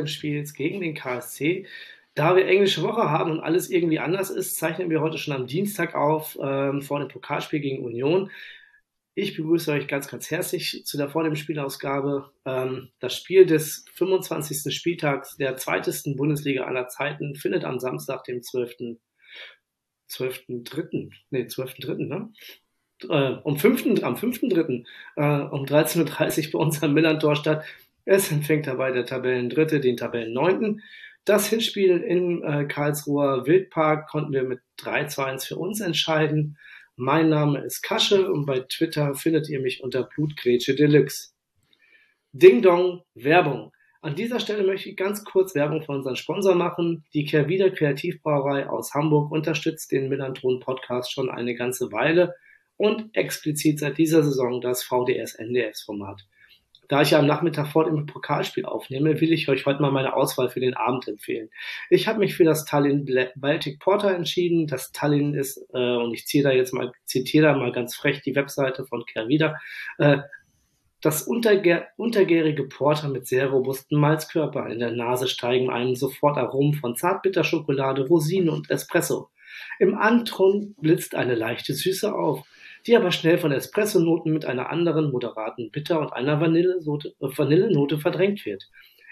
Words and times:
dem 0.00 0.06
Spiels 0.06 0.54
gegen 0.54 0.80
den 0.80 0.94
KSC. 0.94 1.66
Da 2.14 2.36
wir 2.36 2.46
englische 2.46 2.82
Woche 2.82 3.10
haben 3.10 3.30
und 3.30 3.40
alles 3.40 3.70
irgendwie 3.70 4.00
anders 4.00 4.30
ist, 4.30 4.56
zeichnen 4.56 4.90
wir 4.90 5.00
heute 5.00 5.18
schon 5.18 5.34
am 5.34 5.46
Dienstag 5.46 5.94
auf 5.94 6.36
ähm, 6.42 6.82
vor 6.82 6.98
dem 6.98 7.08
Pokalspiel 7.08 7.60
gegen 7.60 7.84
Union. 7.84 8.30
Ich 9.14 9.36
begrüße 9.36 9.72
euch 9.72 9.86
ganz, 9.88 10.08
ganz 10.08 10.30
herzlich 10.30 10.84
zu 10.84 10.96
der 10.96 11.10
vor 11.10 11.24
dem 11.24 11.36
Spielausgabe. 11.36 12.32
Ähm, 12.44 12.90
das 13.00 13.16
Spiel 13.16 13.44
des 13.46 13.84
25. 13.94 14.74
Spieltags 14.74 15.36
der 15.36 15.56
zweitesten 15.56 16.16
Bundesliga 16.16 16.64
aller 16.64 16.88
Zeiten 16.88 17.34
findet 17.36 17.64
am 17.64 17.78
Samstag, 17.78 18.24
dem 18.24 18.42
12. 18.42 18.98
12.3. 20.10 21.10
Nee, 21.30 21.42
12.3., 21.42 22.06
ne? 22.06 22.32
Äh, 23.08 23.40
um 23.42 23.58
5., 23.58 24.02
am 24.02 24.14
5.3. 24.14 24.84
Äh, 25.16 25.22
um 25.50 25.64
13.30 25.64 26.46
Uhr 26.46 26.52
bei 26.52 26.58
uns 26.58 26.82
am 26.82 26.92
Millantor 26.92 27.36
statt. 27.36 27.64
Es 28.04 28.30
empfängt 28.30 28.66
dabei 28.66 28.92
der 28.92 29.06
Tabellendritte 29.06 29.80
den 29.80 29.96
Tabellenneunten. 29.96 30.82
Das 31.24 31.46
Hinspiel 31.48 31.98
im 31.98 32.42
äh, 32.42 32.64
Karlsruher 32.64 33.46
Wildpark 33.46 34.08
konnten 34.08 34.32
wir 34.32 34.42
mit 34.42 34.60
3 34.78 35.04
zu 35.04 35.22
1 35.22 35.44
für 35.44 35.56
uns 35.56 35.80
entscheiden. 35.80 36.56
Mein 36.96 37.28
Name 37.28 37.60
ist 37.60 37.82
Kasche 37.82 38.30
und 38.30 38.46
bei 38.46 38.60
Twitter 38.60 39.14
findet 39.14 39.48
ihr 39.48 39.60
mich 39.60 39.82
unter 39.82 40.02
Blutgrätsche 40.02 40.74
Deluxe. 40.74 41.32
Ding 42.32 42.62
Dong, 42.62 43.02
Werbung. 43.14 43.72
An 44.02 44.14
dieser 44.14 44.40
Stelle 44.40 44.64
möchte 44.64 44.88
ich 44.88 44.96
ganz 44.96 45.24
kurz 45.24 45.54
Werbung 45.54 45.82
für 45.82 45.92
unseren 45.92 46.16
Sponsor 46.16 46.54
machen. 46.54 47.04
Die 47.12 47.26
Kehrwieder 47.26 47.70
Kreativbrauerei 47.70 48.66
aus 48.68 48.94
Hamburg 48.94 49.30
unterstützt 49.30 49.92
den 49.92 50.08
Millantron 50.08 50.60
Podcast 50.60 51.12
schon 51.12 51.28
eine 51.28 51.54
ganze 51.54 51.92
Weile 51.92 52.34
und 52.78 53.14
explizit 53.14 53.78
seit 53.78 53.98
dieser 53.98 54.22
Saison 54.22 54.62
das 54.62 54.82
VDS-NDS-Format. 54.84 56.26
Da 56.90 57.02
ich 57.02 57.12
ja 57.12 57.20
am 57.20 57.26
Nachmittag 57.26 57.68
fort 57.68 57.86
im 57.86 58.04
Pokalspiel 58.06 58.64
aufnehme, 58.64 59.20
will 59.20 59.32
ich 59.32 59.48
euch 59.48 59.64
heute 59.64 59.80
mal 59.80 59.92
meine 59.92 60.14
Auswahl 60.14 60.48
für 60.50 60.58
den 60.58 60.74
Abend 60.74 61.06
empfehlen. 61.06 61.48
Ich 61.88 62.08
habe 62.08 62.18
mich 62.18 62.34
für 62.34 62.42
das 62.42 62.64
Tallinn 62.64 63.08
Baltic 63.36 63.78
Porter 63.78 64.12
entschieden. 64.12 64.66
Das 64.66 64.90
Tallinn 64.90 65.34
ist, 65.34 65.64
äh, 65.72 65.94
und 65.94 66.12
ich 66.14 66.26
ziehe 66.26 66.42
da 66.42 66.50
jetzt 66.50 66.74
mal, 66.74 66.90
zitiere 67.04 67.46
da 67.46 67.56
mal 67.56 67.70
ganz 67.70 67.94
frech 67.94 68.22
die 68.22 68.34
Webseite 68.34 68.86
von 68.86 69.04
Kervida, 69.06 69.54
äh, 69.98 70.18
das 71.00 71.22
untergär 71.22 71.86
untergärige 71.96 72.64
Porter 72.64 73.08
mit 73.08 73.28
sehr 73.28 73.46
robusten 73.46 73.96
Malzkörper. 73.96 74.66
In 74.66 74.80
der 74.80 74.90
Nase 74.90 75.28
steigen 75.28 75.70
einem 75.70 75.94
sofort 75.94 76.38
Aromen 76.38 76.74
von 76.74 76.96
Zartbitterschokolade, 76.96 78.08
Rosinen 78.08 78.48
und 78.48 78.68
Espresso. 78.68 79.30
Im 79.78 79.96
Anton 79.96 80.74
blitzt 80.80 81.14
eine 81.14 81.36
leichte 81.36 81.72
Süße 81.72 82.12
auf 82.12 82.44
die 82.86 82.96
aber 82.96 83.12
schnell 83.12 83.38
von 83.38 83.52
Espresso-Noten 83.52 84.32
mit 84.32 84.44
einer 84.44 84.70
anderen 84.70 85.10
moderaten 85.10 85.70
Bitter- 85.70 86.00
und 86.00 86.12
einer 86.12 86.40
Vanillenote, 86.40 87.14
äh, 87.20 87.28
Vanillenote 87.36 87.98
verdrängt 87.98 88.44
wird. 88.46 88.68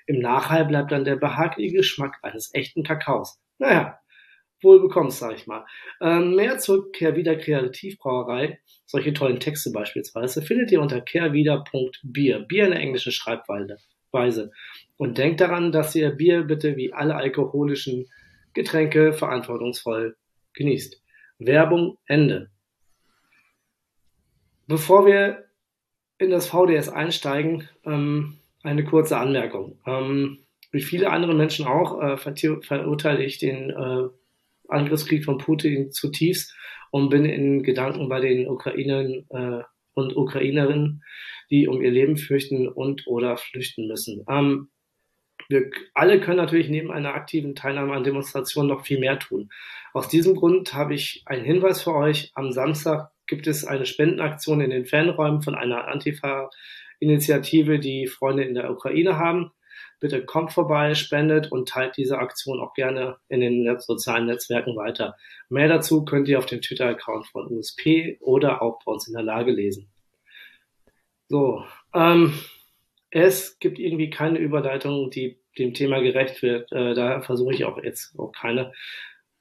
Im 0.06 0.20
Nachhall 0.20 0.64
bleibt 0.64 0.92
dann 0.92 1.04
der 1.04 1.16
behagliche 1.16 1.76
Geschmack 1.76 2.18
eines 2.22 2.54
echten 2.54 2.82
Kakaos. 2.82 3.38
Naja, 3.58 3.98
wohl 4.62 4.80
bekommst, 4.80 5.18
sag 5.18 5.34
ich 5.34 5.46
mal. 5.46 5.66
Ähm, 6.00 6.34
mehr 6.34 6.58
zur 6.58 6.90
Kehrwieder 6.92 7.36
Kreativbrauerei, 7.36 8.58
solche 8.86 9.12
tollen 9.12 9.40
Texte 9.40 9.70
beispielsweise, 9.70 10.42
findet 10.42 10.72
ihr 10.72 10.80
unter 10.80 11.00
kehrwieder.bier. 11.00 12.40
Bier 12.40 12.64
in 12.64 12.70
der 12.70 12.80
englischen 12.80 13.12
Schreibweise. 13.12 14.50
Und 14.96 15.18
denkt 15.18 15.40
daran, 15.40 15.70
dass 15.70 15.94
ihr 15.94 16.10
Bier 16.10 16.42
bitte 16.42 16.76
wie 16.76 16.92
alle 16.92 17.14
alkoholischen 17.14 18.06
Getränke 18.54 19.12
verantwortungsvoll 19.12 20.16
genießt. 20.54 21.00
Werbung 21.38 21.98
Ende. 22.06 22.50
Bevor 24.68 25.06
wir 25.06 25.44
in 26.18 26.30
das 26.30 26.48
VDS 26.48 26.90
einsteigen, 26.90 27.68
ähm, 27.84 28.38
eine 28.62 28.84
kurze 28.84 29.16
Anmerkung. 29.16 29.78
Ähm, 29.86 30.40
wie 30.70 30.82
viele 30.82 31.10
andere 31.10 31.34
Menschen 31.34 31.66
auch 31.66 32.02
äh, 32.02 32.16
verurteile 32.18 33.24
ich 33.24 33.38
den 33.38 33.70
äh, 33.70 34.08
Angriffskrieg 34.68 35.24
von 35.24 35.38
Putin 35.38 35.90
zutiefst 35.90 36.54
und 36.90 37.08
bin 37.08 37.24
in 37.24 37.62
Gedanken 37.62 38.10
bei 38.10 38.20
den 38.20 38.46
Ukrainern 38.46 39.24
äh, 39.30 39.62
und 39.94 40.16
Ukrainerinnen, 40.16 41.02
die 41.50 41.66
um 41.66 41.80
ihr 41.80 41.90
Leben 41.90 42.18
fürchten 42.18 42.68
und 42.68 43.06
oder 43.06 43.38
flüchten 43.38 43.88
müssen. 43.88 44.24
Ähm, 44.28 44.68
wir 45.48 45.70
alle 45.94 46.20
können 46.20 46.36
natürlich 46.36 46.68
neben 46.68 46.90
einer 46.90 47.14
aktiven 47.14 47.54
Teilnahme 47.54 47.94
an 47.94 48.04
Demonstrationen 48.04 48.68
noch 48.68 48.84
viel 48.84 49.00
mehr 49.00 49.18
tun. 49.18 49.48
Aus 49.94 50.08
diesem 50.08 50.34
Grund 50.36 50.74
habe 50.74 50.94
ich 50.94 51.22
einen 51.24 51.44
Hinweis 51.44 51.82
für 51.82 51.94
euch. 51.94 52.32
Am 52.34 52.52
Samstag 52.52 53.10
gibt 53.28 53.46
es 53.46 53.64
eine 53.64 53.86
Spendenaktion 53.86 54.60
in 54.60 54.70
den 54.70 54.86
Fanräumen 54.86 55.42
von 55.42 55.54
einer 55.54 55.86
Antifa-Initiative, 55.86 57.78
die 57.78 58.08
Freunde 58.08 58.42
in 58.42 58.54
der 58.54 58.70
Ukraine 58.70 59.16
haben. 59.16 59.52
Bitte 60.00 60.24
kommt 60.24 60.52
vorbei, 60.52 60.94
spendet 60.94 61.50
und 61.50 61.68
teilt 61.68 61.96
diese 61.96 62.18
Aktion 62.18 62.60
auch 62.60 62.74
gerne 62.74 63.16
in 63.28 63.40
den 63.40 63.78
sozialen 63.78 64.26
Netzwerken 64.26 64.76
weiter. 64.76 65.16
Mehr 65.48 65.68
dazu 65.68 66.04
könnt 66.04 66.28
ihr 66.28 66.38
auf 66.38 66.46
dem 66.46 66.60
Twitter-Account 66.60 67.26
von 67.26 67.50
USP 67.52 68.18
oder 68.20 68.62
auch 68.62 68.78
bei 68.84 68.92
uns 68.92 69.08
in 69.08 69.14
der 69.14 69.22
Lage 69.22 69.50
lesen. 69.50 69.90
So, 71.28 71.64
ähm, 71.94 72.32
es 73.10 73.58
gibt 73.58 73.78
irgendwie 73.78 74.10
keine 74.10 74.38
Überleitung, 74.38 75.10
die 75.10 75.40
dem 75.58 75.74
Thema 75.74 76.00
gerecht 76.00 76.42
wird. 76.42 76.70
Äh, 76.72 76.94
daher 76.94 77.22
versuche 77.22 77.52
ich 77.52 77.64
auch 77.64 77.82
jetzt 77.82 78.18
auch 78.18 78.32
keine. 78.32 78.72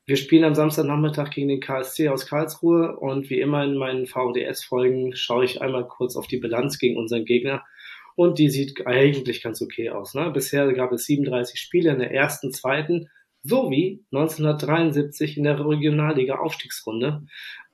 Wir 0.09 0.15
spielen 0.15 0.45
am 0.45 0.55
Samstagnachmittag 0.55 1.31
gegen 1.31 1.49
den 1.49 1.59
KSC 1.59 2.07
aus 2.07 2.27
Karlsruhe 2.27 2.95
und 2.97 3.29
wie 3.29 3.41
immer 3.41 3.65
in 3.65 3.75
meinen 3.75 4.07
VDS-Folgen 4.07 5.13
schaue 5.17 5.43
ich 5.43 5.61
einmal 5.61 5.85
kurz 5.85 6.15
auf 6.15 6.27
die 6.27 6.37
Bilanz 6.37 6.79
gegen 6.79 6.95
unseren 6.95 7.25
Gegner 7.25 7.65
und 8.15 8.39
die 8.39 8.49
sieht 8.49 8.87
eigentlich 8.87 9.43
ganz 9.43 9.61
okay 9.61 9.89
aus. 9.89 10.13
Ne? 10.13 10.31
Bisher 10.31 10.71
gab 10.71 10.93
es 10.93 11.03
37 11.07 11.59
Spiele 11.59 11.91
in 11.91 11.99
der 11.99 12.13
ersten, 12.13 12.53
zweiten 12.53 13.09
sowie 13.43 14.05
1973 14.13 15.35
in 15.35 15.43
der 15.43 15.59
Regionalliga 15.59 16.35
Aufstiegsrunde. 16.35 17.25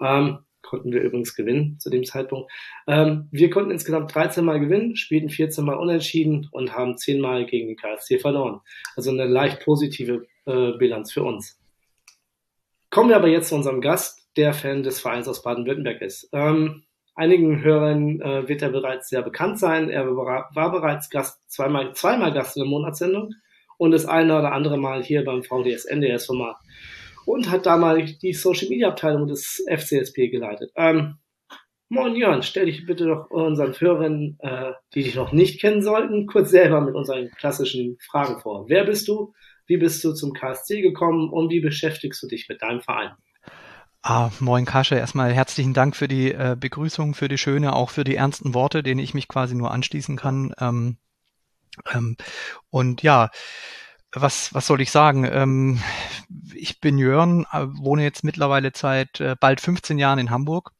Ähm, 0.02 0.40
konnten 0.64 0.92
wir 0.92 1.02
übrigens 1.02 1.36
gewinnen 1.36 1.78
zu 1.78 1.92
dem 1.92 2.04
Zeitpunkt. 2.04 2.52
Ähm, 2.88 3.28
wir 3.32 3.52
konnten 3.52 3.70
insgesamt 3.70 4.16
13 4.16 4.44
Mal 4.44 4.60
gewinnen, 4.60 4.96
spielten 4.96 5.30
14 5.30 5.64
Mal 5.64 5.78
unentschieden 5.78 6.48
und 6.52 6.74
haben 6.74 6.98
10 6.98 7.22
Mal 7.22 7.46
gegen 7.46 7.68
den 7.68 7.78
KSC 7.78 8.18
verloren. 8.18 8.62
Also 8.96 9.12
eine 9.12 9.26
leicht 9.26 9.64
positive 9.64 10.26
äh, 10.48 10.72
Bilanz 10.80 11.12
für 11.12 11.22
uns. 11.22 11.60
Kommen 12.94 13.10
wir 13.10 13.16
aber 13.16 13.28
jetzt 13.28 13.50
zu 13.50 13.56
unserem 13.56 13.82
Gast, 13.82 14.30
der 14.38 14.54
Fan 14.54 14.84
des 14.84 15.02
Vereins 15.02 15.28
aus 15.28 15.42
Baden-Württemberg 15.42 16.00
ist. 16.04 16.30
Ähm, 16.32 16.84
einigen 17.16 17.64
Hörern 17.64 18.22
äh, 18.22 18.48
wird 18.48 18.62
er 18.62 18.70
bereits 18.70 19.10
sehr 19.10 19.24
bekannt 19.24 19.58
sein. 19.58 19.90
Er 19.90 20.06
war, 20.16 20.72
bereits 20.72 21.10
Gast, 21.10 21.42
zweimal, 21.52 21.96
zweimal 21.96 22.32
Gast 22.34 22.56
in 22.56 22.62
der 22.62 22.70
Monatssendung 22.70 23.32
und 23.80 23.90
das 23.90 24.06
eine 24.06 24.38
oder 24.38 24.52
andere 24.52 24.78
Mal 24.78 25.04
hier 25.04 25.26
beim 25.26 25.42
VDS 25.42 25.86
NDS 25.86 26.28
Format 26.28 26.58
und 27.26 27.50
hat 27.50 27.66
damals 27.66 28.20
die 28.20 28.34
Social 28.34 28.70
Media 28.70 28.90
Abteilung 28.90 29.26
des 29.26 29.66
FCSP 29.68 30.30
geleitet. 30.30 30.72
Ähm, 30.76 31.18
Moin 31.90 32.16
Jörn, 32.16 32.44
stell 32.44 32.68
dich 32.68 32.86
bitte 32.86 33.08
doch 33.08 33.32
unseren 33.32 33.74
Hörern, 33.74 34.38
äh, 34.40 34.72
die 34.94 35.02
dich 35.02 35.16
noch 35.16 35.32
nicht 35.32 35.60
kennen 35.60 35.82
sollten, 35.82 36.28
kurz 36.28 36.52
selber 36.52 36.80
mit 36.82 36.94
unseren 36.94 37.32
klassischen 37.32 37.98
Fragen 38.00 38.40
vor. 38.40 38.66
Wer 38.68 38.84
bist 38.84 39.08
du? 39.08 39.34
Wie 39.66 39.78
bist 39.78 40.04
du 40.04 40.14
zum 40.14 40.34
KSC 40.34 40.82
gekommen 40.82 41.30
und 41.30 41.50
wie 41.50 41.62
beschäftigst 41.62 42.22
du 42.22 42.28
dich 42.28 42.50
mit 42.50 42.62
deinem 42.62 42.82
Verein? 42.82 43.12
Ah, 44.02 44.32
moin 44.40 44.66
Kasche, 44.66 44.96
erstmal 44.96 45.34
herzlichen 45.34 45.74
Dank 45.74 45.96
für 45.96 46.10
die 46.10 46.34
äh, 46.34 46.58
Begrüßung, 46.60 47.14
für 47.14 47.30
die 47.30 47.38
schöne, 47.38 47.74
auch 47.74 47.90
für 47.90 48.04
die 48.04 48.18
ernsten 48.18 48.54
Worte, 48.54 48.84
denen 48.84 49.00
ich 49.00 49.14
mich 49.14 49.30
quasi 49.30 49.56
nur 49.56 49.72
anschließen 49.72 50.18
kann. 50.18 50.54
Ähm, 50.60 50.98
ähm, 51.94 52.18
und 52.70 53.02
ja, 53.02 53.30
was, 54.12 54.54
was 54.54 54.68
soll 54.68 54.82
ich 54.82 54.92
sagen? 54.92 55.24
Ähm, 55.24 55.82
ich 56.54 56.82
bin 56.82 56.98
Jörn, 56.98 57.46
äh, 57.54 57.66
wohne 57.68 58.04
jetzt 58.04 58.26
mittlerweile 58.26 58.72
seit 58.76 59.22
äh, 59.22 59.38
bald 59.40 59.62
15 59.62 59.98
Jahren 59.98 60.20
in 60.20 60.30
Hamburg 60.30 60.72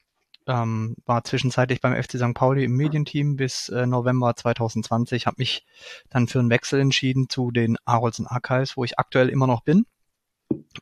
ähm, 0.48 0.96
war 1.06 1.24
zwischenzeitlich 1.24 1.82
beim 1.82 2.02
FC 2.02 2.18
St. 2.18 2.34
Pauli 2.34 2.64
im 2.64 2.76
Medienteam 2.76 3.36
bis 3.36 3.70
äh, 3.70 3.86
November 3.86 4.36
2020, 4.36 5.28
habe 5.28 5.36
mich 5.40 5.66
dann 6.10 6.28
für 6.28 6.40
einen 6.40 6.50
Wechsel 6.50 6.80
entschieden 6.80 7.30
zu 7.30 7.52
den 7.52 7.78
Arolsen 7.86 8.28
Archives, 8.28 8.78
wo 8.78 8.84
ich 8.84 9.00
aktuell 9.00 9.30
immer 9.30 9.48
noch 9.48 9.62
bin. 9.62 9.86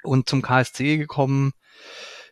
Und 0.03 0.27
zum 0.27 0.41
KSC 0.41 0.97
gekommen, 0.97 1.53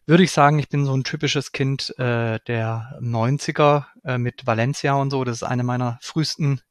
würde 0.05 0.23
ich 0.23 0.31
sagen, 0.31 0.59
ich 0.59 0.69
bin 0.69 0.85
so 0.85 0.95
ein 0.95 1.03
typisches 1.03 1.51
Kind 1.51 1.93
äh, 1.99 2.39
der 2.47 2.99
90er 3.01 3.85
äh, 4.03 4.17
mit 4.17 4.47
Valencia 4.47 4.95
und 4.95 5.11
so. 5.11 5.23
Das 5.23 5.37
ist 5.37 5.43
eine 5.43 5.63
meiner 5.63 5.99
frühesten 6.01 6.61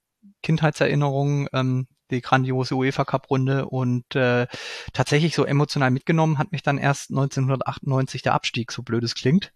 Kindheitserinnerungen, 0.42 1.46
ähm, 1.52 1.86
die 2.10 2.20
grandiose 2.20 2.74
UEFA 2.74 3.04
Cup 3.04 3.30
Runde 3.30 3.66
und 3.66 4.14
äh, 4.16 4.46
tatsächlich 4.92 5.34
so 5.34 5.44
emotional 5.44 5.90
mitgenommen 5.90 6.38
hat 6.38 6.52
mich 6.52 6.62
dann 6.62 6.78
erst 6.78 7.10
1998 7.10 8.22
der 8.22 8.34
Abstieg, 8.34 8.72
so 8.72 8.82
blöd 8.82 9.04
es 9.04 9.14
klingt. 9.14 9.52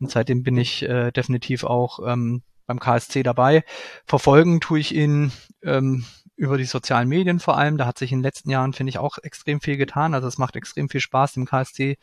Und 0.00 0.10
seitdem 0.10 0.42
bin 0.42 0.56
ich 0.56 0.82
äh, 0.82 1.10
definitiv 1.12 1.64
auch 1.64 2.00
ähm, 2.06 2.42
beim 2.66 2.80
KSC 2.80 3.22
dabei. 3.22 3.64
Verfolgen 4.06 4.60
tue 4.60 4.78
ich 4.78 4.94
ihn 4.94 5.32
ähm, 5.62 6.04
über 6.36 6.58
die 6.58 6.64
sozialen 6.64 7.08
Medien 7.08 7.38
vor 7.38 7.56
allem. 7.56 7.78
Da 7.78 7.86
hat 7.86 7.98
sich 7.98 8.10
in 8.12 8.18
den 8.18 8.24
letzten 8.24 8.50
Jahren, 8.50 8.72
finde 8.72 8.90
ich, 8.90 8.98
auch 8.98 9.18
extrem 9.22 9.60
viel 9.60 9.76
getan. 9.76 10.14
Also 10.14 10.26
es 10.26 10.38
macht 10.38 10.56
extrem 10.56 10.88
viel 10.88 11.00
Spaß, 11.00 11.34
dem 11.34 11.46
KSC, 11.46 11.96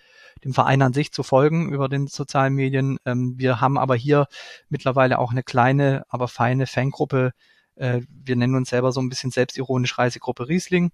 dem 0.44 0.54
Verein 0.54 0.82
an 0.82 0.94
sich 0.94 1.12
zu 1.12 1.24
folgen 1.24 1.72
über 1.72 1.90
den 1.90 2.08
sozialen 2.08 2.54
Medien. 2.54 2.98
Ähm, 3.06 3.36
wir 3.38 3.60
haben 3.60 3.78
aber 3.78 3.96
hier 3.96 4.28
mittlerweile 4.70 5.20
auch 5.20 5.32
eine 5.32 5.44
kleine, 5.44 6.04
aber 6.10 6.28
feine 6.28 6.68
Fangruppe. 6.68 7.34
Äh, 7.76 8.02
wir 8.10 8.36
nennen 8.36 8.56
uns 8.56 8.70
selber 8.70 8.92
so 8.92 9.02
ein 9.02 9.10
bisschen 9.10 9.32
selbstironisch 9.32 9.98
Reisegruppe 9.98 10.48
Riesling. 10.48 10.92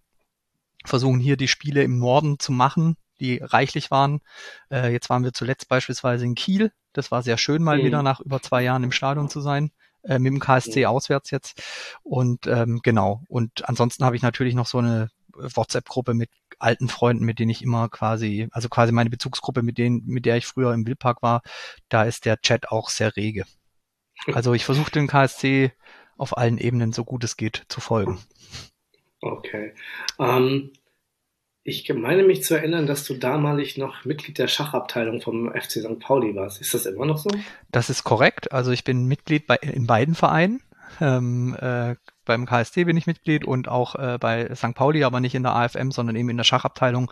Versuchen 0.86 1.20
hier 1.20 1.38
die 1.38 1.48
Spiele 1.48 1.84
im 1.84 2.00
Norden 2.00 2.40
zu 2.40 2.52
machen, 2.52 2.98
die 3.20 3.40
reichlich 3.44 3.92
waren. 3.92 4.22
Äh, 4.72 4.92
jetzt 4.92 5.10
waren 5.10 5.24
wir 5.24 5.34
zuletzt 5.34 5.68
beispielsweise 5.68 6.26
in 6.26 6.36
Kiel. 6.36 6.72
Das 6.98 7.12
war 7.12 7.22
sehr 7.22 7.38
schön, 7.38 7.64
mal 7.64 7.80
mhm. 7.80 7.84
wieder 7.86 8.04
nach 8.04 8.20
über 8.20 8.42
zwei 8.42 8.64
Jahren 8.64 8.84
im 8.84 8.92
Stadion 8.92 9.30
zu 9.30 9.40
sein 9.42 9.72
äh, 10.04 10.20
mit 10.20 10.34
dem 10.34 10.40
KSC 10.40 10.82
mhm. 10.82 10.86
auswärts 10.88 11.32
jetzt. 11.32 11.62
Und 12.04 12.48
ähm, 12.48 12.80
genau. 12.84 13.24
Und 13.28 13.68
ansonsten 13.70 14.04
habe 14.04 14.16
ich 14.16 14.22
natürlich 14.22 14.56
noch 14.56 14.68
so 14.68 14.80
eine 14.80 15.10
WhatsApp-Gruppe 15.34 16.14
mit 16.14 16.30
alten 16.60 16.90
Freunden, 16.90 17.24
mit 17.24 17.40
denen 17.40 17.52
ich 17.52 17.62
immer 17.62 17.90
quasi, 17.90 18.48
also 18.52 18.70
quasi 18.70 18.92
meine 18.92 19.10
Bezugsgruppe, 19.10 19.62
mit 19.62 19.78
denen, 19.78 20.04
mit 20.06 20.26
der 20.26 20.38
ich 20.38 20.48
früher 20.48 20.74
im 20.74 20.88
Wildpark 20.88 21.22
war, 21.22 21.42
da 21.90 22.04
ist 22.04 22.26
der 22.26 22.42
Chat 22.42 22.70
auch 22.70 22.90
sehr 22.90 23.16
rege. 23.16 23.46
Also 24.34 24.54
ich 24.54 24.66
versuche 24.66 24.92
den 24.92 25.08
KSC 25.08 25.72
auf 26.18 26.36
allen 26.36 26.58
Ebenen 26.58 26.94
so 26.94 27.06
gut 27.06 27.24
es 27.24 27.38
geht 27.38 27.66
zu 27.70 27.80
folgen. 27.80 28.20
Okay. 29.22 29.74
Ähm, 30.20 30.72
ich 31.68 31.94
meine 31.94 32.24
mich 32.24 32.46
zu 32.46 32.56
erinnern, 32.56 32.88
dass 32.88 33.04
du 33.04 33.14
damalig 33.14 33.78
noch 33.78 34.06
Mitglied 34.06 34.38
der 34.38 34.48
Schachabteilung 34.48 35.20
vom 35.20 35.52
FC 35.52 35.82
St. 35.82 36.00
Pauli 36.00 36.34
warst. 36.34 36.62
Ist 36.62 36.74
das 36.74 36.86
immer 36.86 37.06
noch 37.06 37.18
so? 37.18 37.30
Das 37.70 37.90
ist 37.90 38.06
korrekt. 38.06 38.54
Also 38.54 38.72
ich 38.72 38.86
bin 38.86 39.06
Mitglied 39.06 39.48
bei, 39.48 39.58
in 39.58 39.86
beiden 39.86 40.16
Vereinen. 40.16 40.62
Ähm, 41.02 41.58
äh, 41.60 41.96
beim 42.24 42.46
KSC 42.46 42.86
bin 42.86 42.96
ich 42.96 43.06
Mitglied 43.06 43.44
und 43.44 43.68
auch 43.68 43.96
äh, 43.96 44.18
bei 44.18 44.56
St. 44.56 44.76
Pauli, 44.76 45.04
aber 45.04 45.20
nicht 45.20 45.36
in 45.36 45.44
der 45.44 45.56
AFM, 45.56 45.92
sondern 45.92 46.16
eben 46.16 46.30
in 46.30 46.38
der 46.38 46.46
Schachabteilung, 46.46 47.12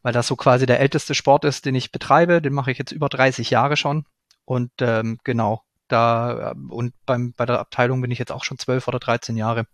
weil 0.00 0.14
das 0.14 0.26
so 0.26 0.34
quasi 0.34 0.64
der 0.64 0.80
älteste 0.80 1.14
Sport 1.14 1.44
ist, 1.44 1.66
den 1.66 1.74
ich 1.74 1.92
betreibe. 1.92 2.40
Den 2.40 2.54
mache 2.54 2.70
ich 2.70 2.78
jetzt 2.78 2.92
über 2.92 3.10
30 3.10 3.50
Jahre 3.50 3.76
schon. 3.76 4.06
Und 4.46 4.70
ähm, 4.80 5.18
genau, 5.24 5.62
da 5.88 6.54
und 6.70 6.94
beim, 7.04 7.34
bei 7.34 7.44
der 7.44 7.60
Abteilung 7.60 8.00
bin 8.00 8.10
ich 8.10 8.18
jetzt 8.18 8.32
auch 8.32 8.44
schon 8.44 8.56
12 8.56 8.88
oder 8.88 8.98
13 8.98 9.36
Jahre. 9.36 9.66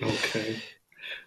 Okay. 0.00 0.62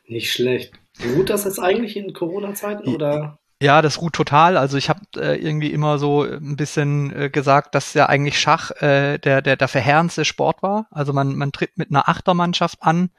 Nicht 0.08 0.32
schlecht. 0.32 0.74
Ruht 1.16 1.30
das 1.30 1.46
jetzt 1.46 1.60
eigentlich 1.60 1.96
in 1.96 2.14
Corona-Zeiten 2.14 2.88
oder? 2.88 3.40
Ja, 3.60 3.82
das 3.82 4.02
ruht 4.02 4.14
total. 4.14 4.56
Also 4.56 4.78
ich 4.78 4.88
habe 4.88 5.02
äh, 5.16 5.36
irgendwie 5.36 5.72
immer 5.72 5.98
so 5.98 6.22
ein 6.22 6.56
bisschen 6.56 7.12
äh, 7.16 7.30
gesagt, 7.30 7.74
dass 7.74 7.96
ja 7.96 8.08
eigentlich 8.08 8.40
Schach 8.40 8.70
äh, 8.82 9.18
der, 9.18 9.42
der, 9.42 9.56
der 9.56 9.68
verheerendste 9.68 10.26
Sport 10.26 10.62
war. 10.62 10.88
Also 10.92 11.12
man, 11.12 11.36
man 11.36 11.52
tritt 11.52 11.76
mit 11.76 11.90
einer 11.90 12.08
Achtermannschaft 12.08 12.84
an 12.84 13.10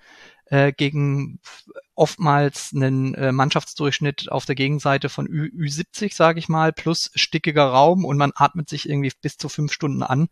äh, 0.46 0.72
gegen 0.72 1.40
oftmals 1.96 2.70
einen 2.72 3.14
äh, 3.14 3.32
Mannschaftsdurchschnitt 3.32 4.30
auf 4.30 4.44
der 4.44 4.54
Gegenseite 4.54 5.08
von 5.08 5.26
Ü, 5.26 5.50
Ü70, 5.56 6.14
sage 6.14 6.38
ich 6.38 6.48
mal, 6.48 6.72
plus 6.72 7.10
stickiger 7.16 7.64
Raum 7.64 8.04
und 8.04 8.16
man 8.16 8.30
atmet 8.36 8.68
sich 8.68 8.88
irgendwie 8.88 9.10
bis 9.20 9.38
zu 9.38 9.48
fünf 9.48 9.72
Stunden 9.72 10.04
an. 10.04 10.28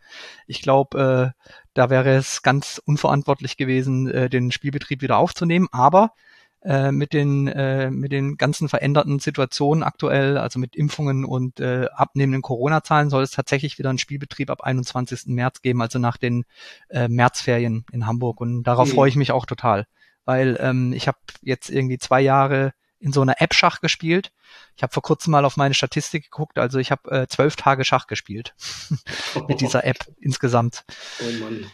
Ich 0.46 0.62
glaube, 0.62 1.34
äh, 1.34 1.52
da 1.74 1.90
wäre 1.90 2.10
es 2.10 2.42
ganz 2.42 2.80
unverantwortlich 2.84 3.56
gewesen, 3.56 4.08
äh, 4.08 4.30
den 4.30 4.52
Spielbetrieb 4.52 5.02
wieder 5.02 5.18
aufzunehmen. 5.18 5.66
Aber 5.72 6.12
äh, 6.66 6.90
mit 6.90 7.12
den 7.12 7.46
äh, 7.46 7.90
mit 7.92 8.10
den 8.10 8.36
ganzen 8.36 8.68
veränderten 8.68 9.20
Situationen 9.20 9.84
aktuell, 9.84 10.36
also 10.36 10.58
mit 10.58 10.74
Impfungen 10.74 11.24
und 11.24 11.60
äh, 11.60 11.86
abnehmenden 11.94 12.42
Corona-Zahlen, 12.42 13.08
soll 13.08 13.22
es 13.22 13.30
tatsächlich 13.30 13.78
wieder 13.78 13.88
einen 13.88 13.98
Spielbetrieb 13.98 14.50
ab 14.50 14.62
21. 14.62 15.26
März 15.26 15.62
geben, 15.62 15.80
also 15.80 16.00
nach 16.00 16.16
den 16.16 16.44
äh, 16.88 17.06
Märzferien 17.06 17.84
in 17.92 18.06
Hamburg. 18.06 18.40
Und 18.40 18.64
darauf 18.64 18.88
mhm. 18.88 18.94
freue 18.94 19.08
ich 19.08 19.14
mich 19.16 19.30
auch 19.30 19.46
total, 19.46 19.86
weil 20.24 20.58
ähm, 20.60 20.92
ich 20.92 21.06
habe 21.06 21.18
jetzt 21.42 21.70
irgendwie 21.70 21.98
zwei 21.98 22.20
Jahre 22.20 22.72
in 22.98 23.12
so 23.12 23.20
einer 23.20 23.40
App 23.40 23.54
Schach 23.54 23.80
gespielt. 23.80 24.32
Ich 24.76 24.82
habe 24.82 24.92
vor 24.92 25.04
kurzem 25.04 25.30
mal 25.30 25.44
auf 25.44 25.56
meine 25.56 25.74
Statistik 25.74 26.24
geguckt, 26.24 26.58
also 26.58 26.80
ich 26.80 26.90
habe 26.90 27.10
äh, 27.12 27.26
zwölf 27.28 27.54
Tage 27.54 27.84
Schach 27.84 28.08
gespielt 28.08 28.54
mit 29.48 29.60
dieser 29.60 29.84
App 29.84 29.98
insgesamt. 30.18 30.84
Oh 31.20 31.44
Mann. 31.44 31.70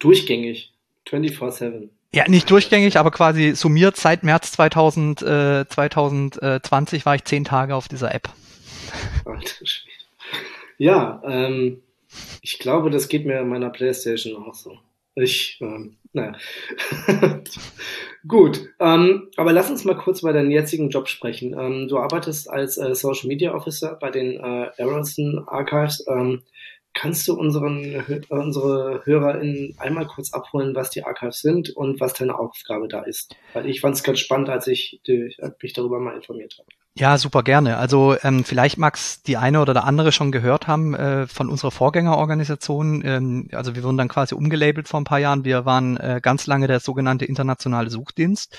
Durchgängig. 0.00 0.72
24-7. 1.06 1.90
Ja, 2.12 2.28
nicht 2.28 2.50
durchgängig, 2.50 2.96
aber 2.98 3.12
quasi 3.12 3.54
summiert 3.54 3.96
seit 3.96 4.24
März 4.24 4.52
2000, 4.52 5.22
äh, 5.22 5.64
2020 5.68 7.06
war 7.06 7.14
ich 7.14 7.24
zehn 7.24 7.44
Tage 7.44 7.76
auf 7.76 7.86
dieser 7.86 8.12
App. 8.12 8.28
Ja, 10.76 11.22
ähm, 11.24 11.82
ich 12.42 12.58
glaube, 12.58 12.90
das 12.90 13.08
geht 13.08 13.26
mir 13.26 13.38
in 13.40 13.48
meiner 13.48 13.70
Playstation 13.70 14.42
auch 14.42 14.54
so. 14.54 14.76
Ich, 15.14 15.58
ähm, 15.60 15.98
naja. 16.12 16.36
Gut, 18.26 18.68
ähm, 18.80 19.28
aber 19.36 19.52
lass 19.52 19.70
uns 19.70 19.84
mal 19.84 19.96
kurz 19.96 20.22
bei 20.22 20.32
deinem 20.32 20.50
jetzigen 20.50 20.90
Job 20.90 21.08
sprechen. 21.08 21.54
Ähm, 21.58 21.88
du 21.88 21.98
arbeitest 21.98 22.50
als 22.50 22.76
äh, 22.76 22.94
Social 22.94 23.28
Media 23.28 23.54
Officer 23.54 23.96
bei 24.00 24.10
den 24.10 24.36
äh, 24.36 24.70
Aronson 24.78 25.46
Archives. 25.46 26.04
Ähm, 26.08 26.42
Kannst 26.92 27.28
du 27.28 27.34
unseren, 27.34 28.04
unsere 28.28 29.02
HörerInnen 29.04 29.76
einmal 29.78 30.06
kurz 30.06 30.32
abholen, 30.32 30.74
was 30.74 30.90
die 30.90 31.04
Archives 31.04 31.40
sind 31.40 31.70
und 31.70 32.00
was 32.00 32.14
deine 32.14 32.38
Aufgabe 32.38 32.88
da 32.88 33.02
ist? 33.02 33.34
Weil 33.52 33.66
ich 33.66 33.80
fand 33.80 33.94
es 33.96 34.02
ganz 34.02 34.18
spannend, 34.18 34.48
als 34.48 34.66
ich 34.66 35.00
die, 35.06 35.34
mich 35.62 35.72
darüber 35.72 36.00
mal 36.00 36.16
informiert 36.16 36.56
habe. 36.58 36.68
Ja, 36.94 37.16
super 37.16 37.44
gerne. 37.44 37.76
Also 37.76 38.16
ähm, 38.22 38.44
vielleicht 38.44 38.76
mag's 38.76 39.22
die 39.22 39.36
eine 39.36 39.60
oder 39.60 39.72
der 39.72 39.84
andere 39.84 40.10
schon 40.10 40.32
gehört 40.32 40.66
haben 40.66 40.94
äh, 40.94 41.28
von 41.28 41.48
unserer 41.48 41.70
Vorgängerorganisation. 41.70 43.02
Ähm, 43.04 43.48
also 43.52 43.76
wir 43.76 43.84
wurden 43.84 43.96
dann 43.96 44.08
quasi 44.08 44.34
umgelabelt 44.34 44.88
vor 44.88 45.00
ein 45.00 45.04
paar 45.04 45.20
Jahren. 45.20 45.44
Wir 45.44 45.64
waren 45.64 45.96
äh, 45.96 46.20
ganz 46.20 46.48
lange 46.48 46.66
der 46.66 46.80
sogenannte 46.80 47.24
internationale 47.24 47.90
Suchdienst. 47.90 48.58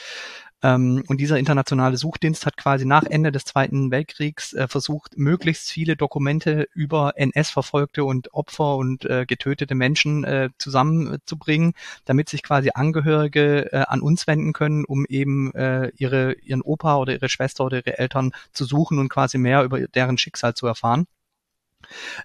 Ähm, 0.63 1.03
und 1.07 1.17
dieser 1.19 1.37
internationale 1.37 1.97
Suchdienst 1.97 2.45
hat 2.45 2.57
quasi 2.57 2.85
nach 2.85 3.03
Ende 3.03 3.31
des 3.31 3.45
Zweiten 3.45 3.91
Weltkriegs 3.91 4.53
äh, 4.53 4.67
versucht, 4.67 5.17
möglichst 5.17 5.71
viele 5.71 5.95
Dokumente 5.95 6.67
über 6.73 7.13
NS-Verfolgte 7.15 8.03
und 8.03 8.33
Opfer 8.33 8.75
und 8.75 9.05
äh, 9.05 9.25
getötete 9.25 9.75
Menschen 9.75 10.23
äh, 10.23 10.49
zusammenzubringen, 10.57 11.73
damit 12.05 12.29
sich 12.29 12.43
quasi 12.43 12.71
Angehörige 12.73 13.87
an 13.87 14.01
uns 14.01 14.27
wenden 14.27 14.53
können, 14.53 14.85
um 14.85 15.05
eben 15.07 15.53
äh, 15.53 15.91
ihre, 15.97 16.33
ihren 16.33 16.61
Opa 16.61 16.97
oder 16.97 17.13
ihre 17.13 17.29
Schwester 17.29 17.65
oder 17.65 17.77
ihre 17.77 17.97
Eltern 17.97 18.31
zu 18.53 18.65
suchen 18.65 18.99
und 18.99 19.09
quasi 19.09 19.37
mehr 19.37 19.63
über 19.63 19.79
deren 19.87 20.17
Schicksal 20.17 20.53
zu 20.53 20.67
erfahren. 20.67 21.07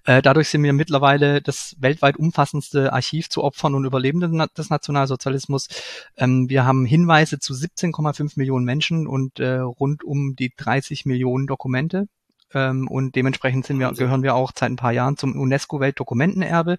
Äh, 0.05 0.23
dadurch 0.23 0.49
sind 0.49 0.63
wir 0.63 0.73
mittlerweile 0.73 1.43
das 1.43 1.77
weltweit 1.79 2.17
umfassendste 2.17 2.93
Archiv 2.93 3.29
zu 3.29 3.45
Opfern 3.45 3.75
und 3.75 3.85
Überlebenden 3.85 4.45
des 4.57 4.71
Nationalsozialismus. 4.71 5.69
Ähm, 6.17 6.49
wir 6.49 6.65
haben 6.65 6.85
Hinweise 6.85 7.39
zu 7.39 7.55
17,5 7.55 8.33
Millionen 8.37 8.65
Menschen 8.65 9.07
und 9.07 9.41
äh, 9.41 9.59
rund 9.59 10.05
um 10.05 10.37
die 10.37 10.53
30 10.57 11.07
Millionen 11.07 11.47
Dokumente 11.47 12.09
ähm, 12.55 12.89
und 12.89 13.17
dementsprechend 13.17 13.67
sind 13.67 13.79
wir, 13.79 13.91
gehören 13.93 14.23
wir 14.23 14.35
auch 14.35 14.53
seit 14.55 14.71
ein 14.71 14.77
paar 14.77 14.93
Jahren 14.93 15.17
zum 15.17 15.39
UNESCO-Weltdokumentenerbe. 15.39 16.79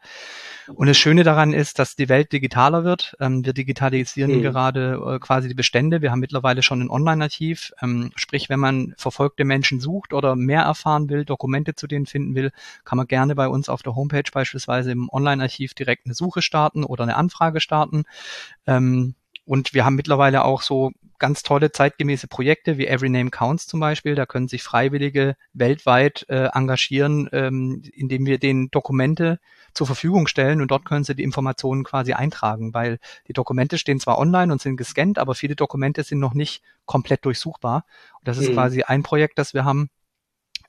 Und 0.74 0.88
das 0.88 0.98
Schöne 0.98 1.24
daran 1.24 1.54
ist, 1.54 1.80
dass 1.80 1.96
die 1.96 2.10
Welt 2.10 2.32
digitaler 2.32 2.84
wird. 2.84 3.16
Ähm, 3.20 3.46
wir 3.46 3.54
digitalisieren 3.54 4.38
mhm. 4.38 4.42
gerade 4.42 5.02
äh, 5.06 5.20
quasi 5.20 5.48
die 5.48 5.54
Bestände. 5.54 6.02
Wir 6.02 6.12
haben 6.12 6.20
mittlerweile 6.20 6.64
schon 6.64 6.82
ein 6.82 6.90
Online-Archiv. 6.90 7.74
Ähm, 7.82 8.12
sprich, 8.16 8.50
wenn 8.50 8.60
man 8.60 8.94
verfolgte 8.98 9.44
Menschen 9.44 9.80
sucht 9.80 10.14
oder 10.14 10.36
mehr 10.36 10.62
erfahren 10.62 11.10
will, 11.10 11.26
Dokumente 11.26 11.76
zu 11.76 11.88
denen 11.88 12.06
finden 12.06 12.36
will, 12.36 12.52
kann 12.86 12.98
man 12.98 13.08
gerne 13.08 13.36
bei 13.36 13.48
uns 13.48 13.70
auf 13.70 13.84
der 13.84 13.96
Homepage 13.96 14.30
beispielsweise 14.32 14.92
im 14.92 15.10
Online-Archiv 15.10 15.74
direkt 15.74 16.06
eine 16.06 16.16
Suche 16.16 16.42
starten 16.42 16.84
oder 16.84 17.04
eine 17.04 17.18
Anfrage 17.18 17.60
starten. 17.60 18.04
Ähm, 18.66 19.16
und 19.46 19.74
wir 19.74 19.86
haben 19.86 19.96
mittlerweile 19.96 20.44
auch 20.44 20.62
so 20.62 20.92
ganz 21.20 21.44
tolle 21.44 21.72
zeitgemäße 21.72 22.28
Projekte 22.28 22.78
wie 22.78 22.88
Every 22.88 23.10
Name 23.10 23.30
Counts 23.30 23.68
zum 23.68 23.80
Beispiel. 23.80 24.16
Da 24.16 24.26
können 24.26 24.48
sich 24.48 24.64
Freiwillige 24.64 25.36
weltweit 25.54 26.26
äh, 26.30 26.50
engagieren, 26.54 27.30
ähm, 27.32 27.82
indem 27.94 28.26
wir 28.26 28.38
denen 28.38 28.70
Dokumente 28.72 29.40
zur 29.74 29.88
Verfügung 29.88 30.28
stellen 30.28 30.62
und 30.62 30.72
dort 30.72 30.86
können 30.86 31.04
sie 31.04 31.16
die 31.16 31.24
Informationen 31.24 31.84
quasi 31.84 32.14
eintragen, 32.14 32.74
weil 32.74 33.00
die 33.28 33.34
Dokumente 33.34 33.78
stehen 33.78 34.00
zwar 34.00 34.18
online 34.18 34.52
und 34.52 34.62
sind 34.62 34.78
gescannt, 34.78 35.20
aber 35.20 35.36
viele 35.36 35.56
Dokumente 35.56 36.04
sind 36.04 36.20
noch 36.20 36.34
nicht 36.34 36.64
komplett 36.86 37.26
durchsuchbar. 37.26 37.86
Und 38.20 38.28
das 38.28 38.38
ist 38.38 38.50
mhm. 38.50 38.54
quasi 38.54 38.84
ein 38.84 39.04
Projekt, 39.04 39.38
das 39.38 39.54
wir 39.54 39.66
haben, 39.66 39.90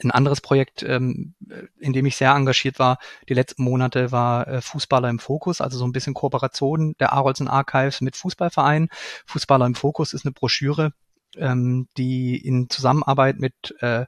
ein 0.05 0.11
anderes 0.11 0.41
Projekt, 0.41 0.83
ähm, 0.83 1.35
in 1.79 1.93
dem 1.93 2.07
ich 2.07 2.17
sehr 2.17 2.33
engagiert 2.33 2.79
war, 2.79 2.99
die 3.29 3.35
letzten 3.35 3.65
Monate, 3.65 4.13
war 4.13 4.47
äh, 4.47 4.61
Fußballer 4.61 5.09
im 5.09 5.19
Fokus, 5.19 5.61
also 5.61 5.79
so 5.79 5.85
ein 5.85 5.93
bisschen 5.93 6.15
Kooperation 6.15 6.95
der 7.01 7.13
Arolsen 7.13 7.49
Archives 7.49 8.01
mit 8.01 8.17
Fußballvereinen. 8.17 8.89
Fußballer 9.27 9.67
im 9.67 9.75
Fokus 9.75 10.13
ist 10.13 10.25
eine 10.25 10.33
Broschüre, 10.33 10.93
ähm, 11.37 11.89
die 11.97 12.37
in 12.37 12.71
Zusammenarbeit 12.71 13.39
mit 13.39 13.75
äh, 13.81 14.07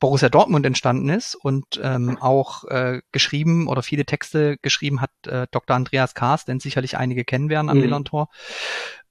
Borussia 0.00 0.28
Dortmund 0.28 0.64
entstanden 0.64 1.08
ist 1.08 1.34
und 1.34 1.80
ähm, 1.82 2.18
auch 2.20 2.64
äh, 2.64 3.00
geschrieben 3.10 3.66
oder 3.66 3.82
viele 3.82 4.04
Texte 4.04 4.56
geschrieben 4.58 5.00
hat 5.00 5.10
äh, 5.26 5.46
Dr. 5.50 5.74
Andreas 5.74 6.14
Kaas, 6.14 6.44
den 6.44 6.60
sicherlich 6.60 6.96
einige 6.96 7.24
kennen 7.24 7.48
werden 7.48 7.68
am 7.68 7.78
mhm. 7.78 7.82
Millantor. 7.84 8.28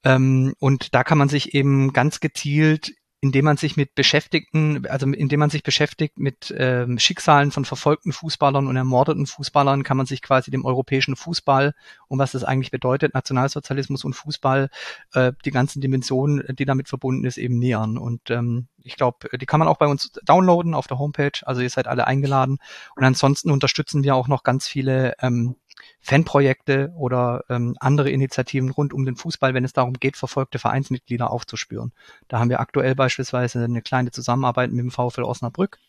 Ähm, 0.03 0.53
und 0.59 0.93
da 0.95 1.03
kann 1.03 1.17
man 1.17 1.29
sich 1.29 1.53
eben 1.53 1.91
ganz 1.91 2.19
gezielt 2.19 2.93
indem 3.19 3.45
man 3.45 3.57
sich 3.57 3.77
mit 3.77 3.95
Beschäftigten, 3.95 4.85
also 4.87 5.07
indem 5.07 5.39
man 5.39 5.49
sich 5.49 5.63
beschäftigt 5.63 6.19
mit 6.19 6.53
ähm, 6.55 6.99
Schicksalen 6.99 7.51
von 7.51 7.65
verfolgten 7.65 8.11
Fußballern 8.11 8.67
und 8.67 8.75
ermordeten 8.75 9.25
Fußballern, 9.25 9.83
kann 9.83 9.97
man 9.97 10.05
sich 10.05 10.21
quasi 10.21 10.51
dem 10.51 10.65
europäischen 10.65 11.15
Fußball 11.15 11.73
und 12.07 12.19
was 12.19 12.33
das 12.33 12.43
eigentlich 12.43 12.69
bedeutet, 12.69 13.15
Nationalsozialismus 13.15 14.03
und 14.03 14.13
Fußball, 14.13 14.69
äh, 15.13 15.33
die 15.45 15.51
ganzen 15.51 15.81
Dimensionen, 15.81 16.43
die 16.55 16.65
damit 16.65 16.89
verbunden 16.89 17.25
ist, 17.25 17.37
eben 17.37 17.57
nähern. 17.57 17.97
Und 17.97 18.29
ähm, 18.29 18.67
ich 18.83 18.95
glaube, 18.95 19.35
die 19.37 19.45
kann 19.45 19.59
man 19.59 19.67
auch 19.67 19.77
bei 19.77 19.87
uns 19.87 20.11
downloaden 20.23 20.75
auf 20.75 20.87
der 20.87 20.99
Homepage. 20.99 21.39
Also 21.41 21.61
ihr 21.61 21.69
seid 21.69 21.87
alle 21.87 22.05
eingeladen. 22.05 22.59
Und 22.95 23.03
ansonsten 23.03 23.49
unterstützen 23.49 24.03
wir 24.03 24.15
auch 24.15 24.27
noch 24.27 24.43
ganz 24.43 24.67
viele 24.67 25.15
ähm, 25.21 25.55
Fanprojekte 26.01 26.91
oder 26.95 27.43
ähm, 27.49 27.75
andere 27.79 28.09
Initiativen 28.09 28.69
rund 28.69 28.93
um 28.93 29.05
den 29.05 29.15
Fußball, 29.15 29.53
wenn 29.53 29.65
es 29.65 29.73
darum 29.73 29.93
geht, 29.93 30.17
verfolgte 30.17 30.59
Vereinsmitglieder 30.59 31.31
aufzuspüren. 31.31 31.93
Da 32.27 32.39
haben 32.39 32.49
wir 32.49 32.59
aktuell 32.59 32.95
beispielsweise 32.95 33.63
eine 33.63 33.81
kleine 33.81 34.11
Zusammenarbeit 34.11 34.71
mit 34.71 34.79
dem 34.79 34.91
VfL 34.91 35.23
Osnabrück, 35.23 35.79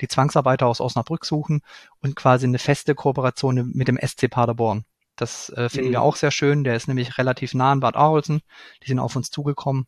die 0.00 0.08
Zwangsarbeiter 0.08 0.66
aus 0.66 0.80
Osnabrück 0.80 1.24
suchen 1.24 1.62
und 2.00 2.16
quasi 2.16 2.46
eine 2.46 2.58
feste 2.58 2.94
Kooperation 2.94 3.72
mit 3.74 3.88
dem 3.88 3.98
SC 3.98 4.30
Paderborn. 4.30 4.84
Das 5.16 5.48
äh, 5.50 5.68
finden 5.68 5.88
mhm. 5.88 5.92
wir 5.92 6.02
auch 6.02 6.16
sehr 6.16 6.30
schön. 6.30 6.62
Der 6.62 6.76
ist 6.76 6.88
nämlich 6.88 7.18
relativ 7.18 7.54
nah 7.54 7.72
an 7.72 7.80
Bad 7.80 7.96
Arolsen. 7.96 8.42
Die 8.82 8.88
sind 8.88 8.98
auf 8.98 9.16
uns 9.16 9.30
zugekommen. 9.30 9.86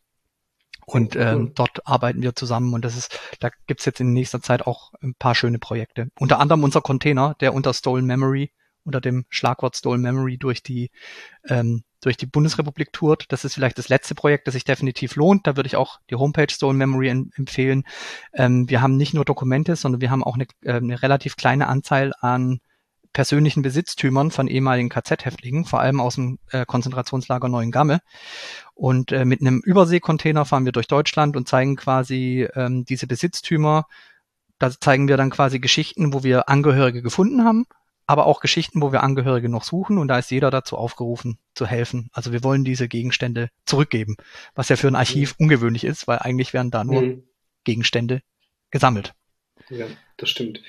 Und 0.87 1.17
ähm, 1.17 1.53
dort 1.55 1.87
arbeiten 1.87 2.23
wir 2.23 2.35
zusammen 2.35 2.73
und 2.73 2.83
das 2.83 2.97
ist, 2.97 3.21
da 3.41 3.51
gibt's 3.67 3.85
jetzt 3.85 4.01
in 4.01 4.15
nächster 4.15 4.41
Zeit 4.41 4.67
auch 4.67 4.95
ein 5.03 5.15
paar 5.15 5.35
schöne 5.35 5.59
Projekte. 5.59 6.09
Unter 6.19 6.41
anderem 6.41 6.65
unser 6.65 6.81
Container, 6.81 7.37
der 7.41 7.53
unter 7.53 7.75
Stolen 7.75 8.07
Memory 8.07 8.53
unter 8.89 9.01
dem 9.01 9.25
Schlagwort 9.29 9.77
Stolen 9.77 10.01
Memory 10.01 10.39
durch 10.39 10.63
die 10.63 10.91
ähm, 11.49 11.85
durch 12.01 12.17
die 12.17 12.27
Bundesrepublik 12.27 12.93
tourt. 12.93 13.27
Das 13.29 13.45
ist 13.45 13.55
vielleicht 13.55 13.79
das 13.79 13.89
letzte 13.89 14.15
Projekt, 14.15 14.47
das 14.47 14.55
sich 14.55 14.65
definitiv 14.65 15.17
lohnt. 15.17 15.47
Da 15.47 15.57
würde 15.57 15.67
ich 15.67 15.77
auch 15.77 16.01
die 16.11 16.15
Homepage 16.15 16.51
Stolen 16.51 16.77
Memory 16.77 17.09
empfehlen. 17.09 17.85
Ähm, 18.33 18.69
wir 18.69 18.83
haben 18.83 18.97
nicht 18.97 19.15
nur 19.15 19.25
Dokumente, 19.25 19.77
sondern 19.77 20.01
wir 20.01 20.11
haben 20.11 20.25
auch 20.25 20.35
eine, 20.35 20.47
äh, 20.63 20.75
eine 20.75 21.03
relativ 21.03 21.37
kleine 21.37 21.69
Anzahl 21.69 22.13
an 22.21 22.61
persönlichen 23.13 23.63
Besitztümern 23.63 24.31
von 24.31 24.49
ehemaligen 24.49 24.91
KZ-Häftlingen, 24.91 25.65
vor 25.65 25.81
allem 25.81 26.01
aus 26.01 26.15
dem 26.15 26.39
äh, 26.51 26.65
Konzentrationslager 26.65 27.49
Neuengamme. 27.49 28.01
Und 28.75 29.13
äh, 29.13 29.25
mit 29.25 29.41
einem 29.41 29.61
Überseekontainer 29.65 30.45
fahren 30.45 30.65
wir 30.65 30.73
durch 30.73 30.87
Deutschland 30.87 31.37
und 31.37 31.49
zeigen 31.49 31.77
quasi 31.77 32.49
ähm, 32.55 32.85
diese 32.85 33.07
Besitztümer. 33.07 33.87
Da 34.59 34.71
zeigen 34.71 35.09
wir 35.09 35.17
dann 35.17 35.31
quasi 35.31 35.59
Geschichten, 35.59 36.13
wo 36.13 36.23
wir 36.23 36.49
Angehörige 36.49 37.03
gefunden 37.03 37.45
haben 37.45 37.67
aber 38.09 38.27
auch 38.27 38.41
Geschichten, 38.41 38.81
wo 38.81 38.91
wir 38.91 39.03
Angehörige 39.03 39.51
noch 39.51 39.63
suchen 39.63 39.99
und 39.99 40.09
da 40.09 40.19
ist 40.19 40.31
jeder 40.31 40.51
dazu 40.51 40.79
aufgerufen 40.79 41.39
zu 41.55 41.67
helfen. 41.67 42.09
Also 42.13 42.33
wir 42.33 42.43
wollen 42.43 42.65
diese 42.65 42.89
Gegenstände 42.89 43.51
zurückgeben, 43.67 44.17
was 44.55 44.71
ja 44.71 44.77
für 44.77 44.89
ein 44.89 44.97
Archiv 44.97 45.35
mhm. 45.39 45.45
ungewöhnlich 45.45 45.85
ist, 45.85 46.09
weil 46.09 46.19
eigentlich 46.19 46.55
werden 46.55 46.71
da 46.71 46.85
nur 46.85 47.03
mhm. 47.03 47.23
Gegenstände 47.65 48.23
gesammelt. 48.71 49.13
Ja, 49.69 49.85
das 50.17 50.31
stimmt. 50.31 50.63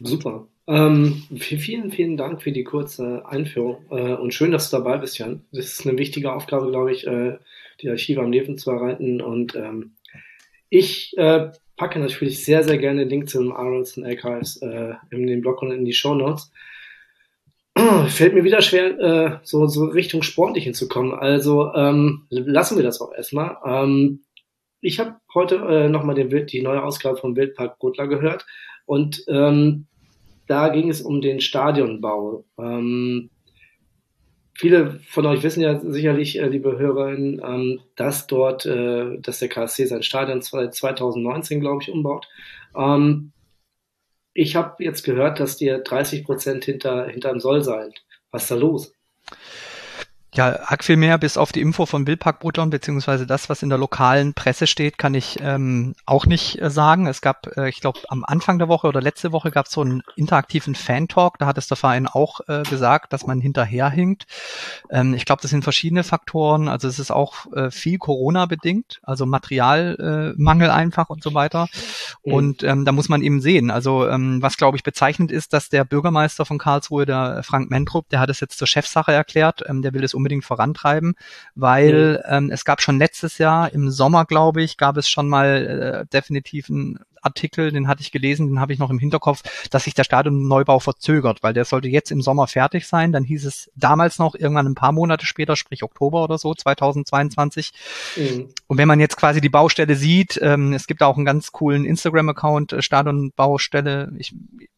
Super. 0.00 0.46
Ähm, 0.66 1.24
vielen, 1.34 1.90
vielen 1.90 2.18
Dank 2.18 2.42
für 2.42 2.52
die 2.52 2.64
kurze 2.64 3.24
Einführung 3.26 3.86
äh, 3.90 4.12
und 4.12 4.34
schön, 4.34 4.50
dass 4.50 4.68
du 4.68 4.76
dabei 4.76 4.98
bist, 4.98 5.16
Jan. 5.16 5.46
Das 5.50 5.64
ist 5.64 5.86
eine 5.86 5.96
wichtige 5.96 6.34
Aufgabe, 6.34 6.70
glaube 6.70 6.92
ich, 6.92 7.06
äh, 7.06 7.38
die 7.80 7.88
Archive 7.88 8.20
am 8.20 8.32
Leben 8.32 8.58
zu 8.58 8.70
erhalten 8.70 9.22
und 9.22 9.54
ähm, 9.54 9.92
ich 10.68 11.16
äh, 11.16 11.52
packe 11.76 11.98
natürlich 11.98 12.44
sehr, 12.44 12.62
sehr 12.62 12.78
gerne 12.78 13.00
den 13.00 13.08
Link 13.08 13.28
zum 13.28 13.54
Arnoldson 13.54 14.04
Archives 14.04 14.56
äh, 14.58 14.94
in 15.10 15.26
den 15.26 15.40
Blog 15.40 15.62
und 15.62 15.72
in 15.72 15.84
die 15.84 15.92
Show 15.92 16.14
Notes. 16.14 16.52
Fällt 18.08 18.34
mir 18.34 18.44
wieder 18.44 18.62
schwer, 18.62 18.98
äh, 18.98 19.38
so, 19.42 19.66
so 19.66 19.86
Richtung 19.86 20.22
sportlich 20.22 20.64
hinzukommen. 20.64 21.12
Also 21.14 21.72
ähm, 21.74 22.26
lassen 22.30 22.76
wir 22.76 22.84
das 22.84 23.00
auch 23.00 23.12
erstmal. 23.12 23.56
Ähm, 23.64 24.20
ich 24.80 25.00
habe 25.00 25.16
heute 25.32 25.56
äh, 25.56 25.88
nochmal 25.88 26.14
die 26.14 26.62
neue 26.62 26.82
Ausgabe 26.82 27.16
vom 27.16 27.36
Wildpark 27.36 27.78
Gotler 27.78 28.06
gehört 28.06 28.46
und 28.86 29.24
ähm, 29.28 29.86
da 30.46 30.68
ging 30.68 30.90
es 30.90 31.00
um 31.00 31.20
den 31.20 31.40
Stadionbau. 31.40 32.44
Ähm, 32.58 33.30
Viele 34.56 35.00
von 35.08 35.26
euch 35.26 35.42
wissen 35.42 35.62
ja 35.62 35.80
sicherlich, 35.80 36.38
äh, 36.38 36.46
liebe 36.46 36.78
Hörerinnen, 36.78 37.42
ähm, 37.44 37.80
dass 37.96 38.28
dort, 38.28 38.64
äh, 38.66 39.18
dass 39.18 39.40
der 39.40 39.48
KSC 39.48 39.86
sein 39.86 40.04
Stadion 40.04 40.42
2019, 40.42 41.60
glaube 41.60 41.82
ich, 41.82 41.90
umbaut. 41.90 42.28
Ähm, 42.76 43.32
ich 44.32 44.54
habe 44.54 44.82
jetzt 44.82 45.02
gehört, 45.02 45.40
dass 45.40 45.60
ihr 45.60 45.78
30 45.78 46.24
Prozent 46.24 46.64
hinter, 46.64 47.08
hinterm 47.08 47.40
Soll 47.40 47.62
seid. 47.62 48.04
Was 48.30 48.42
ist 48.42 48.50
da 48.52 48.54
los? 48.56 48.92
Ja, 50.34 50.58
arg 50.66 50.82
viel 50.82 50.96
mehr 50.96 51.16
bis 51.16 51.36
auf 51.36 51.52
die 51.52 51.60
Info 51.60 51.86
von 51.86 52.08
Wildparkbuttern, 52.08 52.68
beziehungsweise 52.68 53.24
das, 53.24 53.48
was 53.48 53.62
in 53.62 53.68
der 53.68 53.78
lokalen 53.78 54.34
Presse 54.34 54.66
steht, 54.66 54.98
kann 54.98 55.14
ich 55.14 55.38
ähm, 55.40 55.94
auch 56.06 56.26
nicht 56.26 56.60
äh, 56.60 56.70
sagen. 56.70 57.06
Es 57.06 57.20
gab, 57.20 57.56
äh, 57.56 57.68
ich 57.68 57.80
glaube, 57.80 58.00
am 58.08 58.24
Anfang 58.24 58.58
der 58.58 58.66
Woche 58.66 58.88
oder 58.88 59.00
letzte 59.00 59.30
Woche 59.30 59.52
gab 59.52 59.66
es 59.66 59.72
so 59.72 59.82
einen 59.82 60.02
interaktiven 60.16 60.74
Fan-Talk. 60.74 61.38
Da 61.38 61.46
hat 61.46 61.56
es 61.56 61.68
der 61.68 61.76
Verein 61.76 62.08
auch 62.08 62.40
äh, 62.48 62.64
gesagt, 62.64 63.12
dass 63.12 63.28
man 63.28 63.40
hinterherhinkt. 63.40 64.26
Ähm, 64.90 65.14
ich 65.14 65.24
glaube, 65.24 65.40
das 65.40 65.52
sind 65.52 65.62
verschiedene 65.62 66.02
Faktoren. 66.02 66.66
Also 66.66 66.88
es 66.88 66.98
ist 66.98 67.12
auch 67.12 67.52
äh, 67.52 67.70
viel 67.70 67.98
Corona-bedingt, 67.98 69.00
also 69.04 69.26
Materialmangel 69.26 70.68
äh, 70.68 70.72
einfach 70.72 71.10
und 71.10 71.22
so 71.22 71.34
weiter. 71.34 71.68
Mhm. 72.24 72.32
Und 72.32 72.62
ähm, 72.64 72.84
da 72.84 72.90
muss 72.90 73.08
man 73.08 73.22
eben 73.22 73.40
sehen. 73.40 73.70
Also 73.70 74.08
ähm, 74.08 74.42
was, 74.42 74.56
glaube 74.56 74.76
ich, 74.76 74.82
bezeichnend 74.82 75.30
ist, 75.30 75.52
dass 75.52 75.68
der 75.68 75.84
Bürgermeister 75.84 76.44
von 76.44 76.58
Karlsruhe, 76.58 77.06
der 77.06 77.44
Frank 77.44 77.70
Mentrup, 77.70 78.08
der 78.08 78.18
hat 78.18 78.30
es 78.30 78.40
jetzt 78.40 78.58
zur 78.58 78.66
Chefsache 78.66 79.12
erklärt. 79.12 79.62
Ähm, 79.68 79.80
der 79.82 79.94
will 79.94 80.02
es 80.02 80.12
unbedingt 80.24 80.44
vorantreiben, 80.44 81.14
weil 81.54 82.22
mhm. 82.26 82.46
ähm, 82.46 82.50
es 82.50 82.64
gab 82.64 82.80
schon 82.80 82.98
letztes 82.98 83.36
Jahr 83.36 83.70
im 83.72 83.90
Sommer, 83.90 84.24
glaube 84.24 84.62
ich, 84.62 84.78
gab 84.78 84.96
es 84.96 85.08
schon 85.08 85.28
mal 85.28 86.06
äh, 86.06 86.06
definitiv 86.10 86.70
einen 86.70 86.98
Artikel, 87.24 87.72
den 87.72 87.88
hatte 87.88 88.02
ich 88.02 88.12
gelesen, 88.12 88.48
den 88.48 88.60
habe 88.60 88.72
ich 88.72 88.78
noch 88.78 88.90
im 88.90 88.98
Hinterkopf, 88.98 89.42
dass 89.70 89.84
sich 89.84 89.94
der 89.94 90.04
Stadionneubau 90.04 90.78
verzögert, 90.78 91.42
weil 91.42 91.54
der 91.54 91.64
sollte 91.64 91.88
jetzt 91.88 92.10
im 92.10 92.20
Sommer 92.20 92.46
fertig 92.46 92.86
sein. 92.86 93.12
Dann 93.12 93.24
hieß 93.24 93.46
es 93.46 93.70
damals 93.74 94.18
noch 94.18 94.34
irgendwann 94.34 94.66
ein 94.66 94.74
paar 94.74 94.92
Monate 94.92 95.26
später, 95.26 95.56
sprich 95.56 95.82
Oktober 95.82 96.24
oder 96.24 96.38
so, 96.38 96.54
2022. 96.54 97.72
Mhm. 98.16 98.48
Und 98.66 98.78
wenn 98.78 98.88
man 98.88 99.00
jetzt 99.00 99.16
quasi 99.16 99.40
die 99.40 99.48
Baustelle 99.48 99.96
sieht, 99.96 100.38
ähm, 100.42 100.72
es 100.72 100.86
gibt 100.86 101.02
auch 101.02 101.16
einen 101.16 101.24
ganz 101.24 101.52
coolen 101.52 101.84
Instagram-Account, 101.84 102.74
äh, 102.74 102.82
Stadionbaustelle, 102.82 104.12
ich 104.18 104.34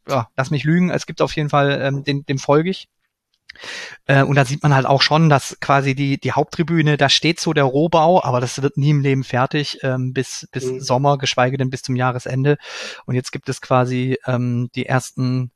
ja, 0.08 0.28
lass 0.36 0.50
mich 0.50 0.64
lügen, 0.64 0.90
es 0.90 1.06
gibt 1.06 1.20
auf 1.20 1.34
jeden 1.34 1.48
Fall, 1.48 1.80
ähm, 1.82 2.04
den, 2.04 2.24
dem 2.26 2.38
folge 2.38 2.70
ich. 2.70 2.88
Äh, 4.06 4.22
und 4.22 4.36
da 4.36 4.44
sieht 4.44 4.62
man 4.62 4.74
halt 4.74 4.86
auch 4.86 5.02
schon, 5.02 5.28
dass 5.28 5.58
quasi 5.60 5.94
die, 5.94 6.18
die 6.18 6.32
Haupttribüne, 6.32 6.96
da 6.96 7.08
steht 7.08 7.40
so 7.40 7.52
der 7.52 7.64
Rohbau, 7.64 8.22
aber 8.22 8.40
das 8.40 8.60
wird 8.62 8.76
nie 8.76 8.90
im 8.90 9.00
Leben 9.00 9.24
fertig 9.24 9.78
ähm, 9.82 10.12
bis, 10.12 10.48
bis 10.52 10.64
mhm. 10.64 10.80
Sommer, 10.80 11.18
geschweige 11.18 11.56
denn 11.56 11.70
bis 11.70 11.82
zum 11.82 11.96
Jahresende. 11.96 12.58
Und 13.06 13.14
jetzt 13.14 13.32
gibt 13.32 13.48
es 13.48 13.60
quasi 13.60 14.18
ähm, 14.26 14.68
die 14.74 14.86
ersten 14.86 15.50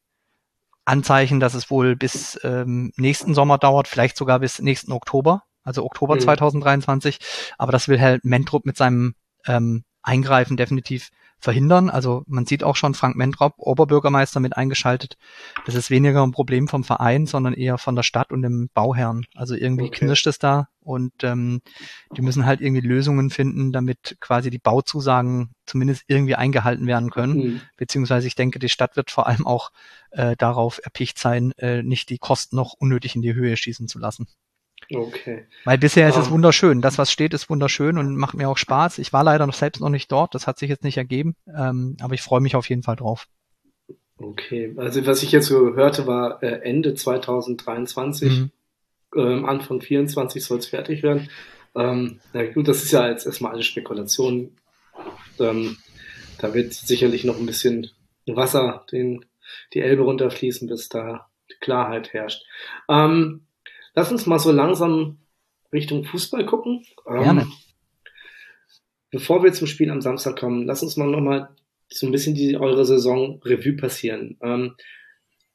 Anzeichen, 0.84 1.40
dass 1.40 1.54
es 1.54 1.70
wohl 1.70 1.96
bis 1.96 2.38
ähm, 2.42 2.92
nächsten 2.96 3.34
Sommer 3.34 3.58
dauert, 3.58 3.86
vielleicht 3.86 4.16
sogar 4.16 4.40
bis 4.40 4.58
nächsten 4.60 4.92
Oktober, 4.92 5.44
also 5.62 5.84
Oktober 5.84 6.16
mhm. 6.16 6.20
2023. 6.20 7.18
Aber 7.58 7.72
das 7.72 7.88
will 7.88 8.00
halt 8.00 8.24
Mentrup 8.24 8.64
mit 8.66 8.76
seinem 8.76 9.14
ähm, 9.46 9.84
Eingreifen 10.02 10.56
definitiv 10.56 11.10
verhindern. 11.40 11.90
Also 11.90 12.22
man 12.26 12.46
sieht 12.46 12.62
auch 12.62 12.76
schon 12.76 12.94
Frank 12.94 13.16
Mentrop, 13.16 13.54
Oberbürgermeister 13.56 14.40
mit 14.40 14.56
eingeschaltet. 14.56 15.16
Das 15.66 15.74
ist 15.74 15.90
weniger 15.90 16.22
ein 16.22 16.32
Problem 16.32 16.68
vom 16.68 16.84
Verein, 16.84 17.26
sondern 17.26 17.54
eher 17.54 17.78
von 17.78 17.96
der 17.96 18.02
Stadt 18.02 18.30
und 18.30 18.42
dem 18.42 18.68
Bauherrn. 18.74 19.24
Also 19.34 19.54
irgendwie 19.54 19.86
okay. 19.86 20.00
knirscht 20.00 20.26
es 20.26 20.38
da 20.38 20.68
und 20.80 21.12
ähm, 21.22 21.62
die 22.16 22.22
müssen 22.22 22.44
halt 22.46 22.60
irgendwie 22.60 22.86
Lösungen 22.86 23.30
finden, 23.30 23.72
damit 23.72 24.16
quasi 24.20 24.50
die 24.50 24.58
Bauzusagen 24.58 25.50
zumindest 25.66 26.04
irgendwie 26.08 26.34
eingehalten 26.34 26.86
werden 26.86 27.10
können. 27.10 27.36
Mhm. 27.36 27.60
Beziehungsweise 27.76 28.26
ich 28.26 28.34
denke, 28.34 28.58
die 28.58 28.68
Stadt 28.68 28.96
wird 28.96 29.10
vor 29.10 29.26
allem 29.26 29.46
auch 29.46 29.70
äh, 30.10 30.36
darauf 30.36 30.80
erpicht 30.82 31.18
sein, 31.18 31.52
äh, 31.52 31.82
nicht 31.82 32.10
die 32.10 32.18
Kosten 32.18 32.56
noch 32.56 32.74
unnötig 32.74 33.16
in 33.16 33.22
die 33.22 33.34
Höhe 33.34 33.56
schießen 33.56 33.88
zu 33.88 33.98
lassen. 33.98 34.26
Okay. 34.92 35.46
Weil 35.64 35.78
bisher 35.78 36.08
ist 36.08 36.16
um. 36.16 36.22
es 36.22 36.26
ähm. 36.28 36.34
wunderschön. 36.34 36.80
Das, 36.80 36.98
was 36.98 37.12
steht, 37.12 37.34
ist 37.34 37.50
wunderschön 37.50 37.98
und 37.98 38.16
macht 38.16 38.34
mir 38.34 38.48
auch 38.48 38.58
Spaß. 38.58 38.98
Ich 38.98 39.12
war 39.12 39.24
leider 39.24 39.46
noch 39.46 39.54
selbst 39.54 39.80
noch 39.80 39.88
nicht 39.88 40.10
dort. 40.10 40.34
Das 40.34 40.46
hat 40.46 40.58
sich 40.58 40.68
jetzt 40.68 40.84
nicht 40.84 40.96
ergeben. 40.96 41.36
Ähm, 41.46 41.96
aber 42.00 42.14
ich 42.14 42.22
freue 42.22 42.40
mich 42.40 42.56
auf 42.56 42.68
jeden 42.68 42.82
Fall 42.82 42.96
drauf. 42.96 43.26
Okay. 44.16 44.74
Also, 44.76 45.06
was 45.06 45.22
ich 45.22 45.32
jetzt 45.32 45.46
so 45.46 45.74
hörte, 45.74 46.06
war 46.06 46.42
äh, 46.42 46.60
Ende 46.62 46.94
2023. 46.94 48.30
Mhm. 48.30 48.50
Ähm, 49.16 49.44
Anfang 49.44 49.80
24 49.80 50.44
soll 50.44 50.58
es 50.58 50.66
fertig 50.66 51.02
werden. 51.02 51.30
Ähm, 51.74 52.20
na 52.32 52.44
gut, 52.46 52.68
das 52.68 52.82
ist 52.82 52.92
ja 52.92 53.08
jetzt 53.08 53.26
erstmal 53.26 53.52
alles 53.52 53.66
Spekulation. 53.66 54.56
Ähm, 55.38 55.76
da 56.38 56.54
wird 56.54 56.72
sicherlich 56.72 57.24
noch 57.24 57.38
ein 57.38 57.46
bisschen 57.46 57.90
Wasser 58.26 58.84
den, 58.90 59.24
die 59.74 59.80
Elbe 59.80 60.02
runterfließen, 60.02 60.68
bis 60.68 60.88
da 60.88 61.28
Klarheit 61.60 62.12
herrscht. 62.12 62.44
Ähm, 62.88 63.46
Lass 63.94 64.10
uns 64.10 64.26
mal 64.26 64.38
so 64.38 64.52
langsam 64.52 65.18
Richtung 65.72 66.04
Fußball 66.04 66.46
gucken. 66.46 66.84
Ähm, 67.08 67.22
Gerne. 67.22 67.40
Ähm, 67.42 67.52
bevor 69.10 69.42
wir 69.42 69.52
zum 69.52 69.66
Spiel 69.66 69.90
am 69.90 70.00
Samstag 70.00 70.38
kommen, 70.38 70.66
lass 70.66 70.82
uns 70.82 70.96
mal 70.96 71.08
nochmal 71.08 71.50
so 71.88 72.06
ein 72.06 72.12
bisschen 72.12 72.34
die, 72.34 72.56
eure 72.56 72.84
Saison 72.84 73.40
Revue 73.44 73.76
passieren. 73.76 74.38
Ähm, 74.42 74.74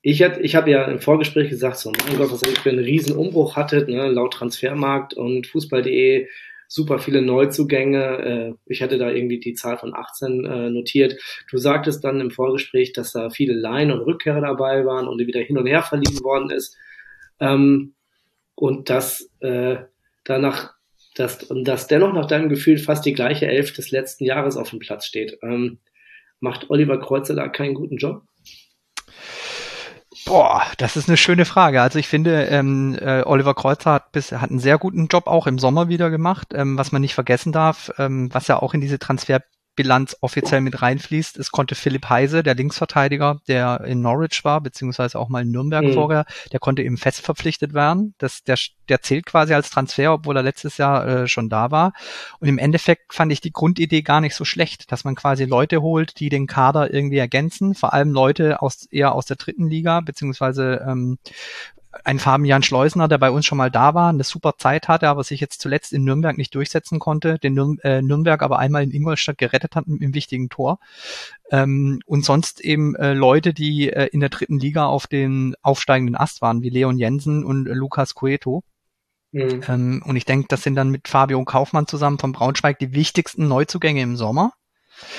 ich, 0.01 0.21
ich 0.21 0.55
habe 0.55 0.69
ja 0.69 0.85
im 0.85 0.99
Vorgespräch 0.99 1.49
gesagt, 1.49 1.77
so 1.77 1.91
mein 1.91 2.17
Gott, 2.17 2.31
was 2.31 2.43
ihr 2.43 2.55
für 2.55 2.69
einen 2.69 2.83
riesen 2.83 3.15
Umbruch 3.15 3.55
hattet, 3.55 3.89
ne, 3.89 4.07
laut 4.09 4.33
Transfermarkt 4.33 5.15
und 5.15 5.47
Fußball.de 5.47 6.27
super 6.67 6.99
viele 6.99 7.21
Neuzugänge. 7.21 8.03
Äh, 8.03 8.53
ich 8.65 8.81
hatte 8.81 8.97
da 8.97 9.09
irgendwie 9.09 9.39
die 9.39 9.53
Zahl 9.53 9.77
von 9.77 9.95
18 9.95 10.45
äh, 10.45 10.69
notiert. 10.69 11.19
Du 11.49 11.57
sagtest 11.57 12.03
dann 12.03 12.21
im 12.21 12.31
Vorgespräch, 12.31 12.93
dass 12.93 13.13
da 13.13 13.29
viele 13.29 13.53
Laien 13.53 13.91
und 13.91 14.01
Rückkehrer 14.01 14.41
dabei 14.41 14.85
waren 14.85 15.07
und 15.07 15.19
wieder 15.19 15.39
hin 15.39 15.57
und 15.57 15.65
her 15.65 15.81
verliehen 15.81 16.23
worden 16.23 16.51
ist. 16.51 16.77
Ähm, 17.39 17.94
und 18.55 18.89
dass 18.89 19.29
äh, 19.39 19.77
danach, 20.23 20.73
dass, 21.15 21.47
dass 21.49 21.87
dennoch 21.87 22.13
nach 22.13 22.27
deinem 22.27 22.49
Gefühl 22.49 22.77
fast 22.77 23.05
die 23.05 23.13
gleiche 23.13 23.47
Elf 23.47 23.73
des 23.73 23.91
letzten 23.91 24.25
Jahres 24.25 24.57
auf 24.57 24.69
dem 24.69 24.79
Platz 24.79 25.05
steht. 25.05 25.37
Ähm, 25.41 25.79
macht 26.39 26.69
Oliver 26.69 26.99
Kreuzer 26.99 27.35
da 27.35 27.47
keinen 27.47 27.73
guten 27.73 27.97
Job? 27.97 28.23
Boah, 30.25 30.63
das 30.79 30.97
ist 30.97 31.07
eine 31.07 31.17
schöne 31.17 31.45
Frage. 31.45 31.81
Also 31.81 31.99
ich 31.99 32.07
finde, 32.07 32.45
ähm, 32.45 32.97
äh, 32.99 33.21
Oliver 33.23 33.53
Kreuzer 33.53 33.93
hat, 33.93 34.11
bis, 34.11 34.31
hat 34.31 34.49
einen 34.49 34.59
sehr 34.59 34.79
guten 34.79 35.07
Job 35.07 35.27
auch 35.27 35.45
im 35.45 35.59
Sommer 35.59 35.87
wieder 35.87 36.09
gemacht. 36.09 36.47
Ähm, 36.53 36.77
was 36.77 36.91
man 36.91 37.01
nicht 37.01 37.13
vergessen 37.13 37.51
darf, 37.51 37.91
ähm, 37.99 38.33
was 38.33 38.47
ja 38.47 38.59
auch 38.59 38.73
in 38.73 38.81
diese 38.81 38.97
Transfer 38.97 39.43
Bilanz 39.75 40.15
offiziell 40.21 40.61
mit 40.61 40.81
reinfließt. 40.81 41.37
Es 41.37 41.51
konnte 41.51 41.75
Philipp 41.75 42.09
Heise, 42.09 42.43
der 42.43 42.55
Linksverteidiger, 42.55 43.41
der 43.47 43.81
in 43.81 44.01
Norwich 44.01 44.43
war, 44.43 44.61
beziehungsweise 44.61 45.19
auch 45.19 45.29
mal 45.29 45.41
in 45.41 45.51
Nürnberg 45.51 45.85
mhm. 45.85 45.93
vorher, 45.93 46.25
der 46.51 46.59
konnte 46.59 46.81
eben 46.81 46.97
fest 46.97 47.21
verpflichtet 47.21 47.73
werden. 47.73 48.13
Das, 48.17 48.43
der, 48.43 48.57
der 48.89 49.01
zählt 49.01 49.25
quasi 49.25 49.53
als 49.53 49.69
Transfer, 49.69 50.13
obwohl 50.13 50.37
er 50.37 50.43
letztes 50.43 50.77
Jahr 50.77 51.07
äh, 51.07 51.27
schon 51.27 51.49
da 51.49 51.71
war. 51.71 51.93
Und 52.39 52.47
im 52.47 52.57
Endeffekt 52.57 53.13
fand 53.13 53.31
ich 53.31 53.41
die 53.41 53.51
Grundidee 53.51 54.01
gar 54.01 54.21
nicht 54.21 54.35
so 54.35 54.45
schlecht, 54.45 54.91
dass 54.91 55.03
man 55.03 55.15
quasi 55.15 55.45
Leute 55.45 55.81
holt, 55.81 56.19
die 56.19 56.29
den 56.29 56.47
Kader 56.47 56.93
irgendwie 56.93 57.17
ergänzen, 57.17 57.75
vor 57.75 57.93
allem 57.93 58.11
Leute 58.11 58.61
aus 58.61 58.85
eher 58.85 59.13
aus 59.13 59.25
der 59.25 59.37
dritten 59.37 59.67
Liga, 59.67 60.01
beziehungsweise 60.01 60.85
ähm, 60.87 61.17
ein 62.03 62.19
Fabian 62.19 62.63
Schleusner, 62.63 63.07
der 63.07 63.17
bei 63.17 63.31
uns 63.31 63.45
schon 63.45 63.57
mal 63.57 63.71
da 63.71 63.93
war, 63.93 64.09
eine 64.09 64.23
super 64.23 64.53
Zeit 64.57 64.87
hatte, 64.87 65.07
aber 65.07 65.23
sich 65.23 65.39
jetzt 65.39 65.61
zuletzt 65.61 65.93
in 65.93 66.03
Nürnberg 66.03 66.37
nicht 66.37 66.53
durchsetzen 66.53 66.99
konnte, 66.99 67.39
den 67.39 67.53
Nürn 67.53 67.79
äh, 67.83 68.01
Nürnberg 68.01 68.41
aber 68.41 68.59
einmal 68.59 68.83
in 68.83 68.91
Ingolstadt 68.91 69.37
gerettet 69.37 69.75
hat 69.75 69.85
im 69.87 70.13
wichtigen 70.13 70.49
Tor. 70.49 70.79
Ähm, 71.51 72.01
und 72.05 72.25
sonst 72.25 72.61
eben 72.61 72.95
äh, 72.95 73.13
Leute, 73.13 73.53
die 73.53 73.89
äh, 73.89 74.07
in 74.07 74.19
der 74.19 74.29
dritten 74.29 74.59
Liga 74.59 74.85
auf 74.85 75.07
den 75.07 75.55
aufsteigenden 75.61 76.15
Ast 76.15 76.41
waren, 76.41 76.61
wie 76.61 76.69
Leon 76.69 76.97
Jensen 76.97 77.45
und 77.45 77.67
äh, 77.67 77.73
Lukas 77.73 78.15
Cueto. 78.15 78.63
Mhm. 79.31 79.61
Ähm, 79.67 80.03
und 80.05 80.15
ich 80.15 80.25
denke, 80.25 80.47
das 80.49 80.63
sind 80.63 80.75
dann 80.75 80.89
mit 80.89 81.07
Fabio 81.07 81.43
Kaufmann 81.43 81.87
zusammen 81.87 82.19
von 82.19 82.31
Braunschweig 82.31 82.79
die 82.79 82.93
wichtigsten 82.93 83.47
Neuzugänge 83.47 84.01
im 84.01 84.15
Sommer. 84.15 84.53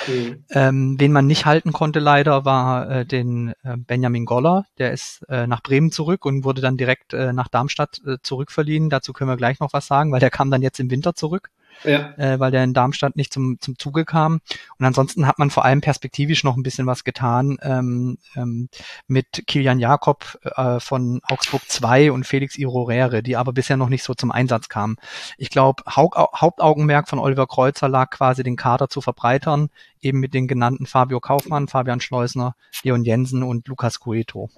Mhm. 0.06 0.44
Ähm, 0.50 0.96
wen 0.98 1.12
man 1.12 1.26
nicht 1.26 1.46
halten 1.46 1.72
konnte 1.72 2.00
leider 2.00 2.44
war 2.44 2.90
äh, 2.90 3.06
den 3.06 3.54
äh, 3.62 3.76
Benjamin 3.76 4.24
Goller. 4.24 4.66
Der 4.78 4.92
ist 4.92 5.22
äh, 5.28 5.46
nach 5.46 5.62
Bremen 5.62 5.92
zurück 5.92 6.24
und 6.24 6.44
wurde 6.44 6.60
dann 6.60 6.76
direkt 6.76 7.12
äh, 7.12 7.32
nach 7.32 7.48
Darmstadt 7.48 8.00
äh, 8.06 8.16
zurückverliehen. 8.22 8.90
Dazu 8.90 9.12
können 9.12 9.30
wir 9.30 9.36
gleich 9.36 9.60
noch 9.60 9.72
was 9.72 9.86
sagen, 9.86 10.12
weil 10.12 10.20
der 10.20 10.30
kam 10.30 10.50
dann 10.50 10.62
jetzt 10.62 10.80
im 10.80 10.90
Winter 10.90 11.14
zurück 11.14 11.50
ja. 11.84 12.14
äh, 12.16 12.38
weil 12.38 12.50
der 12.50 12.64
in 12.64 12.74
Darmstadt 12.74 13.16
nicht 13.16 13.32
zum, 13.32 13.58
zum 13.60 13.78
Zuge 13.78 14.04
kam. 14.04 14.40
Und 14.78 14.84
ansonsten 14.84 15.26
hat 15.26 15.38
man 15.38 15.50
vor 15.50 15.64
allem 15.64 15.80
perspektivisch 15.80 16.44
noch 16.44 16.56
ein 16.56 16.62
bisschen 16.62 16.86
was 16.86 17.04
getan 17.04 17.58
ähm, 17.62 18.18
ähm, 18.36 18.68
mit 19.06 19.44
Kilian 19.46 19.78
Jakob 19.78 20.38
äh, 20.42 20.80
von 20.80 21.20
Augsburg 21.24 21.62
2 21.66 22.12
und 22.12 22.26
Felix 22.26 22.56
Irorere, 22.56 23.22
die 23.22 23.36
aber 23.36 23.52
bisher 23.52 23.76
noch 23.76 23.88
nicht 23.88 24.02
so 24.02 24.14
zum 24.14 24.30
Einsatz 24.30 24.68
kamen. 24.68 24.96
Ich 25.38 25.50
glaube, 25.50 25.82
Hauptaugenmerk 25.86 27.08
von 27.08 27.18
Oliver 27.18 27.46
Kreuzer 27.46 27.88
lag 27.88 28.10
quasi 28.10 28.42
den 28.42 28.56
Kader 28.56 28.88
zu 28.88 29.00
verbreitern, 29.00 29.70
eben 30.00 30.20
mit 30.20 30.34
den 30.34 30.48
genannten 30.48 30.86
Fabio 30.86 31.20
Kaufmann, 31.20 31.68
Fabian 31.68 32.00
Schleusner, 32.00 32.54
Leon 32.82 33.04
Jensen 33.04 33.42
und 33.42 33.68
Lukas 33.68 34.00
Cueto. 34.00 34.50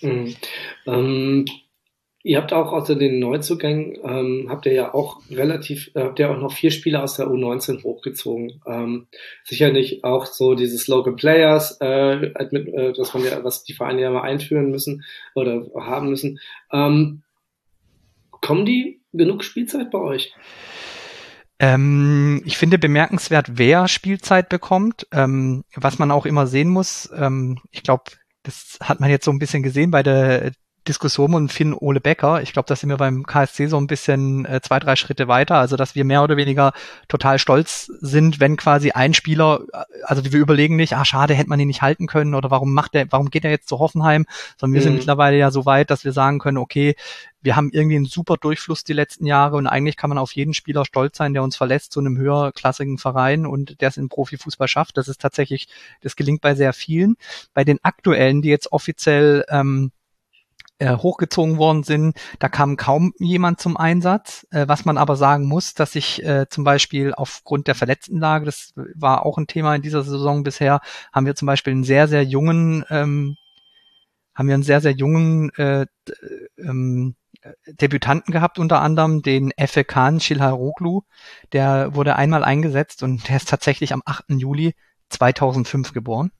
Mhm. 0.00 0.36
Ähm, 0.86 1.44
Ihr 2.24 2.38
habt 2.38 2.52
auch 2.52 2.72
außer 2.72 2.94
den 2.94 3.18
Neuzugängen, 3.18 3.98
ähm, 4.04 4.46
habt 4.48 4.66
ihr 4.66 4.72
ja 4.72 4.94
auch 4.94 5.20
relativ, 5.28 5.90
äh, 5.94 6.02
habt 6.02 6.20
ihr 6.20 6.30
auch 6.30 6.38
noch 6.38 6.52
vier 6.52 6.70
Spieler 6.70 7.02
aus 7.02 7.16
der 7.16 7.26
U19 7.26 7.82
hochgezogen. 7.82 8.60
Ähm, 8.64 9.08
sicherlich 9.42 10.04
auch 10.04 10.26
so 10.26 10.54
dieses 10.54 10.86
Local 10.86 11.16
Players, 11.16 11.78
äh, 11.80 12.16
mit, 12.52 12.68
äh, 12.68 12.92
das 12.92 13.12
man 13.12 13.24
ja, 13.24 13.42
was 13.42 13.64
die 13.64 13.72
Vereine 13.72 14.02
ja 14.02 14.10
mal 14.10 14.22
einführen 14.22 14.70
müssen 14.70 15.04
oder 15.34 15.66
haben 15.74 16.10
müssen. 16.10 16.38
Ähm, 16.72 17.22
kommen 18.30 18.66
die 18.66 19.00
genug 19.12 19.42
Spielzeit 19.42 19.90
bei 19.90 19.98
euch? 19.98 20.32
Ähm, 21.58 22.42
ich 22.44 22.56
finde 22.56 22.78
bemerkenswert, 22.78 23.58
wer 23.58 23.88
Spielzeit 23.88 24.48
bekommt. 24.48 25.08
Ähm, 25.12 25.64
was 25.74 25.98
man 25.98 26.12
auch 26.12 26.26
immer 26.26 26.46
sehen 26.46 26.68
muss, 26.68 27.10
ähm, 27.16 27.58
ich 27.72 27.82
glaube, 27.82 28.04
das 28.44 28.78
hat 28.80 29.00
man 29.00 29.10
jetzt 29.10 29.24
so 29.24 29.30
ein 29.30 29.38
bisschen 29.38 29.62
gesehen 29.62 29.90
bei 29.90 30.02
der 30.02 30.52
Diskussion 30.88 31.34
um 31.34 31.48
Finn 31.48 31.74
Ole 31.74 32.00
Becker. 32.00 32.42
Ich 32.42 32.52
glaube, 32.52 32.66
da 32.66 32.74
sind 32.74 32.88
wir 32.88 32.96
beim 32.96 33.24
KSC 33.24 33.66
so 33.68 33.78
ein 33.78 33.86
bisschen 33.86 34.44
äh, 34.44 34.60
zwei, 34.60 34.78
drei 34.80 34.96
Schritte 34.96 35.28
weiter. 35.28 35.56
Also, 35.56 35.76
dass 35.76 35.94
wir 35.94 36.04
mehr 36.04 36.22
oder 36.22 36.36
weniger 36.36 36.72
total 37.08 37.38
stolz 37.38 37.86
sind, 38.00 38.40
wenn 38.40 38.56
quasi 38.56 38.90
ein 38.90 39.14
Spieler, 39.14 39.60
äh, 39.72 39.84
also 40.04 40.24
wir 40.24 40.40
überlegen 40.40 40.76
nicht, 40.76 40.96
ah, 40.96 41.04
schade, 41.04 41.34
hätte 41.34 41.48
man 41.48 41.60
ihn 41.60 41.68
nicht 41.68 41.82
halten 41.82 42.06
können 42.06 42.34
oder 42.34 42.50
warum 42.50 42.74
macht 42.74 42.94
er, 42.94 43.06
warum 43.10 43.30
geht 43.30 43.44
er 43.44 43.50
jetzt 43.50 43.68
zu 43.68 43.78
Hoffenheim? 43.78 44.26
Sondern 44.56 44.74
wir 44.74 44.80
mhm. 44.80 44.84
sind 44.84 44.94
mittlerweile 44.94 45.36
ja 45.36 45.50
so 45.50 45.66
weit, 45.66 45.90
dass 45.90 46.04
wir 46.04 46.12
sagen 46.12 46.38
können, 46.40 46.58
okay, 46.58 46.96
wir 47.42 47.56
haben 47.56 47.70
irgendwie 47.72 47.96
einen 47.96 48.04
super 48.06 48.36
Durchfluss 48.36 48.84
die 48.84 48.92
letzten 48.92 49.26
Jahre 49.26 49.56
und 49.56 49.66
eigentlich 49.66 49.96
kann 49.96 50.08
man 50.08 50.18
auf 50.18 50.32
jeden 50.32 50.54
Spieler 50.54 50.84
stolz 50.84 51.16
sein, 51.16 51.32
der 51.32 51.42
uns 51.42 51.56
verlässt 51.56 51.92
zu 51.92 52.00
einem 52.00 52.16
höherklassigen 52.16 52.98
Verein 52.98 53.46
und 53.46 53.80
der 53.80 53.88
es 53.88 53.96
im 53.96 54.08
Profifußball 54.08 54.68
schafft. 54.68 54.96
Das 54.96 55.08
ist 55.08 55.20
tatsächlich, 55.20 55.68
das 56.00 56.16
gelingt 56.16 56.40
bei 56.40 56.54
sehr 56.54 56.72
vielen. 56.72 57.16
Bei 57.52 57.64
den 57.64 57.78
aktuellen, 57.82 58.42
die 58.42 58.48
jetzt 58.48 58.72
offiziell 58.72 59.44
ähm, 59.48 59.90
äh, 60.82 60.96
hochgezogen 60.96 61.58
worden 61.58 61.84
sind, 61.84 62.16
da 62.40 62.48
kam 62.48 62.76
kaum 62.76 63.12
jemand 63.18 63.60
zum 63.60 63.76
Einsatz. 63.76 64.46
Äh, 64.50 64.66
was 64.66 64.84
man 64.84 64.98
aber 64.98 65.14
sagen 65.16 65.46
muss, 65.46 65.74
dass 65.74 65.92
sich 65.92 66.24
äh, 66.24 66.46
zum 66.48 66.64
Beispiel 66.64 67.14
aufgrund 67.14 67.68
der 67.68 67.76
Verletztenlage, 67.76 68.44
das 68.46 68.72
war 68.94 69.24
auch 69.24 69.38
ein 69.38 69.46
Thema 69.46 69.76
in 69.76 69.82
dieser 69.82 70.02
Saison 70.02 70.42
bisher, 70.42 70.80
haben 71.12 71.26
wir 71.26 71.36
zum 71.36 71.46
Beispiel 71.46 71.72
einen 71.72 71.84
sehr, 71.84 72.08
sehr 72.08 72.24
jungen, 72.24 72.84
ähm, 72.90 73.36
haben 74.34 74.48
wir 74.48 74.54
einen 74.54 74.64
sehr, 74.64 74.80
sehr 74.80 74.92
jungen 74.92 75.50
äh, 75.54 75.86
ähm, 76.58 77.14
Debütanten 77.66 78.32
gehabt, 78.32 78.58
unter 78.58 78.80
anderem 78.80 79.22
den 79.22 79.52
Efe 79.56 79.84
Khan 79.84 80.20
Shilharoglu. 80.20 81.02
Der 81.52 81.94
wurde 81.94 82.16
einmal 82.16 82.42
eingesetzt 82.42 83.02
und 83.04 83.28
der 83.28 83.36
ist 83.36 83.48
tatsächlich 83.48 83.92
am 83.92 84.02
8. 84.04 84.24
Juli 84.30 84.74
2005 85.10 85.92
geboren 85.92 86.32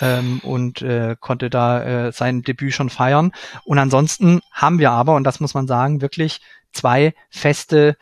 ähm, 0.00 0.40
und 0.42 0.82
äh, 0.82 1.16
konnte 1.18 1.50
da 1.50 1.82
äh, 2.06 2.12
sein 2.12 2.42
Debüt 2.42 2.74
schon 2.74 2.90
feiern. 2.90 3.32
Und 3.64 3.78
ansonsten 3.78 4.40
haben 4.52 4.78
wir 4.78 4.90
aber, 4.90 5.14
und 5.14 5.24
das 5.24 5.40
muss 5.40 5.54
man 5.54 5.66
sagen, 5.66 6.00
wirklich 6.00 6.40
zwei 6.72 7.14
feste 7.30 7.96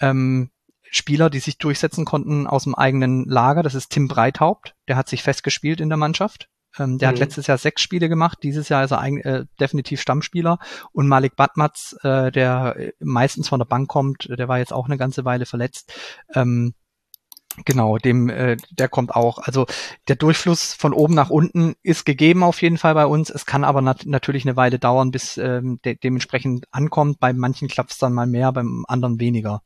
ähm, 0.00 0.50
Spieler, 0.90 1.30
die 1.30 1.40
sich 1.40 1.58
durchsetzen 1.58 2.04
konnten 2.04 2.46
aus 2.46 2.64
dem 2.64 2.74
eigenen 2.74 3.24
Lager. 3.26 3.62
Das 3.62 3.74
ist 3.74 3.90
Tim 3.90 4.08
Breithaupt, 4.08 4.74
der 4.88 4.96
hat 4.96 5.08
sich 5.08 5.22
festgespielt 5.22 5.80
in 5.80 5.88
der 5.88 5.98
Mannschaft. 5.98 6.48
Ähm, 6.78 6.98
der 6.98 7.08
mhm. 7.08 7.12
hat 7.12 7.18
letztes 7.20 7.46
Jahr 7.46 7.58
sechs 7.58 7.82
Spiele 7.82 8.08
gemacht, 8.08 8.38
dieses 8.42 8.68
Jahr 8.68 8.84
ist 8.84 8.90
er 8.90 9.00
ein, 9.00 9.18
äh, 9.18 9.44
definitiv 9.60 10.00
Stammspieler. 10.00 10.58
Und 10.92 11.08
Malik 11.08 11.36
Batmatz, 11.36 11.96
äh, 12.02 12.30
der 12.30 12.92
meistens 13.00 13.48
von 13.48 13.58
der 13.58 13.66
Bank 13.66 13.88
kommt, 13.88 14.28
der 14.28 14.48
war 14.48 14.58
jetzt 14.58 14.72
auch 14.72 14.86
eine 14.86 14.98
ganze 14.98 15.24
Weile 15.24 15.46
verletzt. 15.46 15.92
Ähm, 16.34 16.74
Genau, 17.64 17.96
dem, 17.96 18.28
äh, 18.28 18.56
der 18.70 18.88
kommt 18.88 19.14
auch. 19.14 19.38
Also 19.38 19.66
der 20.08 20.16
Durchfluss 20.16 20.74
von 20.74 20.92
oben 20.92 21.14
nach 21.14 21.30
unten 21.30 21.74
ist 21.82 22.04
gegeben 22.04 22.42
auf 22.42 22.60
jeden 22.60 22.76
Fall 22.76 22.94
bei 22.94 23.06
uns. 23.06 23.30
Es 23.30 23.46
kann 23.46 23.64
aber 23.64 23.80
nat 23.80 24.04
natürlich 24.04 24.44
eine 24.44 24.56
Weile 24.56 24.78
dauern, 24.78 25.10
bis 25.10 25.38
ähm, 25.38 25.80
de 25.84 25.96
dementsprechend 25.96 26.66
ankommt. 26.70 27.18
Bei 27.18 27.32
manchen 27.32 27.68
klappt 27.68 27.92
es 27.92 27.98
dann 27.98 28.12
mal 28.12 28.26
mehr, 28.26 28.52
beim 28.52 28.84
anderen 28.88 29.20
weniger. 29.20 29.62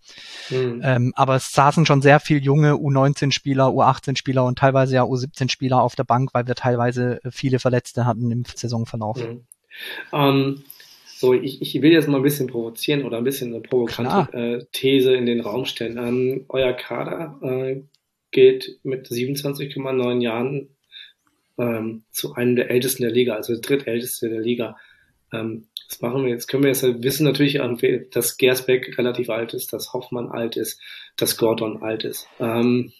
Mhm. 0.50 0.80
Ähm, 0.84 1.12
aber 1.16 1.36
es 1.36 1.52
saßen 1.52 1.84
schon 1.86 2.02
sehr 2.02 2.20
viel 2.20 2.42
junge 2.42 2.74
U19-Spieler, 2.74 3.68
U18-Spieler 3.68 4.44
und 4.44 4.58
teilweise 4.58 4.94
ja 4.94 5.02
U17-Spieler 5.02 5.82
auf 5.82 5.96
der 5.96 6.04
Bank, 6.04 6.30
weil 6.32 6.46
wir 6.46 6.54
teilweise 6.54 7.20
viele 7.30 7.58
Verletzte 7.58 8.06
hatten 8.06 8.30
im 8.30 8.44
Saisonverlauf. 8.44 9.18
Mhm. 9.18 9.46
Ähm, 10.12 10.64
so, 11.20 11.34
ich, 11.34 11.60
ich 11.60 11.82
will 11.82 11.92
jetzt 11.92 12.08
mal 12.08 12.16
ein 12.16 12.22
bisschen 12.22 12.46
provozieren 12.46 13.04
oder 13.04 13.18
ein 13.18 13.24
bisschen 13.24 13.52
eine 13.52 13.60
provokante 13.60 14.32
äh, 14.32 14.64
These 14.72 15.12
in 15.12 15.26
den 15.26 15.40
Raum 15.40 15.66
stellen. 15.66 15.98
Ähm, 15.98 16.46
euer 16.48 16.72
Kader 16.72 17.38
äh, 17.42 17.82
geht 18.30 18.78
mit 18.84 19.06
27,9 19.06 20.22
Jahren 20.22 20.70
ähm, 21.58 22.04
zu 22.10 22.32
einem 22.32 22.56
der 22.56 22.70
ältesten 22.70 23.02
der 23.02 23.12
Liga, 23.12 23.34
also 23.34 23.52
der 23.52 23.60
drittälteste 23.60 24.30
der 24.30 24.40
Liga. 24.40 24.78
Ähm, 25.30 25.66
was 25.90 26.00
machen 26.00 26.24
wir 26.24 26.30
jetzt? 26.30 26.46
Können 26.46 26.62
wir 26.62 26.70
jetzt 26.70 27.02
wissen 27.02 27.24
natürlich, 27.24 27.60
dass 28.12 28.38
Gersbeck 28.38 28.96
relativ 28.96 29.28
alt 29.28 29.52
ist, 29.52 29.74
dass 29.74 29.92
Hoffmann 29.92 30.30
alt 30.30 30.56
ist, 30.56 30.80
dass 31.18 31.36
Gordon 31.36 31.82
alt 31.82 32.04
ist. 32.04 32.28
Ähm, 32.38 32.94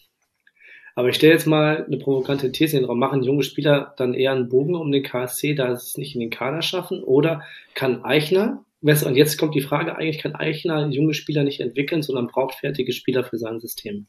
aber 0.94 1.08
ich 1.08 1.16
stelle 1.16 1.32
jetzt 1.32 1.46
mal 1.46 1.84
eine 1.84 1.98
provokante 1.98 2.52
These 2.52 2.76
in 2.76 2.82
den 2.82 2.88
Raum. 2.88 2.98
Machen 2.98 3.22
junge 3.22 3.42
Spieler 3.42 3.94
dann 3.96 4.14
eher 4.14 4.32
einen 4.32 4.48
Bogen 4.48 4.74
um 4.74 4.90
den 4.90 5.02
KSC, 5.02 5.54
da 5.54 5.74
sie 5.76 5.86
es 5.86 5.96
nicht 5.96 6.14
in 6.14 6.20
den 6.20 6.30
Kader 6.30 6.62
schaffen? 6.62 7.02
Oder 7.02 7.42
kann 7.74 8.04
Eichner, 8.04 8.64
und 8.82 9.16
jetzt 9.16 9.36
kommt 9.36 9.54
die 9.54 9.60
Frage, 9.60 9.96
eigentlich 9.96 10.22
kann 10.22 10.34
Eichner 10.34 10.88
junge 10.88 11.12
Spieler 11.12 11.44
nicht 11.44 11.60
entwickeln, 11.60 12.02
sondern 12.02 12.28
braucht 12.28 12.54
fertige 12.54 12.92
Spieler 12.92 13.24
für 13.24 13.36
sein 13.36 13.60
System? 13.60 14.06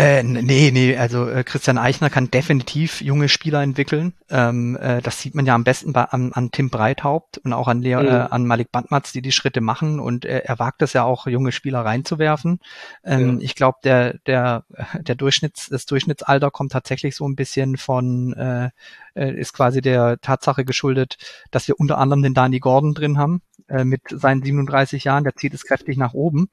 Äh, 0.00 0.22
nee, 0.22 0.70
nee, 0.72 0.96
also 0.96 1.28
äh, 1.28 1.44
Christian 1.44 1.76
Eichner 1.76 2.08
kann 2.08 2.30
definitiv 2.30 3.02
junge 3.02 3.28
Spieler 3.28 3.62
entwickeln. 3.62 4.14
Ähm, 4.30 4.76
äh, 4.80 5.02
das 5.02 5.20
sieht 5.20 5.34
man 5.34 5.44
ja 5.44 5.54
am 5.54 5.64
besten 5.64 5.92
bei, 5.92 6.04
an, 6.04 6.32
an 6.32 6.50
Tim 6.50 6.70
Breithaupt 6.70 7.36
und 7.38 7.52
auch 7.52 7.68
an, 7.68 7.82
Leo, 7.82 8.00
mhm. 8.00 8.08
äh, 8.08 8.10
an 8.10 8.46
Malik 8.46 8.72
Bandmatz, 8.72 9.12
die 9.12 9.20
die 9.20 9.32
Schritte 9.32 9.60
machen 9.60 10.00
und 10.00 10.24
äh, 10.24 10.38
er 10.38 10.58
wagt 10.58 10.80
es 10.80 10.94
ja 10.94 11.04
auch, 11.04 11.26
junge 11.26 11.52
Spieler 11.52 11.84
reinzuwerfen. 11.84 12.60
Ähm, 13.04 13.40
ja. 13.40 13.44
Ich 13.44 13.54
glaube, 13.54 13.78
der, 13.84 14.14
der, 14.26 14.64
der 14.98 15.14
Durchschnitts, 15.16 15.68
das 15.68 15.84
Durchschnittsalter 15.84 16.50
kommt 16.50 16.72
tatsächlich 16.72 17.14
so 17.14 17.28
ein 17.28 17.36
bisschen 17.36 17.76
von, 17.76 18.32
äh, 18.32 18.70
äh 19.14 19.34
ist 19.38 19.52
quasi 19.52 19.82
der 19.82 20.18
Tatsache 20.22 20.64
geschuldet, 20.64 21.18
dass 21.50 21.68
wir 21.68 21.78
unter 21.78 21.98
anderem 21.98 22.22
den 22.22 22.32
Danny 22.32 22.58
Gordon 22.58 22.94
drin 22.94 23.18
haben, 23.18 23.42
äh, 23.68 23.84
mit 23.84 24.02
seinen 24.08 24.42
37 24.42 25.04
Jahren, 25.04 25.24
der 25.24 25.36
zieht 25.36 25.54
es 25.54 25.64
kräftig 25.64 25.96
nach 25.96 26.14
oben. 26.14 26.48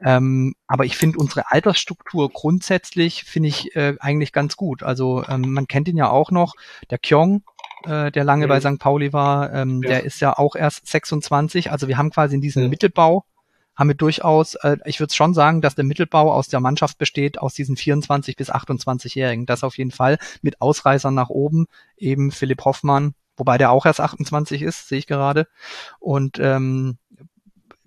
Ähm, 0.00 0.54
aber 0.66 0.84
ich 0.84 0.96
finde 0.96 1.18
unsere 1.18 1.50
Altersstruktur 1.50 2.30
grundsätzlich 2.30 2.91
finde 3.24 3.48
ich 3.48 3.74
äh, 3.76 3.94
eigentlich 4.00 4.32
ganz 4.32 4.56
gut. 4.56 4.82
Also 4.82 5.24
ähm, 5.28 5.52
man 5.52 5.66
kennt 5.66 5.88
ihn 5.88 5.96
ja 5.96 6.10
auch 6.10 6.30
noch, 6.30 6.54
der 6.90 6.98
Kyong, 6.98 7.42
äh, 7.84 8.10
der 8.10 8.24
lange 8.24 8.46
mhm. 8.46 8.48
bei 8.48 8.60
St. 8.60 8.78
Pauli 8.78 9.12
war, 9.12 9.52
ähm, 9.52 9.82
ja. 9.82 9.90
der 9.90 10.04
ist 10.04 10.20
ja 10.20 10.38
auch 10.38 10.56
erst 10.56 10.86
26. 10.86 11.70
Also 11.70 11.88
wir 11.88 11.98
haben 11.98 12.10
quasi 12.10 12.34
in 12.34 12.40
diesem 12.40 12.64
ja. 12.64 12.68
Mittelbau 12.68 13.24
haben 13.74 13.88
wir 13.88 13.94
durchaus, 13.94 14.54
äh, 14.56 14.76
ich 14.84 15.00
würde 15.00 15.14
schon 15.14 15.34
sagen, 15.34 15.60
dass 15.60 15.74
der 15.74 15.84
Mittelbau 15.84 16.32
aus 16.32 16.48
der 16.48 16.60
Mannschaft 16.60 16.98
besteht 16.98 17.38
aus 17.38 17.54
diesen 17.54 17.76
24 17.76 18.36
bis 18.36 18.50
28-Jährigen. 18.50 19.46
Das 19.46 19.64
auf 19.64 19.78
jeden 19.78 19.90
Fall 19.90 20.18
mit 20.42 20.60
Ausreißern 20.60 21.14
nach 21.14 21.30
oben, 21.30 21.66
eben 21.96 22.30
Philipp 22.30 22.64
Hoffmann, 22.64 23.14
wobei 23.36 23.58
der 23.58 23.70
auch 23.70 23.86
erst 23.86 24.00
28 24.00 24.62
ist, 24.62 24.88
sehe 24.88 24.98
ich 24.98 25.06
gerade. 25.06 25.46
Und 25.98 26.38
ähm, 26.38 26.98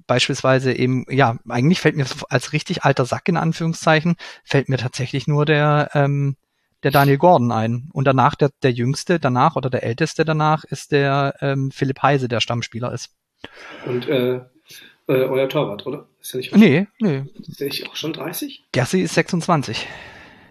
beispielsweise 0.07 0.73
eben, 0.73 1.05
ja, 1.09 1.37
eigentlich 1.49 1.81
fällt 1.81 1.95
mir 1.95 2.05
als 2.29 2.53
richtig 2.53 2.83
alter 2.83 3.05
Sack 3.05 3.27
in 3.27 3.37
Anführungszeichen, 3.37 4.15
fällt 4.43 4.69
mir 4.69 4.77
tatsächlich 4.77 5.27
nur 5.27 5.45
der, 5.45 5.89
ähm, 5.93 6.35
der 6.83 6.91
Daniel 6.91 7.17
Gordon 7.17 7.51
ein. 7.51 7.89
Und 7.93 8.05
danach 8.05 8.35
der, 8.35 8.51
der 8.63 8.71
jüngste 8.71 9.19
danach 9.19 9.55
oder 9.55 9.69
der 9.69 9.83
älteste 9.83 10.25
danach 10.25 10.63
ist 10.63 10.91
der 10.91 11.35
ähm, 11.41 11.71
Philipp 11.71 12.01
Heise, 12.01 12.27
der 12.27 12.39
Stammspieler 12.39 12.93
ist. 12.93 13.11
Und 13.85 14.07
äh, 14.07 14.35
äh, 14.35 14.41
euer 15.07 15.49
Torwart, 15.49 15.85
oder? 15.85 16.07
Ist 16.19 16.33
ja 16.33 16.37
nicht 16.37 16.55
nee, 16.55 16.87
nee. 16.99 17.23
Ist 17.47 17.59
der 17.59 17.67
nicht 17.67 17.87
auch 17.89 17.95
schon 17.95 18.13
30? 18.13 18.65
Gersi 18.71 19.01
ist 19.01 19.13
26. 19.15 19.87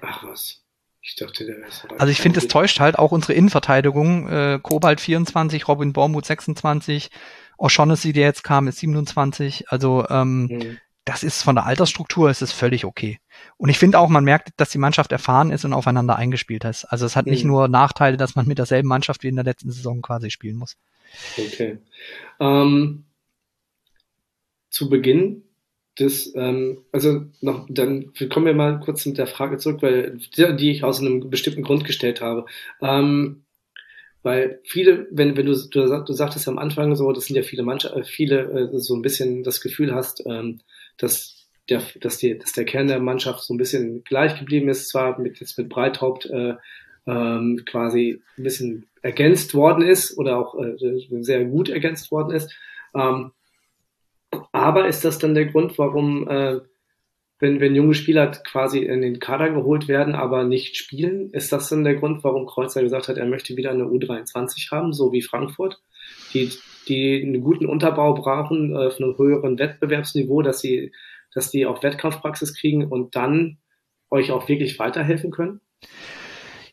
Ach 0.00 0.22
was. 0.24 0.60
Ich 1.06 1.16
dachte, 1.16 1.44
der 1.44 1.58
ist. 1.66 1.86
Also 1.98 2.10
ich 2.10 2.20
finde, 2.20 2.38
es 2.38 2.48
täuscht 2.48 2.80
halt 2.80 2.98
auch 2.98 3.12
unsere 3.12 3.34
Innenverteidigung. 3.34 4.28
Äh, 4.28 4.58
Kobalt 4.62 5.00
24, 5.00 5.68
Robin 5.68 5.92
Bormuth 5.92 6.24
26, 6.24 7.10
O'Shaughnessy, 7.58 8.12
der 8.12 8.24
jetzt 8.24 8.44
kam, 8.44 8.68
ist 8.68 8.78
27. 8.78 9.68
Also 9.68 10.06
ähm, 10.08 10.46
mhm. 10.46 10.78
das 11.04 11.22
ist 11.22 11.42
von 11.42 11.54
der 11.54 11.66
Altersstruktur 11.66 12.30
ist 12.30 12.42
es 12.42 12.52
völlig 12.52 12.84
okay. 12.84 13.18
Und 13.56 13.68
ich 13.68 13.78
finde 13.78 13.98
auch, 13.98 14.08
man 14.08 14.24
merkt, 14.24 14.50
dass 14.56 14.70
die 14.70 14.78
Mannschaft 14.78 15.12
erfahren 15.12 15.50
ist 15.50 15.64
und 15.64 15.72
aufeinander 15.72 16.16
eingespielt 16.16 16.64
ist. 16.64 16.84
Also 16.84 17.06
es 17.06 17.16
hat 17.16 17.26
mhm. 17.26 17.32
nicht 17.32 17.44
nur 17.44 17.68
Nachteile, 17.68 18.16
dass 18.16 18.34
man 18.34 18.46
mit 18.46 18.58
derselben 18.58 18.88
Mannschaft 18.88 19.22
wie 19.22 19.28
in 19.28 19.36
der 19.36 19.44
letzten 19.44 19.70
Saison 19.70 20.02
quasi 20.02 20.30
spielen 20.30 20.56
muss. 20.56 20.76
Okay. 21.38 21.78
Ähm, 22.40 23.04
zu 24.70 24.88
Beginn 24.88 25.44
das, 25.96 26.32
ähm, 26.34 26.84
also 26.92 27.26
noch, 27.40 27.66
dann 27.68 28.12
kommen 28.30 28.46
wir 28.46 28.54
mal 28.54 28.80
kurz 28.80 29.06
mit 29.06 29.18
der 29.18 29.26
Frage 29.26 29.58
zurück, 29.58 29.82
weil 29.82 30.18
die, 30.36 30.56
die 30.56 30.70
ich 30.72 30.84
aus 30.84 31.00
einem 31.00 31.30
bestimmten 31.30 31.62
Grund 31.62 31.84
gestellt 31.84 32.20
habe. 32.20 32.46
Ähm, 32.80 33.43
weil 34.24 34.60
viele, 34.64 35.06
wenn, 35.10 35.36
wenn 35.36 35.44
du, 35.44 35.54
du, 35.54 36.02
du 36.02 36.12
sagtest 36.14 36.48
am 36.48 36.58
Anfang 36.58 36.96
so, 36.96 37.12
das 37.12 37.26
sind 37.26 37.36
ja 37.36 37.42
viele 37.42 37.62
Mannschaften, 37.62 38.00
äh, 38.00 38.04
viele 38.04 38.70
äh, 38.72 38.78
so 38.78 38.94
ein 38.96 39.02
bisschen 39.02 39.44
das 39.44 39.60
Gefühl 39.60 39.94
hast, 39.94 40.24
ähm, 40.26 40.60
dass 40.96 41.46
der, 41.68 41.82
dass, 42.00 42.16
die, 42.16 42.38
dass 42.38 42.52
der 42.52 42.64
Kern 42.64 42.88
der 42.88 43.00
Mannschaft 43.00 43.44
so 43.44 43.52
ein 43.52 43.58
bisschen 43.58 44.02
gleich 44.02 44.38
geblieben 44.38 44.70
ist, 44.70 44.88
zwar 44.88 45.20
mit, 45.20 45.40
jetzt 45.40 45.58
mit 45.58 45.68
Breithaupt 45.68 46.24
äh, 46.26 46.54
ähm, 47.06 47.62
quasi 47.66 48.22
ein 48.38 48.42
bisschen 48.42 48.86
ergänzt 49.02 49.54
worden 49.54 49.84
ist 49.84 50.16
oder 50.16 50.38
auch 50.38 50.54
sehr 51.20 51.44
gut 51.44 51.68
ergänzt 51.68 52.10
worden 52.10 52.34
ist. 52.34 52.50
Ähm, 52.94 53.32
aber 54.52 54.88
ist 54.88 55.04
das 55.04 55.18
dann 55.18 55.34
der 55.34 55.46
Grund, 55.46 55.78
warum, 55.78 56.26
äh, 56.28 56.60
wenn, 57.44 57.60
wenn 57.60 57.74
junge 57.74 57.92
Spieler 57.92 58.28
quasi 58.28 58.78
in 58.78 59.02
den 59.02 59.18
Kader 59.18 59.50
geholt 59.50 59.86
werden, 59.86 60.14
aber 60.14 60.44
nicht 60.44 60.78
spielen, 60.78 61.28
ist 61.30 61.52
das 61.52 61.68
dann 61.68 61.84
der 61.84 61.96
Grund, 61.96 62.24
warum 62.24 62.46
Kreuzer 62.46 62.82
gesagt 62.82 63.08
hat, 63.08 63.18
er 63.18 63.26
möchte 63.26 63.54
wieder 63.54 63.70
eine 63.70 63.84
U23 63.84 64.70
haben, 64.70 64.94
so 64.94 65.12
wie 65.12 65.20
Frankfurt, 65.20 65.82
die, 66.32 66.50
die 66.88 67.22
einen 67.22 67.42
guten 67.42 67.66
Unterbau 67.66 68.14
brauchen 68.14 68.74
äh, 68.74 68.90
von 68.90 69.04
einem 69.04 69.18
höheren 69.18 69.58
Wettbewerbsniveau, 69.58 70.40
dass 70.40 70.60
sie, 70.60 70.92
dass 71.34 71.50
die 71.50 71.66
auch 71.66 71.82
Wettkampfpraxis 71.82 72.54
kriegen 72.54 72.86
und 72.86 73.14
dann 73.14 73.58
euch 74.10 74.32
auch 74.32 74.48
wirklich 74.48 74.78
weiterhelfen 74.78 75.30
können? 75.30 75.60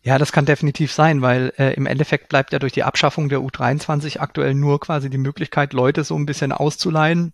Ja, 0.03 0.17
das 0.17 0.31
kann 0.31 0.45
definitiv 0.45 0.93
sein, 0.93 1.21
weil 1.21 1.51
äh, 1.57 1.73
im 1.73 1.85
Endeffekt 1.85 2.29
bleibt 2.29 2.53
ja 2.53 2.59
durch 2.59 2.71
die 2.71 2.83
Abschaffung 2.83 3.27
der 3.27 3.39
U23 3.39 4.19
aktuell 4.19 4.53
nur 4.53 4.79
quasi 4.79 5.09
die 5.09 5.17
Möglichkeit, 5.17 5.73
Leute 5.73 6.05
so 6.05 6.15
ein 6.15 6.25
bisschen 6.25 6.53
auszuleihen, 6.53 7.33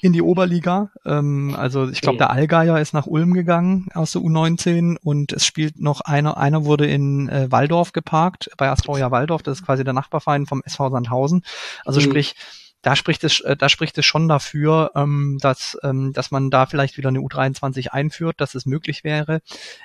in 0.00 0.12
die 0.12 0.22
Oberliga. 0.22 0.90
Ähm, 1.04 1.54
also 1.56 1.88
ich 1.88 2.00
glaube, 2.00 2.18
der 2.18 2.30
Allgeier 2.30 2.80
ist 2.80 2.94
nach 2.94 3.06
Ulm 3.06 3.34
gegangen 3.34 3.88
aus 3.94 4.12
der 4.12 4.22
U19 4.22 4.96
und 5.02 5.32
es 5.32 5.44
spielt 5.44 5.80
noch 5.80 6.00
einer, 6.00 6.36
einer 6.36 6.64
wurde 6.64 6.86
in 6.86 7.28
äh, 7.28 7.50
Waldorf 7.50 7.92
geparkt, 7.92 8.50
bei 8.56 8.70
Astoria 8.70 9.10
Waldorf, 9.10 9.42
das 9.42 9.60
ist 9.60 9.66
quasi 9.66 9.84
der 9.84 9.92
Nachbarverein 9.92 10.46
vom 10.46 10.62
SV 10.64 10.90
Sandhausen. 10.90 11.42
Also 11.84 12.00
mhm. 12.00 12.04
sprich, 12.04 12.34
da 12.82 12.96
spricht 12.96 13.24
es, 13.24 13.40
äh, 13.40 13.56
da 13.56 13.68
spricht 13.68 13.98
es 13.98 14.06
schon 14.06 14.28
dafür, 14.28 14.92
ähm, 14.94 15.38
dass, 15.40 15.76
ähm, 15.82 16.12
dass 16.12 16.30
man 16.30 16.50
da 16.50 16.66
vielleicht 16.66 16.96
wieder 16.96 17.10
eine 17.10 17.20
U23 17.20 17.88
einführt, 17.88 18.40
dass 18.40 18.54
es 18.54 18.64
möglich 18.64 19.04
wäre. 19.04 19.40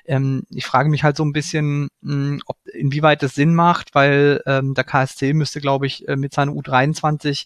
Ähm, 0.06 0.44
ich 0.50 0.66
frage 0.66 0.90
mich 0.90 1.04
halt 1.04 1.18
so 1.18 1.26
ein 1.26 1.34
bisschen, 1.34 1.90
mh, 2.02 2.14
hm, 2.14 2.42
ob, 2.46 2.58
inwieweit 2.74 3.22
es 3.24 3.36
Sinn 3.36 3.54
macht, 3.54 3.94
weil 3.94 4.42
ähm, 4.46 4.74
der 4.74 4.86
KSC 4.86 5.34
müsste, 5.34 5.60
glaube 5.60 5.88
ich, 5.88 6.08
äh, 6.08 6.16
mit 6.16 6.34
seiner 6.34 6.54
U23 6.54 7.46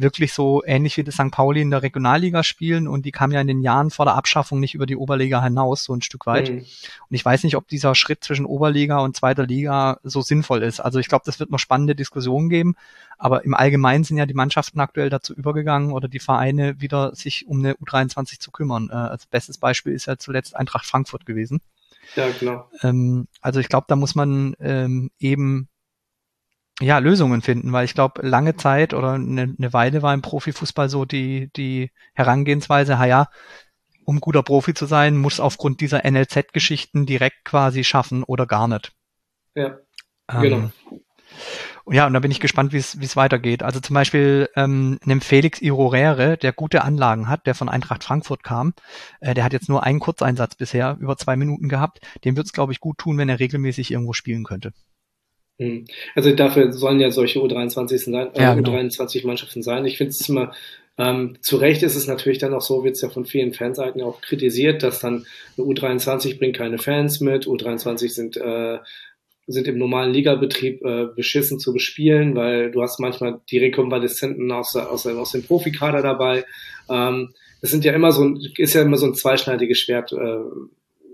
wirklich 0.00 0.32
so 0.32 0.62
ähnlich 0.64 0.96
wie 0.96 1.04
das 1.04 1.14
St. 1.14 1.30
Pauli 1.30 1.60
in 1.60 1.70
der 1.70 1.82
Regionalliga 1.82 2.42
spielen 2.42 2.88
und 2.88 3.04
die 3.04 3.12
kam 3.12 3.32
ja 3.32 3.40
in 3.40 3.46
den 3.46 3.60
Jahren 3.60 3.90
vor 3.90 4.04
der 4.04 4.14
Abschaffung 4.14 4.60
nicht 4.60 4.74
über 4.74 4.86
die 4.86 4.96
Oberliga 4.96 5.42
hinaus, 5.42 5.84
so 5.84 5.94
ein 5.94 6.02
Stück 6.02 6.26
weit. 6.26 6.50
Mhm. 6.50 6.58
Und 6.58 6.66
ich 7.10 7.24
weiß 7.24 7.44
nicht, 7.44 7.56
ob 7.56 7.68
dieser 7.68 7.94
Schritt 7.94 8.24
zwischen 8.24 8.46
Oberliga 8.46 8.98
und 8.98 9.16
zweiter 9.16 9.46
Liga 9.46 9.98
so 10.02 10.20
sinnvoll 10.20 10.62
ist. 10.62 10.80
Also 10.80 10.98
ich 10.98 11.08
glaube, 11.08 11.22
das 11.26 11.40
wird 11.40 11.50
noch 11.50 11.58
spannende 11.58 11.94
Diskussionen 11.94 12.48
geben, 12.48 12.76
aber 13.18 13.44
im 13.44 13.54
Allgemeinen 13.54 14.04
sind 14.04 14.16
ja 14.16 14.26
die 14.26 14.34
Mannschaften 14.34 14.80
aktuell 14.80 15.10
dazu 15.10 15.34
übergegangen 15.34 15.92
oder 15.92 16.08
die 16.08 16.20
Vereine 16.20 16.80
wieder 16.80 17.14
sich 17.14 17.46
um 17.46 17.58
eine 17.58 17.74
U23 17.74 18.40
zu 18.40 18.50
kümmern. 18.50 18.88
Äh, 18.90 18.94
als 18.94 19.26
bestes 19.26 19.58
Beispiel 19.58 19.92
ist 19.92 20.06
ja 20.06 20.16
zuletzt 20.16 20.56
Eintracht 20.56 20.86
Frankfurt 20.86 21.26
gewesen. 21.26 21.60
Ja, 22.16 22.28
genau. 22.38 22.68
Ähm, 22.82 23.28
also 23.40 23.60
ich 23.60 23.68
glaube, 23.68 23.86
da 23.88 23.96
muss 23.96 24.14
man 24.14 24.56
ähm, 24.60 25.10
eben 25.18 25.68
ja, 26.80 26.98
Lösungen 26.98 27.42
finden, 27.42 27.72
weil 27.72 27.84
ich 27.84 27.94
glaube, 27.94 28.26
lange 28.26 28.56
Zeit 28.56 28.94
oder 28.94 29.12
eine, 29.12 29.54
eine 29.58 29.72
Weile 29.72 30.02
war 30.02 30.14
im 30.14 30.22
Profifußball 30.22 30.88
so 30.88 31.04
die, 31.04 31.50
die 31.56 31.90
Herangehensweise, 32.14 32.98
ha 32.98 33.04
ja, 33.04 33.26
um 34.04 34.20
guter 34.20 34.42
Profi 34.42 34.74
zu 34.74 34.86
sein, 34.86 35.16
muss 35.16 35.40
aufgrund 35.40 35.80
dieser 35.80 36.04
NLZ-Geschichten 36.10 37.06
direkt 37.06 37.44
quasi 37.44 37.84
schaffen 37.84 38.24
oder 38.24 38.46
gar 38.46 38.66
nicht. 38.66 38.92
Ja, 39.54 39.78
ähm, 40.30 40.40
genau. 40.40 40.70
Ja, 41.92 42.06
und 42.06 42.12
da 42.12 42.20
bin 42.20 42.30
ich 42.30 42.40
gespannt, 42.40 42.72
wie 42.72 42.78
es 42.78 43.16
weitergeht. 43.16 43.62
Also 43.62 43.80
zum 43.80 43.94
Beispiel 43.94 44.48
ähm, 44.54 44.98
einem 45.04 45.20
Felix 45.20 45.60
Irorere, 45.60 46.36
der 46.36 46.52
gute 46.52 46.82
Anlagen 46.82 47.28
hat, 47.28 47.46
der 47.46 47.54
von 47.54 47.68
Eintracht 47.68 48.04
Frankfurt 48.04 48.42
kam, 48.42 48.74
äh, 49.20 49.34
der 49.34 49.44
hat 49.44 49.52
jetzt 49.52 49.68
nur 49.68 49.82
einen 49.82 49.98
Kurzeinsatz 49.98 50.54
bisher, 50.54 50.96
über 51.00 51.16
zwei 51.16 51.36
Minuten 51.36 51.68
gehabt. 51.68 52.00
Dem 52.24 52.36
wird 52.36 52.46
es, 52.46 52.52
glaube 52.52 52.72
ich, 52.72 52.80
gut 52.80 52.98
tun, 52.98 53.18
wenn 53.18 53.28
er 53.28 53.40
regelmäßig 53.40 53.90
irgendwo 53.90 54.12
spielen 54.12 54.44
könnte. 54.44 54.72
Hm. 55.60 55.84
Also 56.14 56.32
dafür 56.34 56.72
sollen 56.72 57.00
ja 57.00 57.10
solche 57.10 57.38
U23 57.38 57.98
sein, 57.98 58.34
äh, 58.34 58.40
ja, 58.40 58.54
genau. 58.54 58.70
U23-Mannschaften 58.70 59.62
sein. 59.62 59.84
Ich 59.84 59.98
finde 59.98 60.12
es 60.12 60.26
immer, 60.26 60.54
ähm, 60.96 61.36
zu 61.42 61.58
Recht 61.58 61.82
ist 61.82 61.96
es 61.96 62.06
natürlich 62.06 62.38
dann 62.38 62.54
auch 62.54 62.62
so, 62.62 62.82
wird 62.82 62.96
es 62.96 63.02
ja 63.02 63.10
von 63.10 63.26
vielen 63.26 63.52
Fanseiten 63.52 64.00
auch 64.00 64.22
kritisiert, 64.22 64.82
dass 64.82 65.00
dann 65.00 65.26
U23 65.58 66.38
bringt 66.38 66.56
keine 66.56 66.78
Fans 66.78 67.20
mit, 67.20 67.46
U23 67.46 68.08
sind, 68.08 68.38
äh, 68.38 68.78
sind 69.46 69.68
im 69.68 69.76
normalen 69.76 70.14
Ligabetrieb 70.14 70.82
äh, 70.82 71.08
beschissen 71.14 71.58
zu 71.58 71.74
bespielen, 71.74 72.34
weil 72.36 72.70
du 72.70 72.80
hast 72.80 72.98
manchmal 72.98 73.40
die 73.50 73.58
Rekonvaleszenten 73.58 74.50
aus, 74.52 74.74
aus, 74.76 75.06
aus 75.06 75.32
dem 75.32 75.42
Profikader 75.42 76.00
dabei. 76.00 76.46
Ähm, 76.88 77.34
das 77.60 77.70
sind 77.70 77.84
ja 77.84 77.92
immer 77.92 78.12
so 78.12 78.24
ein, 78.24 78.40
ist 78.56 78.72
ja 78.72 78.80
immer 78.80 78.96
so 78.96 79.04
ein 79.04 79.14
zweischneidiges 79.14 79.78
Schwert, 79.78 80.10
äh, 80.12 80.38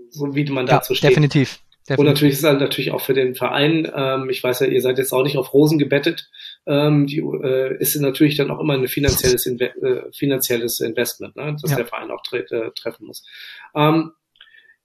so 0.09 0.35
wie 0.35 0.45
man 0.45 0.65
dazu 0.67 0.93
ja, 0.93 0.97
steht. 0.97 1.09
Definitiv. 1.09 1.59
Definitiv. 1.87 1.99
Und 1.99 2.05
natürlich 2.05 2.33
ist 2.33 2.39
es 2.39 2.45
halt 2.45 2.59
natürlich 2.59 2.91
auch 2.91 2.99
für 2.99 3.13
den 3.13 3.33
Verein, 3.33 3.89
ähm, 3.95 4.29
ich 4.29 4.43
weiß 4.43 4.59
ja, 4.59 4.67
ihr 4.67 4.81
seid 4.81 4.97
jetzt 4.97 5.13
auch 5.13 5.23
nicht 5.23 5.37
auf 5.37 5.53
Rosen 5.53 5.79
gebettet, 5.79 6.29
ähm, 6.65 7.07
die, 7.07 7.19
äh, 7.19 7.77
ist 7.79 7.95
natürlich 7.95 8.35
dann 8.35 8.51
auch 8.51 8.59
immer 8.59 8.73
ein 8.73 8.89
finanzielles, 8.89 9.45
Inve 9.45 9.73
äh, 9.81 10.11
finanzielles 10.11 10.81
Investment, 10.81 11.37
ne, 11.37 11.55
das 11.61 11.71
ja. 11.71 11.77
der 11.77 11.85
Verein 11.85 12.11
auch 12.11 12.21
tre 12.23 12.39
äh, 12.39 12.71
treffen 12.71 13.07
muss. 13.07 13.25
Ähm, 13.73 14.11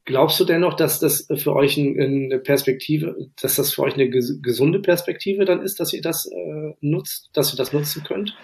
glaubst 0.05 0.39
du 0.39 0.45
dennoch, 0.45 0.75
dass 0.75 1.01
das 1.01 1.27
für 1.35 1.57
euch 1.57 1.77
ein, 1.77 2.01
eine 2.01 2.39
Perspektive, 2.39 3.17
dass 3.41 3.57
das 3.57 3.75
für 3.75 3.83
euch 3.83 3.95
eine 3.95 4.09
ges 4.09 4.41
gesunde 4.41 4.79
Perspektive 4.79 5.45
dann 5.45 5.61
ist, 5.61 5.81
dass 5.81 5.93
ihr 5.93 6.03
das 6.03 6.27
äh, 6.27 6.75
nutzt, 6.81 7.31
dass 7.33 7.53
ihr 7.53 7.57
das 7.57 7.73
nutzen 7.73 8.05
könnt? 8.05 8.37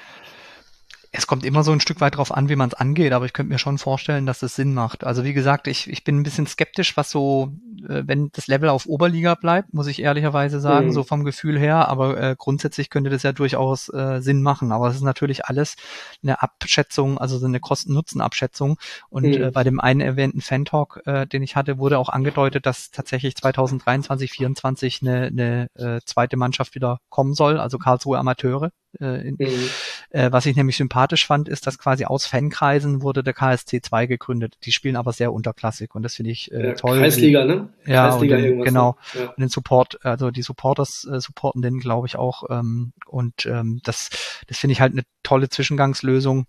Es 1.11 1.27
kommt 1.27 1.45
immer 1.45 1.65
so 1.65 1.73
ein 1.73 1.81
Stück 1.81 2.01
weit 2.01 2.17
drauf 2.17 2.33
an, 2.33 2.49
wie 2.49 2.57
man 2.57 2.69
es 2.69 2.75
angeht, 2.75 3.13
aber 3.13 3.25
ich 3.25 3.33
könnte 3.33 3.53
mir 3.53 3.59
schon 3.59 3.79
vorstellen, 3.79 4.27
dass 4.27 4.43
es 4.43 4.57
Sinn 4.57 4.75
macht. 4.75 5.05
Also 5.05 5.25
wie 5.25 5.33
gesagt, 5.33 5.67
ich, 5.67 5.89
ich 5.89 6.05
bin 6.05 6.19
ein 6.19 6.23
bisschen 6.23 6.47
skeptisch, 6.47 6.97
was 6.97 7.11
so 7.11 7.53
äh, 7.89 8.03
wenn 8.07 8.31
das 8.33 8.47
Level 8.47 8.69
auf 8.69 8.87
Oberliga 8.87 9.35
bleibt, 9.35 9.73
muss 9.75 9.87
ich 9.87 10.01
ehrlicherweise 10.03 10.61
sagen, 10.61 10.87
mhm. 10.87 10.93
so 10.93 11.05
vom 11.05 11.25
Gefühl 11.25 11.59
her. 11.59 11.89
Aber 11.89 12.21
äh, 12.21 12.37
grundsätzlich 12.37 12.91
könnte 12.91 13.11
das 13.11 13.23
ja 13.23 13.33
durchaus 13.33 13.89
äh, 13.89 14.21
Sinn 14.21 14.43
machen. 14.43 14.73
Aber 14.73 14.89
es 14.89 14.97
ist 14.97 15.03
natürlich 15.03 15.47
alles 15.47 15.77
eine 16.23 16.43
Abschätzung, 16.43 17.19
also 17.19 17.39
so 17.39 17.47
eine 17.47 17.61
Kosten-Nutzen-Abschätzung. 17.61 18.79
Und 19.09 19.25
mhm. 19.25 19.43
äh, 19.43 19.51
bei 19.51 19.65
dem 19.65 19.81
einen 19.81 20.01
erwähnten 20.01 20.41
Fan-Talk, 20.41 21.03
äh, 21.07 21.27
den 21.27 21.43
ich 21.43 21.57
hatte, 21.57 21.79
wurde 21.79 21.99
auch 21.99 22.09
angedeutet, 22.09 22.67
dass 22.67 22.91
tatsächlich 22.91 23.37
2023, 23.37 24.09
2024 24.09 25.03
eine, 25.03 25.27
eine 25.27 25.69
äh, 25.75 26.01
zweite 26.05 26.37
Mannschaft 26.37 26.75
wieder 26.75 27.01
kommen 27.09 27.35
soll, 27.35 27.59
also 27.59 27.79
Karlsruhe 27.79 28.19
Amateure. 28.19 28.71
Äh, 29.01 29.29
in, 29.29 29.37
mhm. 29.39 29.69
äh, 30.11 30.33
was 30.33 30.47
ich 30.47 30.57
nämlich 30.57 30.77
sympathisch 30.77 31.27
fand, 31.27 31.49
ist, 31.49 31.67
dass 31.67 31.79
quasi 31.79 32.05
aus 32.05 32.27
Fankreisen 32.27 33.03
wurde 33.03 33.23
der 33.23 33.35
KSC 33.35 33.83
2 33.83 34.07
gegründet. 34.07 34.57
Die 34.65 34.73
spielen 34.73 34.97
aber 34.97 35.13
sehr 35.13 35.33
unterklassig 35.33 35.95
und 35.95 36.03
das 36.03 36.15
finde 36.15 36.31
ich 36.31 36.51
äh, 36.53 36.69
ja, 36.69 36.75
toll. 36.75 36.99
Kreisliga, 36.99 37.45
ne? 37.45 37.69
Ja, 37.87 38.09
Kreisliga 38.09 38.37
den, 38.37 38.63
genau. 38.63 38.97
Ne? 39.15 39.21
Ja. 39.21 39.29
Und 39.29 39.41
den 39.41 39.49
Support, 39.49 40.05
also 40.05 40.31
die 40.31 40.43
Supporters 40.43 41.07
äh, 41.11 41.21
supporten 41.21 41.61
den, 41.61 41.81
glaube 41.81 42.07
ich, 42.07 42.17
auch. 42.17 42.45
Ähm, 42.49 42.93
und 43.07 43.47
ähm, 43.47 43.81
das, 43.85 44.11
das 44.47 44.59
finde 44.59 44.73
ich 44.73 44.81
halt 44.81 44.93
eine 44.93 45.03
tolle 45.23 45.49
Zwischengangslösung. 45.49 46.47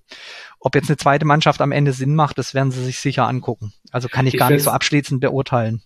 Ob 0.60 0.76
jetzt 0.76 0.90
eine 0.90 0.98
zweite 0.98 1.26
Mannschaft 1.26 1.62
am 1.62 1.74
Ende 1.74 1.92
Sinn 1.92 2.16
macht, 2.16 2.38
das 2.38 2.54
werden 2.54 2.72
sie 2.72 2.84
sich 2.84 3.00
sicher 3.00 3.28
angucken. 3.28 3.74
Also 3.92 4.08
kann 4.08 4.28
ich, 4.28 4.36
ich 4.36 4.40
gar 4.40 4.50
nicht 4.50 4.64
so 4.64 4.72
abschließend 4.72 5.20
beurteilen. 5.20 5.82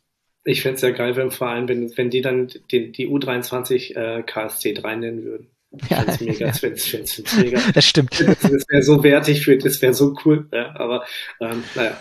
Ich 0.45 0.61
fände 0.61 0.75
es 0.75 0.81
ja 0.81 0.91
geil, 0.91 1.15
wenn 1.15 1.31
vor 1.31 1.47
allem, 1.47 1.69
wenn, 1.69 1.97
wenn 1.97 2.09
die 2.09 2.21
dann 2.21 2.49
die, 2.69 2.91
die 2.91 3.07
U23 3.07 3.95
äh, 3.95 4.23
KSC 4.23 4.73
3 4.73 4.95
nennen 4.97 5.23
würden. 5.23 5.47
Ja, 5.89 6.05
das 6.05 6.19
mega, 6.21 6.47
ja. 6.47 6.53
Find's, 6.53 6.85
find's, 6.85 7.13
find's 7.13 7.35
mega. 7.37 7.59
Das 7.73 7.85
stimmt. 7.85 8.19
Das, 8.19 8.39
das 8.39 8.65
wäre 8.69 8.83
so 8.83 9.03
wertig 9.03 9.43
für, 9.43 9.57
das 9.57 9.81
wäre 9.81 9.93
so 9.93 10.15
cool. 10.23 10.47
Ja, 10.53 10.75
aber 10.75 11.03
ähm, 11.41 11.63
naja, 11.75 11.99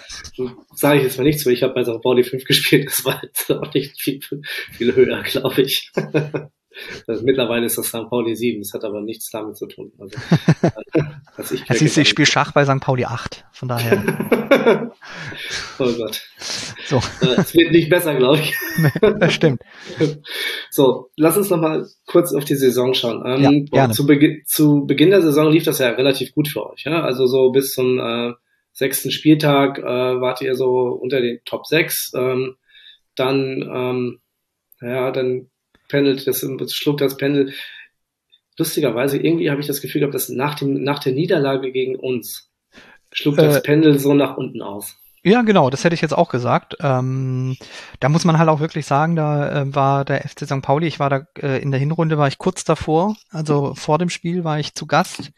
sage 0.74 0.98
ich 0.98 1.04
jetzt 1.04 1.18
mal 1.18 1.24
nichts, 1.24 1.46
weil 1.46 1.54
ich 1.54 1.62
habe 1.62 1.72
bei 1.72 1.84
St. 1.84 2.02
Pauli 2.02 2.22
5 2.22 2.44
gespielt, 2.46 2.88
das 2.88 3.04
war 3.04 3.22
jetzt 3.22 3.50
auch 3.50 3.72
nicht 3.72 4.00
viel, 4.00 4.20
viel 4.72 4.94
höher, 4.94 5.22
glaube 5.22 5.62
ich. 5.62 5.90
Also 7.06 7.22
mittlerweile 7.24 7.66
ist 7.66 7.76
das 7.76 7.88
St. 7.88 8.08
Pauli 8.08 8.34
7, 8.34 8.62
das 8.62 8.72
hat 8.72 8.84
aber 8.84 9.02
nichts 9.02 9.28
damit 9.30 9.58
zu 9.58 9.66
tun. 9.66 9.92
Also, 9.98 10.16
also 11.36 11.54
ich, 11.54 11.64
siehst, 11.66 11.96
ich 11.96 12.08
spiele 12.08 12.26
Schach 12.26 12.52
bei 12.52 12.64
St. 12.64 12.80
Pauli 12.80 13.06
8, 13.06 13.44
von 13.52 13.68
daher. 13.68 14.02
oh 15.78 15.92
Gott. 15.92 16.20
So. 16.86 17.00
Es 17.36 17.54
wird 17.54 17.72
nicht 17.72 17.88
besser, 17.88 18.14
glaube 18.14 18.40
ich. 18.40 18.54
das 19.18 19.32
stimmt. 19.32 19.62
So, 20.74 21.10
lass 21.16 21.36
uns 21.36 21.50
nochmal 21.50 21.86
kurz 22.06 22.32
auf 22.32 22.46
die 22.46 22.54
Saison 22.54 22.94
schauen. 22.94 23.22
Ähm, 23.26 23.68
ja, 23.72 23.90
zu, 23.90 24.06
Be 24.06 24.38
zu, 24.46 24.86
Beginn 24.86 25.10
der 25.10 25.20
Saison 25.20 25.52
lief 25.52 25.64
das 25.64 25.78
ja 25.80 25.90
relativ 25.90 26.32
gut 26.32 26.48
für 26.48 26.70
euch. 26.70 26.84
Ja? 26.84 27.02
Also 27.02 27.26
so 27.26 27.50
bis 27.50 27.74
zum 27.74 27.98
äh, 27.98 28.32
sechsten 28.72 29.10
Spieltag 29.10 29.78
äh, 29.78 29.82
wart 29.82 30.40
ihr 30.40 30.54
so 30.54 30.98
unter 30.98 31.20
den 31.20 31.40
Top 31.44 31.66
6. 31.66 32.12
Ähm, 32.16 32.56
dann, 33.16 33.70
ähm, 33.70 34.20
ja, 34.80 35.10
dann 35.10 35.50
pendelt, 35.88 36.26
das, 36.26 36.46
das 36.58 36.72
schluckt 36.72 37.02
das 37.02 37.18
Pendel. 37.18 37.52
Lustigerweise, 38.62 39.18
irgendwie 39.18 39.50
habe 39.50 39.60
ich 39.60 39.66
das 39.66 39.80
Gefühl 39.80 40.02
gehabt, 40.02 40.14
dass 40.14 40.28
nach, 40.28 40.54
dem, 40.54 40.84
nach 40.84 41.00
der 41.00 41.12
Niederlage 41.12 41.72
gegen 41.72 41.96
uns 41.96 42.48
schlug 43.10 43.36
das 43.36 43.56
äh, 43.56 43.60
Pendel 43.60 43.98
so 43.98 44.14
nach 44.14 44.36
unten 44.36 44.62
aus. 44.62 44.96
Ja, 45.24 45.42
genau, 45.42 45.68
das 45.68 45.82
hätte 45.82 45.96
ich 45.96 46.00
jetzt 46.00 46.16
auch 46.16 46.28
gesagt. 46.28 46.76
Ähm, 46.80 47.56
da 47.98 48.08
muss 48.08 48.24
man 48.24 48.38
halt 48.38 48.48
auch 48.48 48.60
wirklich 48.60 48.86
sagen, 48.86 49.16
da 49.16 49.62
äh, 49.62 49.74
war 49.74 50.04
der 50.04 50.20
FC 50.20 50.46
St. 50.46 50.62
Pauli, 50.62 50.86
ich 50.86 51.00
war 51.00 51.10
da 51.10 51.26
äh, 51.40 51.60
in 51.60 51.72
der 51.72 51.80
Hinrunde, 51.80 52.18
war 52.18 52.28
ich 52.28 52.38
kurz 52.38 52.62
davor, 52.62 53.16
also 53.30 53.74
vor 53.74 53.98
dem 53.98 54.10
Spiel 54.10 54.44
war 54.44 54.60
ich 54.60 54.76
zu 54.76 54.86
Gast 54.86 55.32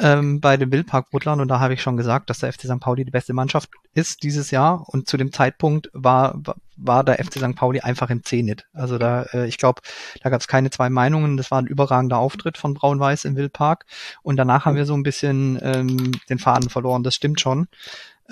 ähm, 0.00 0.40
bei 0.40 0.56
dem 0.56 0.72
Wildpark 0.72 1.12
Woodland 1.12 1.40
und 1.40 1.48
da 1.48 1.60
habe 1.60 1.74
ich 1.74 1.82
schon 1.82 1.96
gesagt, 1.96 2.30
dass 2.30 2.38
der 2.38 2.52
FC 2.52 2.62
St. 2.62 2.80
Pauli 2.80 3.04
die 3.04 3.10
beste 3.10 3.32
Mannschaft 3.32 3.70
ist 3.94 4.22
dieses 4.22 4.50
Jahr 4.50 4.88
und 4.88 5.08
zu 5.08 5.16
dem 5.16 5.32
Zeitpunkt 5.32 5.90
war 5.92 6.40
war 6.76 7.04
der 7.04 7.24
FC 7.24 7.34
St. 7.34 7.54
Pauli 7.54 7.80
einfach 7.80 8.10
im 8.10 8.24
Zenit. 8.24 8.66
Also 8.72 8.98
da, 8.98 9.22
äh, 9.32 9.46
ich 9.46 9.58
glaube, 9.58 9.82
da 10.22 10.30
gab 10.30 10.40
es 10.40 10.48
keine 10.48 10.70
zwei 10.70 10.90
Meinungen. 10.90 11.36
Das 11.36 11.52
war 11.52 11.60
ein 11.60 11.66
überragender 11.66 12.18
Auftritt 12.18 12.58
von 12.58 12.74
Braun-Weiß 12.74 13.24
im 13.26 13.36
Wildpark 13.36 13.86
und 14.22 14.36
danach 14.36 14.64
haben 14.64 14.76
wir 14.76 14.86
so 14.86 14.94
ein 14.94 15.04
bisschen 15.04 15.58
ähm, 15.62 16.12
den 16.28 16.38
Faden 16.38 16.70
verloren. 16.70 17.04
Das 17.04 17.14
stimmt 17.14 17.40
schon. 17.40 17.68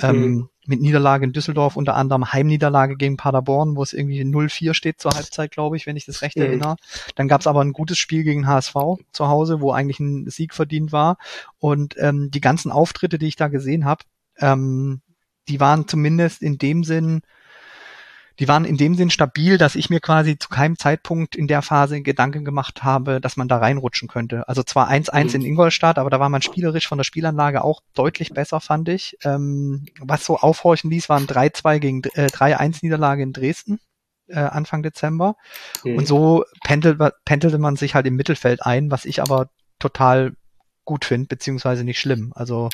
Ähm, 0.01 0.17
mhm. 0.17 0.49
Mit 0.67 0.81
Niederlage 0.81 1.25
in 1.25 1.33
Düsseldorf, 1.33 1.77
unter 1.77 1.97
anderem 1.97 2.33
Heimniederlage 2.33 2.97
gegen 2.97 3.17
Paderborn, 3.17 3.75
wo 3.75 3.83
es 3.83 3.93
irgendwie 3.93 4.23
0-4 4.23 4.75
steht 4.75 5.01
zur 5.01 5.13
Halbzeit, 5.13 5.51
glaube 5.51 5.77
ich, 5.77 5.87
wenn 5.87 5.97
ich 5.97 6.07
das 6.07 6.23
recht 6.23 6.37
mhm. 6.37 6.43
erinnere. 6.45 6.77
Dann 7.17 7.27
gab 7.27 7.41
es 7.41 7.47
aber 7.47 7.63
ein 7.63 7.73
gutes 7.73 7.99
Spiel 7.99 8.23
gegen 8.23 8.47
HSV 8.47 8.75
zu 9.13 9.29
Hause, 9.29 9.61
wo 9.61 9.73
eigentlich 9.73 9.99
ein 9.99 10.31
Sieg 10.31 10.55
verdient 10.55 10.93
war. 10.93 11.19
Und 11.59 11.97
ähm, 11.99 12.31
die 12.31 12.41
ganzen 12.41 12.71
Auftritte, 12.71 13.19
die 13.19 13.27
ich 13.27 13.37
da 13.37 13.49
gesehen 13.49 13.85
habe, 13.85 14.05
ähm, 14.39 15.01
die 15.49 15.59
waren 15.59 15.89
zumindest 15.89 16.43
in 16.43 16.59
dem 16.59 16.85
Sinn 16.85 17.23
die 18.43 18.49
waren 18.49 18.65
in 18.65 18.77
dem 18.77 18.97
Sinn 18.97 19.09
stabil, 19.09 19.57
dass 19.57 19.77
ich 19.77 19.89
mir 19.89 20.01
quasi 20.01 20.37
zu 20.37 20.49
keinem 20.49 20.77
Zeitpunkt 20.77 21.37
in 21.37 21.47
der 21.47 21.63
Phase 21.63 22.03
Gedanken 22.03 22.45
gemacht 22.45 22.83
habe, 22.83 23.21
dass 23.21 23.37
man 23.37 23.47
da 23.47 23.59
reinrutschen 23.59 24.09
könnte. 24.09 24.49
Also 24.49 24.65
zwar 24.65 24.91
1-1 24.91 25.29
mhm. 25.29 25.35
in 25.37 25.43
Ingolstadt, 25.43 25.97
aber 25.97 26.11
da 26.11 26.19
war 26.19 26.29
man 26.29 26.43
spielerisch 26.43 26.89
von 26.89 26.99
der 26.99 27.05
Spielanlage 27.05 27.63
auch 27.63 27.83
deutlich 27.95 28.31
besser, 28.31 28.59
fand 28.59 28.89
ich. 28.89 29.17
Ähm, 29.23 29.87
was 30.01 30.25
so 30.25 30.39
aufhorchen 30.39 30.91
ließ, 30.91 31.09
waren 31.09 31.29
3-2 31.29 31.79
gegen 31.79 32.03
äh, 32.15 32.27
3-1 32.27 32.81
Niederlage 32.83 33.23
in 33.23 33.33
Dresden. 33.33 33.79
Äh, 34.27 34.41
Anfang 34.41 34.83
Dezember. 34.83 35.37
Mhm. 35.85 35.99
Und 35.99 36.09
so 36.09 36.45
pendelt, 36.65 36.99
pendelte 37.25 37.59
man 37.59 37.77
sich 37.77 37.95
halt 37.95 38.07
im 38.07 38.17
Mittelfeld 38.17 38.67
ein, 38.67 38.91
was 38.91 39.05
ich 39.05 39.23
aber 39.23 39.51
total 39.79 40.33
gut 40.85 41.05
finde, 41.05 41.29
beziehungsweise 41.29 41.85
nicht 41.85 42.01
schlimm. 42.01 42.33
Also 42.35 42.71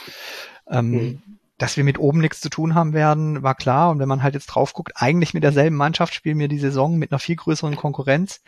ähm, 0.71 0.91
mhm 0.93 1.38
dass 1.59 1.77
wir 1.77 1.85
mit 1.85 1.99
oben 1.99 2.21
nichts 2.21 2.41
zu 2.41 2.49
tun 2.49 2.75
haben 2.75 2.93
werden, 2.93 3.43
war 3.43 3.55
klar. 3.55 3.91
Und 3.91 3.99
wenn 3.99 4.09
man 4.09 4.23
halt 4.23 4.35
jetzt 4.35 4.47
drauf 4.47 4.73
guckt, 4.73 4.93
eigentlich 4.95 5.35
mit 5.35 5.43
derselben 5.43 5.77
Mannschaft 5.77 6.15
spielen 6.15 6.39
wir 6.39 6.49
die 6.49 6.59
Saison 6.59 6.97
mit 6.97 7.11
einer 7.11 7.19
viel 7.19 7.37
größeren 7.37 7.77
Konkurrenz. 7.77 8.41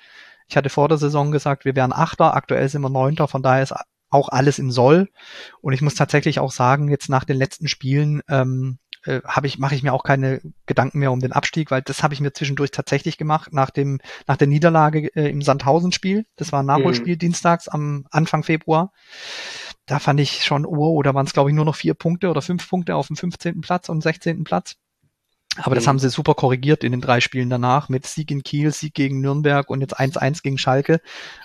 Ich 0.49 0.57
hatte 0.57 0.71
vor 0.71 0.89
der 0.89 0.99
Saison 0.99 1.33
gesagt, 1.33 1.65
wir 1.65 1.77
wären 1.77 1.93
Achter, 1.93 2.35
aktuell 2.35 2.69
sind 2.69 2.83
wir 2.83 2.89
Neunter, 2.89 3.29
von 3.29 3.43
daher 3.43 3.63
ist 3.63 3.75
auch 4.11 4.29
alles 4.29 4.59
im 4.59 4.71
Soll. 4.71 5.09
Und 5.61 5.73
ich 5.73 5.83
muss 5.83 5.95
tatsächlich 5.95 6.41
auch 6.41 6.53
sagen, 6.53 6.89
jetzt 6.89 7.09
nach 7.09 7.25
den 7.25 7.37
letzten 7.37 7.69
Spielen 7.69 8.23
ähm, 8.29 8.79
äh, 9.05 9.21
habe 9.25 9.47
ich 9.47 9.59
mache 9.59 9.75
ich 9.75 9.83
mir 9.83 9.93
auch 9.93 10.03
keine 10.03 10.41
Gedanken 10.67 10.99
mehr 10.99 11.13
um 11.13 11.21
den 11.21 11.33
Abstieg, 11.33 11.71
weil 11.71 11.83
das 11.83 12.03
habe 12.03 12.15
ich 12.15 12.21
mir 12.21 12.33
zwischendurch 12.33 12.71
tatsächlich 12.71 13.17
gemacht 13.17 13.53
nach 13.53 13.71
dem 13.71 14.01
nach 14.27 14.37
der 14.37 14.47
Niederlage 14.47 15.07
äh, 15.17 15.31
im 15.31 15.43
Sandhausen-Spiel. 15.43 16.27
Das 16.37 16.53
war 16.53 16.63
ein 16.63 16.67
Nachholspiel 16.67 17.15
mhm. 17.15 17.19
dienstags 17.19 17.69
am 17.69 18.07
Anfang 18.11 18.43
Februar 18.43 18.93
da 19.91 19.99
fand 19.99 20.21
ich 20.21 20.45
schon, 20.45 20.65
oh, 20.65 20.95
oder 20.95 21.15
waren 21.15 21.27
es, 21.27 21.33
glaube 21.33 21.51
ich, 21.51 21.57
nur 21.57 21.65
noch 21.65 21.75
vier 21.75 21.95
Punkte 21.95 22.31
oder 22.31 22.43
fünf 22.43 22.69
Punkte 22.69 22.95
auf 22.95 23.09
dem 23.09 23.17
15. 23.17 23.61
Platz 23.61 23.89
und 23.89 24.03
16. 24.03 24.45
Platz. 24.45 24.77
Aber 25.57 25.75
das 25.75 25.85
mhm. 25.85 25.89
haben 25.89 25.99
sie 25.99 26.11
super 26.11 26.35
korrigiert 26.35 26.85
in 26.85 26.93
den 26.93 27.01
drei 27.01 27.21
Spielen 27.21 27.51
danach 27.51 27.89
mit 27.89 28.07
Sieg 28.07 28.31
in 28.31 28.45
Kiel, 28.45 28.73
Sieg 28.73 28.95
gegen 28.95 29.21
Nürnberg 29.21 29.69
und 29.69 29.81
jetzt 29.81 29.99
1-1 29.99 30.45
gegen 30.45 30.59
Schalke. 30.59 31.01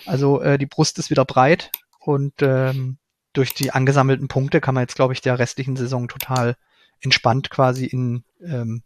Also 0.06 0.40
äh, 0.40 0.58
die 0.58 0.66
Brust 0.66 1.00
ist 1.00 1.10
wieder 1.10 1.24
breit 1.24 1.72
und 1.98 2.34
ähm, 2.40 2.98
durch 3.32 3.52
die 3.52 3.72
angesammelten 3.72 4.28
Punkte 4.28 4.60
kann 4.60 4.76
man 4.76 4.82
jetzt, 4.82 4.94
glaube 4.94 5.12
ich, 5.12 5.20
der 5.22 5.40
restlichen 5.40 5.74
Saison 5.74 6.06
total 6.06 6.54
entspannt 7.00 7.50
quasi 7.50 7.84
in 7.84 8.22
ähm, 8.44 8.84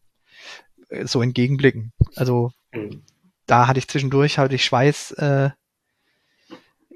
so 1.05 1.21
entgegenblicken. 1.21 1.93
Also 2.17 2.51
mhm. 2.73 3.03
da 3.45 3.67
hatte 3.67 3.79
ich 3.79 3.89
zwischendurch, 3.89 4.39
hatte 4.39 4.55
ich 4.55 4.65
Schweiß 4.65 5.11
äh, 5.19 5.51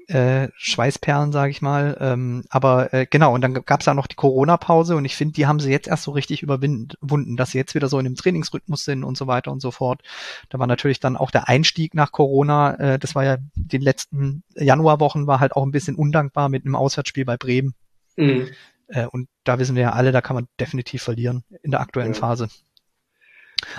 äh, 0.07 0.49
Schweißperlen, 0.55 1.31
sage 1.31 1.51
ich 1.51 1.61
mal. 1.61 1.97
Ähm, 1.99 2.43
aber 2.49 2.93
äh, 2.93 3.05
genau, 3.05 3.33
und 3.33 3.41
dann 3.41 3.53
gab 3.53 3.79
es 3.79 3.85
ja 3.85 3.93
noch 3.93 4.07
die 4.07 4.15
Corona-Pause 4.15 4.95
und 4.95 5.05
ich 5.05 5.15
finde, 5.15 5.33
die 5.33 5.47
haben 5.47 5.59
sie 5.59 5.71
jetzt 5.71 5.87
erst 5.87 6.03
so 6.03 6.11
richtig 6.11 6.43
überwunden, 6.43 7.35
dass 7.35 7.51
sie 7.51 7.57
jetzt 7.57 7.75
wieder 7.75 7.87
so 7.87 7.97
in 7.97 8.05
dem 8.05 8.15
Trainingsrhythmus 8.15 8.83
sind 8.83 9.03
und 9.03 9.17
so 9.17 9.27
weiter 9.27 9.51
und 9.51 9.61
so 9.61 9.71
fort. 9.71 10.01
Da 10.49 10.59
war 10.59 10.67
natürlich 10.67 10.99
dann 10.99 11.17
auch 11.17 11.31
der 11.31 11.47
Einstieg 11.47 11.93
nach 11.95 12.11
Corona, 12.11 12.75
äh, 12.75 12.99
das 12.99 13.15
war 13.15 13.23
ja 13.23 13.37
die 13.55 13.77
letzten 13.77 14.43
Januarwochen, 14.55 15.27
war 15.27 15.39
halt 15.39 15.55
auch 15.55 15.63
ein 15.63 15.71
bisschen 15.71 15.95
undankbar 15.95 16.49
mit 16.49 16.65
einem 16.65 16.75
Auswärtsspiel 16.75 17.25
bei 17.25 17.37
Bremen. 17.37 17.73
Mhm. 18.15 18.47
Äh, 18.87 19.07
und 19.07 19.27
da 19.43 19.59
wissen 19.59 19.75
wir 19.75 19.83
ja 19.83 19.93
alle, 19.93 20.11
da 20.11 20.21
kann 20.21 20.35
man 20.35 20.47
definitiv 20.59 21.03
verlieren 21.03 21.43
in 21.63 21.71
der 21.71 21.81
aktuellen 21.81 22.13
ja. 22.13 22.19
Phase. 22.19 22.49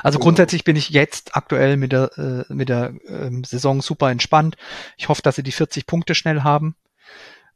Also 0.03 0.19
grundsätzlich 0.19 0.65
bin 0.65 0.77
ich 0.77 0.91
jetzt 0.91 1.37
aktuell 1.37 1.77
mit 1.77 1.93
der, 1.93 2.47
äh, 2.49 2.53
mit 2.53 2.69
der 2.69 2.95
ähm, 3.09 3.45
Saison 3.45 3.83
super 3.83 4.11
entspannt. 4.11 4.57
Ich 4.97 5.09
hoffe, 5.09 5.23
dass 5.23 5.37
sie 5.37 5.43
die 5.43 5.53
40 5.53 5.87
Punkte 5.87 6.15
schnell 6.15 6.43
haben. 6.43 6.77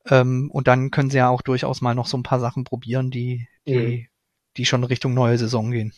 Ähm, 0.08 0.50
und 0.50 0.68
dann 0.68 0.90
können 0.90 1.10
sie 1.10 1.18
ja 1.18 1.28
auch 1.28 1.42
durchaus 1.42 1.80
mal 1.80 1.94
noch 1.94 2.06
so 2.06 2.16
ein 2.16 2.22
paar 2.22 2.40
Sachen 2.40 2.64
probieren, 2.64 3.10
die, 3.10 3.48
die, 3.66 3.76
mhm. 3.76 4.06
die 4.56 4.64
schon 4.64 4.84
Richtung 4.84 5.14
neue 5.14 5.38
Saison 5.38 5.70
gehen. 5.70 5.92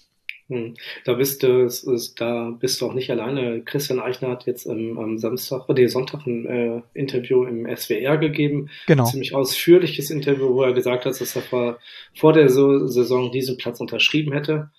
Mhm. 0.48 0.74
Da 1.04 1.14
bist 1.14 1.42
du, 1.42 1.68
da 2.16 2.50
bist 2.58 2.80
du 2.80 2.86
auch 2.86 2.94
nicht 2.94 3.10
alleine. 3.10 3.62
Christian 3.62 4.00
Eichner 4.00 4.30
hat 4.30 4.46
jetzt 4.46 4.68
am, 4.68 4.98
am 4.98 5.18
Samstag 5.18 5.68
oder 5.68 5.88
Sonntag 5.88 6.26
ein 6.26 6.46
äh, 6.46 6.82
Interview 6.94 7.44
im 7.44 7.66
SWR 7.74 8.18
gegeben. 8.18 8.70
Genau. 8.86 9.04
Ein 9.04 9.10
ziemlich 9.10 9.34
ausführliches 9.34 10.10
Interview, 10.10 10.54
wo 10.54 10.62
er 10.62 10.72
gesagt 10.72 11.04
hat, 11.04 11.20
dass 11.20 11.36
er 11.36 11.42
vor, 11.42 11.78
vor 12.14 12.32
der 12.32 12.48
Saison 12.48 13.30
diesen 13.30 13.56
Platz 13.56 13.80
unterschrieben 13.80 14.32
hätte 14.32 14.70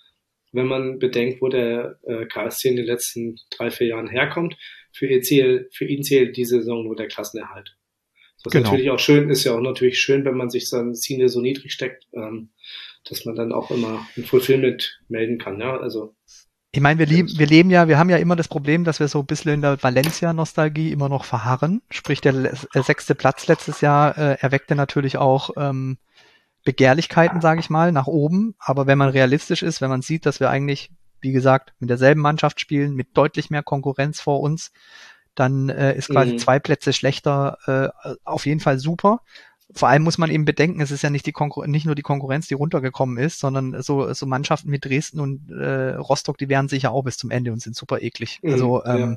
wenn 0.54 0.66
man 0.66 0.98
bedenkt, 0.98 1.42
wo 1.42 1.48
der 1.48 1.98
äh, 2.04 2.26
KSC 2.26 2.70
in 2.70 2.76
den 2.76 2.86
letzten 2.86 3.36
drei, 3.50 3.70
vier 3.70 3.88
Jahren 3.88 4.08
herkommt. 4.08 4.56
Für, 4.92 5.06
ihr 5.06 5.22
Ziel, 5.22 5.68
für 5.72 5.84
ihn 5.84 6.04
zählt 6.04 6.36
diese 6.36 6.60
Saison 6.60 6.84
nur 6.84 6.94
der 6.94 7.08
Klassenerhalt. 7.08 7.76
Das 8.44 8.52
genau. 8.52 8.64
ist 8.64 8.70
natürlich 8.70 8.90
auch 8.90 8.98
schön, 8.98 9.30
ist 9.30 9.44
ja 9.44 9.52
auch 9.52 9.60
natürlich 9.60 9.98
schön, 9.98 10.24
wenn 10.24 10.36
man 10.36 10.50
sich 10.50 10.68
sein 10.68 10.94
Ziel 10.94 11.28
so 11.28 11.40
niedrig 11.40 11.72
steckt, 11.72 12.06
ähm, 12.12 12.50
dass 13.08 13.24
man 13.24 13.34
dann 13.34 13.52
auch 13.52 13.70
immer 13.70 14.06
ein 14.16 14.24
Fulfillment 14.24 15.00
melden 15.08 15.38
kann. 15.38 15.60
Ja? 15.60 15.76
Also 15.76 16.14
Ich 16.70 16.80
meine, 16.80 17.00
wir, 17.00 17.06
lieb, 17.06 17.26
wir 17.36 17.46
leben 17.46 17.70
ja, 17.70 17.88
wir 17.88 17.98
haben 17.98 18.10
ja 18.10 18.18
immer 18.18 18.36
das 18.36 18.48
Problem, 18.48 18.84
dass 18.84 19.00
wir 19.00 19.08
so 19.08 19.20
ein 19.20 19.26
bisschen 19.26 19.54
in 19.54 19.62
der 19.62 19.82
Valencia-Nostalgie 19.82 20.92
immer 20.92 21.08
noch 21.08 21.24
verharren. 21.24 21.82
Sprich, 21.90 22.20
der 22.20 22.54
sechste 22.74 23.16
Platz 23.16 23.48
letztes 23.48 23.80
Jahr 23.80 24.16
äh, 24.16 24.36
erweckte 24.40 24.76
natürlich 24.76 25.16
auch 25.16 25.50
ähm, 25.56 25.98
Begehrlichkeiten, 26.64 27.40
sage 27.40 27.60
ich 27.60 27.70
mal, 27.70 27.92
nach 27.92 28.06
oben. 28.06 28.54
Aber 28.58 28.86
wenn 28.86 28.98
man 28.98 29.10
realistisch 29.10 29.62
ist, 29.62 29.80
wenn 29.80 29.90
man 29.90 30.02
sieht, 30.02 30.26
dass 30.26 30.40
wir 30.40 30.50
eigentlich, 30.50 30.90
wie 31.20 31.32
gesagt, 31.32 31.72
mit 31.78 31.90
derselben 31.90 32.20
Mannschaft 32.20 32.60
spielen, 32.60 32.94
mit 32.94 33.16
deutlich 33.16 33.50
mehr 33.50 33.62
Konkurrenz 33.62 34.20
vor 34.20 34.40
uns, 34.40 34.72
dann 35.34 35.68
äh, 35.68 35.96
ist 35.96 36.08
quasi 36.08 36.32
mhm. 36.32 36.38
zwei 36.38 36.58
Plätze 36.58 36.92
schlechter 36.92 37.58
äh, 37.66 38.14
auf 38.24 38.46
jeden 38.46 38.60
Fall 38.60 38.78
super 38.78 39.20
vor 39.72 39.88
allem 39.88 40.02
muss 40.02 40.18
man 40.18 40.30
eben 40.30 40.44
bedenken, 40.44 40.80
es 40.80 40.90
ist 40.90 41.02
ja 41.02 41.10
nicht 41.10 41.26
die 41.26 41.32
Konkur 41.32 41.66
nicht 41.66 41.86
nur 41.86 41.94
die 41.94 42.02
Konkurrenz, 42.02 42.46
die 42.46 42.54
runtergekommen 42.54 43.16
ist, 43.16 43.40
sondern 43.40 43.82
so, 43.82 44.12
so 44.12 44.26
Mannschaften 44.26 44.70
wie 44.70 44.78
Dresden 44.78 45.20
und 45.20 45.50
äh, 45.50 45.94
Rostock, 45.94 46.38
die 46.38 46.48
werden 46.48 46.68
sicher 46.68 46.92
auch 46.92 47.02
bis 47.02 47.16
zum 47.16 47.30
Ende 47.30 47.52
und 47.52 47.60
sind 47.60 47.74
super 47.74 48.00
eklig. 48.00 48.40
Mhm, 48.42 48.52
also 48.52 48.84
ähm, 48.84 48.98
ja. 48.98 49.16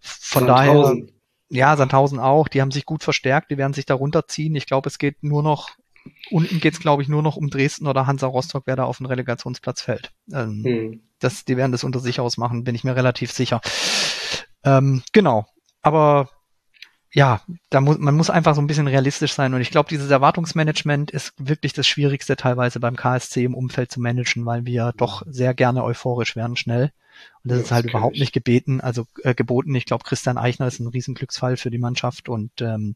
von 0.00 0.46
Sandhausen. 0.46 1.06
daher, 1.06 1.12
ja, 1.50 1.76
Sandhausen 1.76 2.18
auch, 2.18 2.48
die 2.48 2.60
haben 2.60 2.70
sich 2.70 2.86
gut 2.86 3.02
verstärkt, 3.02 3.50
die 3.50 3.58
werden 3.58 3.74
sich 3.74 3.86
da 3.86 3.94
runterziehen. 3.94 4.54
Ich 4.54 4.66
glaube, 4.66 4.88
es 4.88 4.98
geht 4.98 5.22
nur 5.22 5.42
noch, 5.42 5.70
unten 6.30 6.60
geht 6.60 6.74
es, 6.74 6.80
glaube 6.80 7.02
ich, 7.02 7.08
nur 7.08 7.22
noch 7.22 7.36
um 7.36 7.50
Dresden 7.50 7.86
oder 7.86 8.06
Hansa 8.06 8.26
Rostock, 8.26 8.64
wer 8.66 8.76
da 8.76 8.84
auf 8.84 8.98
den 8.98 9.06
Relegationsplatz 9.06 9.82
fällt. 9.82 10.12
Ähm, 10.32 10.62
mhm. 10.62 11.00
das, 11.18 11.44
die 11.44 11.56
werden 11.56 11.72
das 11.72 11.84
unter 11.84 12.00
sich 12.00 12.20
ausmachen, 12.20 12.64
bin 12.64 12.74
ich 12.74 12.84
mir 12.84 12.96
relativ 12.96 13.32
sicher. 13.32 13.60
Ähm, 14.64 15.02
genau. 15.12 15.46
Aber 15.82 16.28
ja, 17.12 17.40
da 17.70 17.80
muss, 17.80 17.98
man 17.98 18.14
muss 18.14 18.30
einfach 18.30 18.54
so 18.54 18.60
ein 18.60 18.66
bisschen 18.66 18.86
realistisch 18.86 19.32
sein. 19.32 19.54
Und 19.54 19.60
ich 19.60 19.70
glaube, 19.70 19.88
dieses 19.88 20.10
Erwartungsmanagement 20.10 21.10
ist 21.10 21.32
wirklich 21.38 21.72
das 21.72 21.86
Schwierigste 21.86 22.36
teilweise 22.36 22.80
beim 22.80 22.96
KSC 22.96 23.44
im 23.44 23.54
Umfeld 23.54 23.90
zu 23.90 24.00
managen, 24.00 24.44
weil 24.44 24.66
wir 24.66 24.92
doch 24.96 25.22
sehr 25.26 25.54
gerne 25.54 25.84
euphorisch 25.84 26.36
werden 26.36 26.56
schnell. 26.56 26.92
Und 27.42 27.50
das 27.50 27.58
ja, 27.58 27.64
ist 27.64 27.72
halt 27.72 27.86
überhaupt 27.86 28.14
ich. 28.14 28.20
nicht 28.20 28.32
gebeten, 28.32 28.80
also 28.80 29.06
äh, 29.22 29.34
geboten. 29.34 29.74
Ich 29.74 29.86
glaube, 29.86 30.04
Christian 30.04 30.38
Eichner 30.38 30.66
ist 30.66 30.80
ein 30.80 30.86
Riesenglücksfall 30.86 31.56
für 31.56 31.70
die 31.70 31.78
Mannschaft 31.78 32.28
und 32.28 32.50
ähm, 32.60 32.94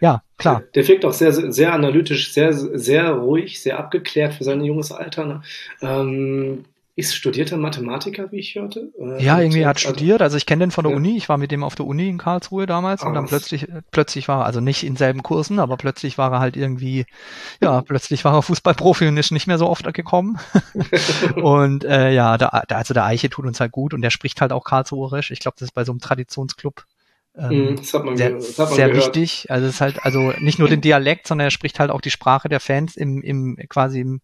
ja, 0.00 0.22
klar. 0.38 0.60
Der, 0.60 0.82
der 0.82 0.88
wirkt 0.88 1.04
auch 1.04 1.12
sehr, 1.12 1.32
sehr 1.32 1.72
analytisch, 1.72 2.32
sehr, 2.32 2.52
sehr 2.52 3.10
ruhig, 3.10 3.60
sehr 3.60 3.78
abgeklärt 3.78 4.34
für 4.34 4.44
sein 4.44 4.64
junges 4.64 4.92
Alter. 4.92 5.24
Ne? 5.26 5.42
Ähm, 5.82 6.64
ist 6.96 7.16
studierter 7.16 7.56
Mathematiker, 7.56 8.30
wie 8.30 8.38
ich 8.38 8.54
hörte? 8.54 8.92
Ja, 9.18 9.40
irgendwie 9.40 9.60
er 9.60 9.68
hat 9.68 9.76
also, 9.76 9.88
studiert. 9.88 10.22
Also 10.22 10.36
ich 10.36 10.46
kenne 10.46 10.64
den 10.64 10.70
von 10.70 10.84
der 10.84 10.92
ja. 10.92 10.96
Uni. 10.96 11.16
Ich 11.16 11.28
war 11.28 11.38
mit 11.38 11.50
dem 11.50 11.64
auf 11.64 11.74
der 11.74 11.86
Uni 11.86 12.08
in 12.08 12.18
Karlsruhe 12.18 12.66
damals 12.66 13.02
ah, 13.02 13.08
und 13.08 13.14
dann 13.14 13.26
plötzlich, 13.26 13.66
plötzlich 13.90 14.28
war 14.28 14.42
er, 14.42 14.46
also 14.46 14.60
nicht 14.60 14.84
in 14.84 14.94
selben 14.94 15.22
Kursen, 15.24 15.58
aber 15.58 15.76
plötzlich 15.76 16.18
war 16.18 16.32
er 16.32 16.38
halt 16.38 16.56
irgendwie, 16.56 17.06
ja, 17.60 17.82
plötzlich 17.82 18.24
war 18.24 18.34
er 18.34 18.42
Fußballprofi 18.42 19.08
und 19.08 19.16
ist 19.16 19.32
nicht 19.32 19.48
mehr 19.48 19.58
so 19.58 19.68
oft 19.68 19.92
gekommen. 19.92 20.38
und 21.36 21.84
äh, 21.84 22.12
ja, 22.12 22.38
da, 22.38 22.48
also 22.48 22.94
der 22.94 23.04
Eiche 23.04 23.28
tut 23.28 23.44
uns 23.44 23.58
halt 23.58 23.72
gut 23.72 23.92
und 23.92 24.02
der 24.02 24.10
spricht 24.10 24.40
halt 24.40 24.52
auch 24.52 24.62
Karlsruherisch. 24.62 25.32
Ich 25.32 25.40
glaube, 25.40 25.56
das 25.58 25.68
ist 25.68 25.74
bei 25.74 25.84
so 25.84 25.90
einem 25.90 26.00
Traditionsclub 26.00 26.84
ähm, 27.36 27.72
mhm, 27.72 28.16
sehr, 28.16 28.40
sehr 28.40 28.94
wichtig. 28.94 29.50
Also 29.50 29.66
es 29.66 29.74
ist 29.74 29.80
halt, 29.80 30.04
also 30.04 30.32
nicht 30.38 30.60
nur 30.60 30.68
den 30.68 30.80
Dialekt, 30.82 31.26
sondern 31.26 31.48
er 31.48 31.50
spricht 31.50 31.80
halt 31.80 31.90
auch 31.90 32.00
die 32.00 32.12
Sprache 32.12 32.48
der 32.48 32.60
Fans 32.60 32.96
im, 32.96 33.22
im 33.22 33.56
quasi 33.68 34.00
im, 34.00 34.20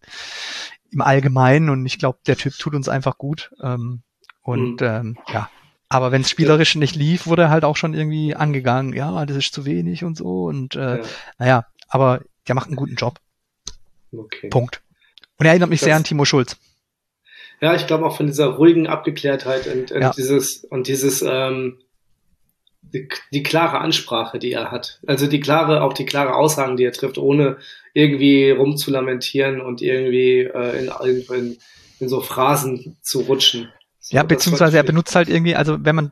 im 0.91 1.01
Allgemeinen 1.01 1.69
und 1.69 1.85
ich 1.85 1.99
glaube, 1.99 2.19
der 2.27 2.37
Typ 2.37 2.57
tut 2.57 2.75
uns 2.75 2.89
einfach 2.89 3.17
gut. 3.17 3.51
Ähm, 3.61 4.01
und 4.41 4.81
mhm. 4.81 4.87
ähm, 4.87 5.17
ja, 5.31 5.49
aber 5.89 6.11
wenn 6.11 6.21
es 6.21 6.29
spielerisch 6.29 6.75
nicht 6.75 6.95
lief, 6.95 7.27
wurde 7.27 7.43
er 7.43 7.49
halt 7.49 7.65
auch 7.65 7.75
schon 7.75 7.93
irgendwie 7.93 8.33
angegangen, 8.35 8.93
ja, 8.93 9.25
das 9.25 9.37
ist 9.37 9.53
zu 9.53 9.65
wenig 9.65 10.03
und 10.03 10.17
so. 10.17 10.45
Und 10.45 10.75
äh, 10.75 10.97
ja. 10.97 11.03
naja, 11.37 11.65
aber 11.89 12.21
der 12.47 12.55
macht 12.55 12.67
einen 12.67 12.77
guten 12.77 12.95
Job. 12.95 13.19
Okay. 14.11 14.49
Punkt. 14.49 14.81
Und 15.37 15.45
er 15.45 15.51
erinnert 15.51 15.69
mich 15.69 15.79
das, 15.79 15.85
sehr 15.85 15.95
an 15.95 16.03
Timo 16.03 16.25
Schulz. 16.25 16.57
Ja, 17.59 17.75
ich 17.75 17.87
glaube 17.87 18.05
auch 18.05 18.15
von 18.15 18.27
dieser 18.27 18.47
ruhigen 18.47 18.87
Abgeklärtheit 18.87 19.67
und, 19.67 19.91
und 19.91 20.01
ja. 20.01 20.11
dieses 20.11 20.63
und 20.63 20.87
dieses 20.87 21.21
ähm, 21.21 21.79
die, 22.93 23.07
die 23.31 23.43
klare 23.43 23.79
Ansprache, 23.79 24.39
die 24.39 24.51
er 24.51 24.71
hat. 24.71 24.99
Also 25.07 25.27
die 25.27 25.39
klare, 25.39 25.81
auch 25.81 25.93
die 25.93 26.05
klare 26.05 26.35
Aussagen, 26.35 26.77
die 26.77 26.83
er 26.83 26.93
trifft, 26.93 27.17
ohne 27.17 27.57
irgendwie 27.93 28.51
rumzulamentieren 28.51 29.61
und 29.61 29.81
irgendwie 29.81 30.41
äh, 30.41 30.85
in, 30.85 31.21
in, 31.33 31.57
in 31.99 32.09
so 32.09 32.21
Phrasen 32.21 32.97
zu 33.01 33.21
rutschen. 33.21 33.69
So, 34.03 34.15
ja, 34.15 34.23
beziehungsweise 34.23 34.77
er 34.77 34.83
benutzt 34.83 35.15
halt 35.15 35.29
irgendwie, 35.29 35.55
also 35.55 35.77
wenn 35.85 35.95
man 35.95 36.09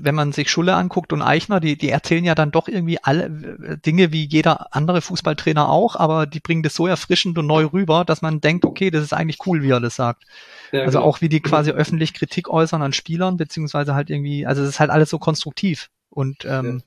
wenn 0.00 0.14
man 0.16 0.32
sich 0.32 0.50
Schulle 0.50 0.74
anguckt 0.74 1.12
und 1.12 1.22
Eichner, 1.22 1.60
die 1.60 1.78
die 1.78 1.88
erzählen 1.88 2.24
ja 2.24 2.34
dann 2.34 2.50
doch 2.50 2.66
irgendwie 2.66 2.98
alle 3.00 3.26
äh, 3.26 3.78
Dinge 3.78 4.10
wie 4.10 4.24
jeder 4.24 4.74
andere 4.74 5.00
Fußballtrainer 5.00 5.68
auch, 5.68 5.94
aber 5.94 6.26
die 6.26 6.40
bringen 6.40 6.64
das 6.64 6.74
so 6.74 6.88
erfrischend 6.88 7.38
und 7.38 7.46
neu 7.46 7.66
rüber, 7.66 8.04
dass 8.04 8.22
man 8.22 8.40
denkt, 8.40 8.64
okay, 8.64 8.90
das 8.90 9.04
ist 9.04 9.12
eigentlich 9.12 9.38
cool, 9.46 9.62
wie 9.62 9.70
er 9.70 9.78
das 9.78 9.94
sagt. 9.94 10.24
Ja, 10.72 10.80
also 10.80 10.98
genau. 10.98 11.08
auch 11.08 11.20
wie 11.20 11.28
die 11.28 11.40
quasi 11.40 11.70
öffentlich 11.70 12.12
Kritik 12.12 12.48
äußern 12.50 12.82
an 12.82 12.92
Spielern, 12.92 13.36
beziehungsweise 13.36 13.94
halt 13.94 14.10
irgendwie, 14.10 14.44
also 14.44 14.62
es 14.62 14.70
ist 14.70 14.80
halt 14.80 14.90
alles 14.90 15.08
so 15.08 15.20
konstruktiv. 15.20 15.90
Und 16.12 16.44
ähm, 16.44 16.82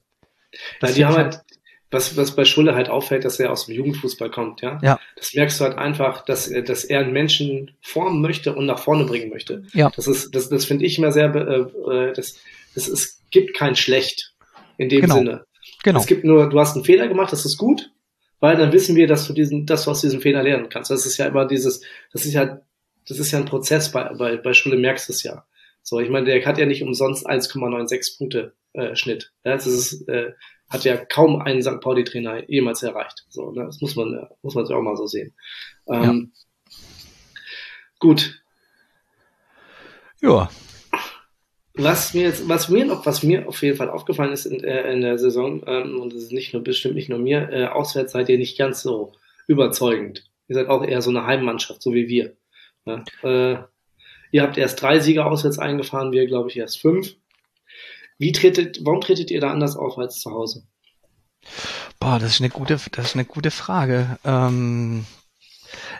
ja. 0.81 0.91
die 0.91 1.05
haben 1.05 1.15
halt, 1.15 1.41
was, 1.91 2.15
was 2.15 2.35
bei 2.35 2.45
Schulle 2.45 2.75
halt 2.75 2.89
auffällt, 2.89 3.25
dass 3.25 3.39
er 3.39 3.51
aus 3.51 3.65
dem 3.65 3.75
Jugendfußball 3.75 4.29
kommt, 4.29 4.61
ja. 4.61 4.79
ja. 4.83 4.99
Das 5.15 5.33
merkst 5.33 5.59
du 5.59 5.63
halt 5.63 5.77
einfach, 5.77 6.25
dass, 6.25 6.49
dass 6.49 6.83
er 6.83 6.99
einen 6.99 7.13
Menschen 7.13 7.71
formen 7.81 8.21
möchte 8.21 8.55
und 8.55 8.65
nach 8.65 8.79
vorne 8.79 9.05
bringen 9.05 9.29
möchte. 9.29 9.63
Ja. 9.73 9.91
Das 9.95 10.07
ist, 10.07 10.35
das, 10.35 10.49
das 10.49 10.65
finde 10.65 10.85
ich 10.85 10.97
immer 10.97 11.11
sehr, 11.11 11.33
äh, 11.33 12.13
das, 12.13 12.38
das 12.75 12.88
es 12.88 13.21
gibt 13.31 13.55
kein 13.55 13.75
Schlecht 13.75 14.33
in 14.77 14.89
dem 14.89 15.01
genau. 15.01 15.15
Sinne. 15.15 15.45
Genau. 15.83 15.99
Es 15.99 16.05
gibt 16.05 16.23
nur, 16.23 16.49
du 16.49 16.59
hast 16.59 16.75
einen 16.75 16.85
Fehler 16.85 17.07
gemacht, 17.07 17.31
das 17.31 17.45
ist 17.45 17.57
gut, 17.57 17.91
weil 18.39 18.57
dann 18.57 18.73
wissen 18.73 18.95
wir, 18.95 19.07
dass 19.07 19.27
du 19.27 19.33
diesen, 19.33 19.65
dass 19.65 19.85
du 19.85 19.91
aus 19.91 20.01
diesem 20.01 20.21
Fehler 20.21 20.43
lernen 20.43 20.69
kannst. 20.69 20.91
Das 20.91 21.05
ist 21.05 21.17
ja 21.17 21.25
immer 21.27 21.45
dieses, 21.45 21.81
das 22.11 22.25
ist 22.25 22.33
ja, 22.33 22.61
das 23.07 23.19
ist 23.19 23.31
ja 23.31 23.39
ein 23.39 23.45
Prozess 23.45 23.91
bei, 23.91 24.03
bei, 24.13 24.38
bei 24.38 24.53
Schule 24.53 24.77
merkst 24.77 25.09
du 25.09 25.13
es 25.13 25.23
ja. 25.23 25.45
So, 25.81 25.99
ich 25.99 26.09
meine, 26.09 26.25
der 26.25 26.45
hat 26.45 26.57
ja 26.57 26.65
nicht 26.65 26.83
umsonst 26.83 27.27
1,96 27.27 28.17
Punkte 28.17 28.53
äh, 28.75 28.95
Schnitt. 28.95 29.31
Ja, 29.43 29.53
das 29.53 29.67
ist, 29.67 30.07
äh, 30.07 30.33
hat 30.69 30.83
ja 30.83 30.97
kaum 30.97 31.41
ein 31.41 31.61
St. 31.61 31.79
Pauli-Trainer 31.81 32.49
jemals 32.49 32.83
erreicht. 32.83 33.25
So, 33.29 33.51
ne? 33.51 33.65
Das 33.65 33.81
muss 33.81 33.95
man, 33.95 34.27
muss 34.41 34.55
man 34.55 34.65
sich 34.65 34.75
auch 34.75 34.81
mal 34.81 34.97
so 34.97 35.05
sehen. 35.05 35.33
Ähm, 35.88 36.31
ja. 36.33 36.75
Gut. 37.99 38.41
Ja. 40.21 40.49
Was 41.75 42.13
mir 42.13 42.23
jetzt, 42.23 42.47
was 42.47 42.69
mir 42.69 42.85
noch, 42.85 43.05
was 43.05 43.21
mir 43.21 43.47
auf 43.47 43.61
jeden 43.61 43.77
Fall 43.77 43.89
aufgefallen 43.89 44.31
ist 44.31 44.45
in, 44.45 44.63
äh, 44.63 44.91
in 44.93 45.01
der 45.01 45.17
Saison, 45.17 45.63
ähm, 45.67 45.99
und 45.99 46.13
das 46.13 46.23
ist 46.23 46.31
nicht 46.31 46.53
nur 46.53 46.63
bestimmt 46.63 46.95
nicht 46.95 47.09
nur 47.09 47.19
mir, 47.19 47.49
äh, 47.51 47.65
auswärts 47.65 48.13
seid 48.13 48.29
ihr 48.29 48.38
nicht 48.38 48.57
ganz 48.57 48.81
so 48.81 49.11
überzeugend. 49.47 50.23
Ihr 50.47 50.55
seid 50.55 50.67
auch 50.67 50.83
eher 50.83 51.01
so 51.01 51.09
eine 51.09 51.25
Heimmannschaft, 51.25 51.81
so 51.81 51.93
wie 51.93 52.07
wir. 52.07 52.38
Ja? 52.85 53.03
Äh, 53.23 53.63
Ihr 54.35 54.41
habt 54.41 54.57
erst 54.57 54.81
drei 54.81 54.99
Siege 54.99 55.25
auswärts 55.25 55.59
eingefahren, 55.59 56.11
wir 56.11 56.25
glaube 56.25 56.49
ich 56.49 56.57
erst 56.57 56.81
fünf. 56.81 57.15
Wie 58.17 58.32
tretet, 58.32 58.80
warum 58.84 59.01
tretet 59.01 59.32
ihr 59.32 59.41
da 59.41 59.51
anders 59.51 59.75
auf 59.75 59.97
als 59.97 60.19
zu 60.19 60.32
Hause? 60.32 60.63
Boah, 61.99 62.19
das 62.19 62.32
ist 62.32 62.41
eine 62.41 62.49
gute, 62.49 62.80
das 62.91 63.06
ist 63.06 63.15
eine 63.15 63.25
gute 63.25 63.51
Frage. 63.51 64.17
Ähm, 64.23 65.06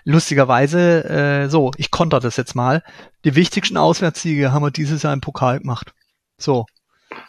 lustigerweise, 0.04 1.04
äh, 1.06 1.50
so, 1.50 1.72
ich 1.78 1.92
konter 1.92 2.20
das 2.20 2.38
jetzt 2.38 2.56
mal. 2.56 2.84
Die 3.24 3.36
wichtigsten 3.36 3.78
Auswärtssiege 3.78 4.52
haben 4.52 4.64
wir 4.64 4.72
dieses 4.72 5.04
Jahr 5.04 5.14
im 5.14 5.22
Pokal 5.22 5.60
gemacht. 5.60 5.94
So. 6.38 6.66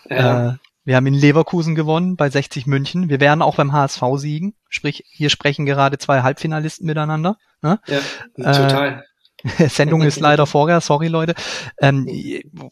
Ja. 0.08 0.50
Äh, 0.50 0.56
wir 0.84 0.94
haben 0.94 1.06
in 1.06 1.14
Leverkusen 1.14 1.74
gewonnen 1.74 2.14
bei 2.16 2.30
60 2.30 2.66
München. 2.66 3.08
Wir 3.08 3.18
werden 3.18 3.42
auch 3.42 3.56
beim 3.56 3.72
HSV 3.72 4.02
siegen. 4.16 4.54
Sprich, 4.68 5.04
hier 5.10 5.30
sprechen 5.30 5.66
gerade 5.66 5.98
zwei 5.98 6.22
Halbfinalisten 6.22 6.86
miteinander. 6.86 7.38
Ne? 7.60 7.80
Ja, 7.88 8.00
total. 8.36 9.04
Sendung 9.68 10.02
ist 10.02 10.20
leider 10.20 10.46
vorher, 10.46 10.80
sorry 10.80 11.08
Leute. 11.08 11.34
Ähm, 11.80 12.08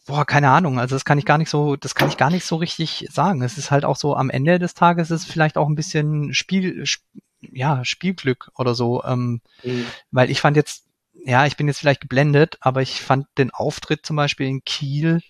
boah, 0.05 0.25
keine 0.25 0.49
Ahnung, 0.49 0.79
also 0.79 0.95
das 0.95 1.05
kann 1.05 1.17
ich 1.17 1.25
gar 1.25 1.37
nicht 1.37 1.49
so, 1.49 1.75
das 1.75 1.95
kann 1.95 2.09
ich 2.09 2.17
gar 2.17 2.29
nicht 2.29 2.45
so 2.45 2.55
richtig 2.55 3.07
sagen. 3.11 3.41
Es 3.41 3.57
ist 3.57 3.71
halt 3.71 3.85
auch 3.85 3.95
so, 3.95 4.15
am 4.15 4.29
Ende 4.29 4.59
des 4.59 4.73
Tages 4.73 5.11
ist 5.11 5.21
es 5.21 5.27
vielleicht 5.27 5.57
auch 5.57 5.67
ein 5.67 5.75
bisschen 5.75 6.33
Spiel, 6.33 6.83
ja, 7.41 7.83
Spielglück 7.85 8.51
oder 8.55 8.75
so. 8.75 9.03
Ähm, 9.03 9.41
mhm. 9.63 9.85
Weil 10.11 10.29
ich 10.29 10.41
fand 10.41 10.57
jetzt, 10.57 10.85
ja, 11.13 11.45
ich 11.45 11.57
bin 11.57 11.67
jetzt 11.67 11.79
vielleicht 11.79 12.01
geblendet, 12.01 12.57
aber 12.61 12.81
ich 12.81 13.01
fand 13.01 13.27
den 13.37 13.51
Auftritt 13.51 14.05
zum 14.05 14.15
Beispiel 14.15 14.47
in 14.47 14.63
Kiel, 14.63 15.21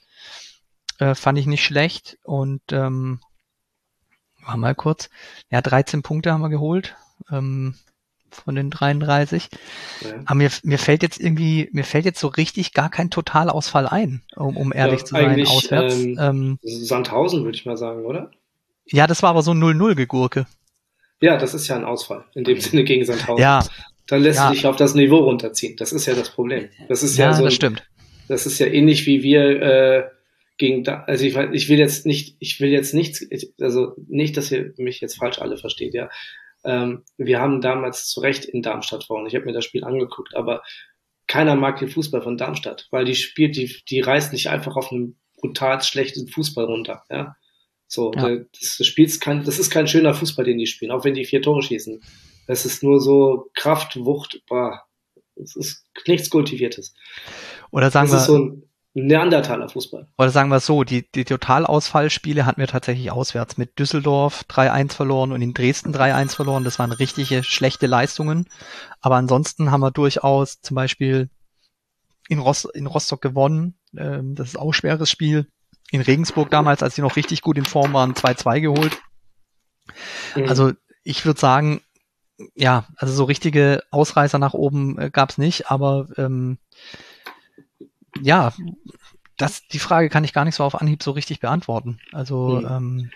äh, 0.99 1.15
fand 1.15 1.37
ich 1.37 1.45
nicht 1.45 1.63
schlecht 1.63 2.17
und 2.23 2.61
ähm, 2.71 3.19
war 4.45 4.57
mal 4.57 4.75
kurz, 4.75 5.09
ja, 5.49 5.61
13 5.61 6.03
Punkte 6.03 6.31
haben 6.31 6.41
wir 6.41 6.49
geholt. 6.49 6.95
Ähm, 7.31 7.75
von 8.43 8.55
den 8.55 8.69
33. 8.69 9.49
Ja. 10.01 10.09
Aber 10.25 10.35
mir, 10.35 10.49
mir 10.63 10.77
fällt 10.77 11.03
jetzt 11.03 11.19
irgendwie, 11.19 11.69
mir 11.71 11.83
fällt 11.83 12.05
jetzt 12.05 12.19
so 12.19 12.27
richtig 12.27 12.73
gar 12.73 12.89
kein 12.89 13.09
Totalausfall 13.09 13.87
ein, 13.87 14.21
um, 14.35 14.57
um 14.57 14.73
ehrlich 14.73 15.01
ja, 15.01 15.05
zu 15.05 15.15
sein, 15.15 15.47
auswärts. 15.47 15.95
Ähm, 15.95 16.17
ähm, 16.19 16.59
Sandhausen 16.61 17.43
würde 17.43 17.57
ich 17.57 17.65
mal 17.65 17.77
sagen, 17.77 18.05
oder? 18.05 18.31
Ja, 18.85 19.07
das 19.07 19.23
war 19.23 19.31
aber 19.31 19.41
so 19.41 19.51
ein 19.51 19.63
0-0-Gegurke. 19.63 20.45
Ja, 21.21 21.37
das 21.37 21.53
ist 21.53 21.67
ja 21.67 21.75
ein 21.75 21.85
Ausfall, 21.85 22.25
in 22.35 22.43
dem 22.43 22.59
Sinne 22.59 22.83
gegen 22.83 23.05
Sandhausen. 23.05 23.41
Ja. 23.41 23.65
Dann 24.07 24.21
lässt 24.21 24.39
ja. 24.39 24.49
du 24.49 24.53
dich 24.53 24.67
auf 24.67 24.75
das 24.75 24.93
Niveau 24.93 25.17
runterziehen. 25.17 25.75
Das 25.77 25.91
ist 25.91 26.05
ja 26.05 26.13
das 26.13 26.29
Problem. 26.29 26.69
Das 26.87 27.01
ist 27.01 27.17
ja, 27.17 27.27
ja 27.27 27.33
so. 27.33 27.43
das 27.43 27.55
stimmt. 27.55 27.83
Das 28.27 28.45
ist 28.45 28.59
ja 28.59 28.67
ähnlich 28.67 29.05
wie 29.05 29.23
wir 29.23 29.61
äh, 29.61 30.03
gegen 30.57 30.83
da, 30.83 31.03
also 31.03 31.25
ich, 31.25 31.35
ich 31.35 31.69
will 31.69 31.79
jetzt 31.79 32.05
nicht, 32.05 32.37
ich 32.39 32.59
will 32.59 32.69
jetzt 32.69 32.93
nichts, 32.93 33.25
also 33.59 33.93
nicht, 34.07 34.37
dass 34.37 34.51
ihr 34.51 34.73
mich 34.77 35.01
jetzt 35.01 35.17
falsch 35.17 35.39
alle 35.39 35.57
versteht, 35.57 35.93
ja. 35.93 36.09
Ähm, 36.65 37.03
wir 37.17 37.39
haben 37.39 37.61
damals 37.61 38.07
zu 38.07 38.19
Recht 38.19 38.45
in 38.45 38.61
Darmstadt 38.61 39.03
verloren. 39.05 39.27
Ich 39.27 39.35
habe 39.35 39.45
mir 39.45 39.53
das 39.53 39.65
Spiel 39.65 39.83
angeguckt, 39.83 40.35
aber 40.35 40.63
keiner 41.27 41.55
mag 41.55 41.79
den 41.79 41.89
Fußball 41.89 42.21
von 42.21 42.37
Darmstadt, 42.37 42.87
weil 42.91 43.05
die 43.05 43.15
spielt, 43.15 43.55
die, 43.55 43.81
die 43.89 44.01
reißt 44.01 44.33
nicht 44.33 44.49
einfach 44.49 44.75
auf 44.75 44.91
einem 44.91 45.15
brutal 45.37 45.81
schlechten 45.81 46.27
Fußball 46.27 46.65
runter. 46.65 47.03
Ja? 47.09 47.35
So, 47.87 48.11
ja. 48.13 48.35
Das, 48.35 48.77
das, 48.77 48.87
Spiel 48.87 49.05
ist 49.05 49.19
kein, 49.21 49.43
das 49.43 49.59
ist 49.59 49.69
kein 49.69 49.87
schöner 49.87 50.13
Fußball, 50.13 50.45
den 50.45 50.57
die 50.57 50.67
spielen, 50.67 50.91
auch 50.91 51.03
wenn 51.03 51.13
die 51.13 51.25
vier 51.25 51.41
Tore 51.41 51.61
schießen. 51.61 52.01
Das 52.47 52.65
ist 52.65 52.83
nur 52.83 52.99
so 52.99 53.49
Kraft, 53.55 53.97
Wucht, 53.97 54.41
boah, 54.47 54.83
es 55.35 55.55
ist 55.55 55.85
nichts 56.07 56.29
Kultiviertes. 56.29 56.93
Oder 57.71 57.91
sagen 57.91 58.09
das 58.09 58.27
wir. 58.27 58.33
So 58.33 58.37
ein 58.37 58.63
Neandertaler 58.97 59.67
Fußball. 59.67 60.07
Oder 60.17 60.29
sagen 60.29 60.49
wir 60.49 60.61
so, 60.61 60.85
die, 60.85 61.05
die 61.11 61.25
Totalausfallspiele 61.25 62.45
hatten 62.45 62.61
wir 62.61 62.67
tatsächlich 62.67 63.11
auswärts 63.11 63.57
mit 63.57 63.77
Düsseldorf 63.77 64.45
3-1 64.49 64.93
verloren 64.93 65.33
und 65.33 65.41
in 65.41 65.53
Dresden 65.53 65.93
3-1 65.93 66.33
verloren. 66.33 66.63
Das 66.63 66.79
waren 66.79 66.93
richtige 66.93 67.43
schlechte 67.43 67.87
Leistungen. 67.87 68.47
Aber 69.01 69.17
ansonsten 69.17 69.69
haben 69.69 69.81
wir 69.81 69.91
durchaus 69.91 70.61
zum 70.61 70.75
Beispiel 70.75 71.29
in, 72.29 72.39
Rost, 72.39 72.69
in 72.73 72.87
Rostock 72.87 73.21
gewonnen. 73.21 73.77
Ähm, 73.97 74.33
das 74.33 74.49
ist 74.49 74.57
auch 74.57 74.67
ein 74.67 74.73
schweres 74.73 75.09
Spiel. 75.09 75.49
In 75.91 75.99
Regensburg 75.99 76.49
damals, 76.49 76.81
als 76.81 76.95
sie 76.95 77.01
noch 77.01 77.17
richtig 77.17 77.41
gut 77.41 77.57
in 77.57 77.65
Form 77.65 77.91
waren, 77.91 78.13
2-2 78.13 78.61
geholt. 78.61 78.97
Mhm. 80.37 80.47
Also 80.47 80.71
ich 81.03 81.25
würde 81.25 81.39
sagen, 81.39 81.81
ja, 82.55 82.85
also 82.95 83.13
so 83.13 83.25
richtige 83.25 83.83
Ausreißer 83.91 84.39
nach 84.39 84.53
oben 84.53 84.97
äh, 84.97 85.09
gab 85.09 85.31
es 85.31 85.37
nicht, 85.37 85.69
aber 85.69 86.07
ähm, 86.17 86.59
ja, 88.21 88.53
das, 89.37 89.67
die 89.67 89.79
Frage 89.79 90.09
kann 90.09 90.23
ich 90.23 90.33
gar 90.33 90.45
nicht 90.45 90.55
so 90.55 90.63
auf 90.63 90.79
Anhieb 90.79 91.03
so 91.03 91.11
richtig 91.11 91.39
beantworten. 91.39 91.99
Also, 92.11 92.59
hm. 92.59 92.67
ähm, 92.69 93.11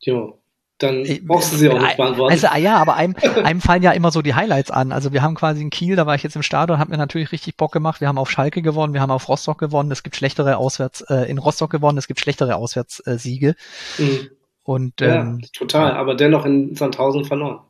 jo. 0.00 0.40
Dann 0.78 1.06
brauchst 1.22 1.52
du 1.52 1.56
sie 1.56 1.70
auch 1.70 1.80
nicht 1.80 1.96
beantworten. 1.96 2.32
Also 2.32 2.48
ah 2.48 2.58
ja, 2.58 2.78
aber 2.78 2.96
einem, 2.96 3.14
einem 3.44 3.60
fallen 3.60 3.84
ja 3.84 3.92
immer 3.92 4.10
so 4.10 4.22
die 4.22 4.34
Highlights 4.34 4.72
an. 4.72 4.90
Also 4.90 5.12
wir 5.12 5.22
haben 5.22 5.36
quasi 5.36 5.62
in 5.62 5.70
Kiel, 5.70 5.94
da 5.94 6.04
war 6.04 6.16
ich 6.16 6.24
jetzt 6.24 6.34
im 6.34 6.42
Stadion, 6.42 6.78
hat 6.78 6.88
mir 6.88 6.96
natürlich 6.96 7.30
richtig 7.30 7.56
Bock 7.56 7.70
gemacht. 7.70 8.00
Wir 8.00 8.08
haben 8.08 8.18
auf 8.18 8.28
Schalke 8.28 8.60
gewonnen, 8.60 8.92
wir 8.92 9.00
haben 9.00 9.12
auf 9.12 9.28
Rostock 9.28 9.58
gewonnen. 9.58 9.92
Es 9.92 10.02
gibt 10.02 10.16
schlechtere 10.16 10.56
Auswärts 10.56 11.02
äh, 11.02 11.30
in 11.30 11.38
Rostock 11.38 11.70
gewonnen, 11.70 11.96
es 11.96 12.08
gibt 12.08 12.18
schlechtere 12.18 12.56
Auswärtssiege. 12.56 13.54
Mhm. 13.98 14.30
Und 14.64 15.00
ähm, 15.00 15.40
ja, 15.42 15.48
total. 15.52 15.92
Aber 15.92 16.16
dennoch 16.16 16.44
in 16.44 16.74
Sandhausen 16.74 17.24
verloren. 17.24 17.60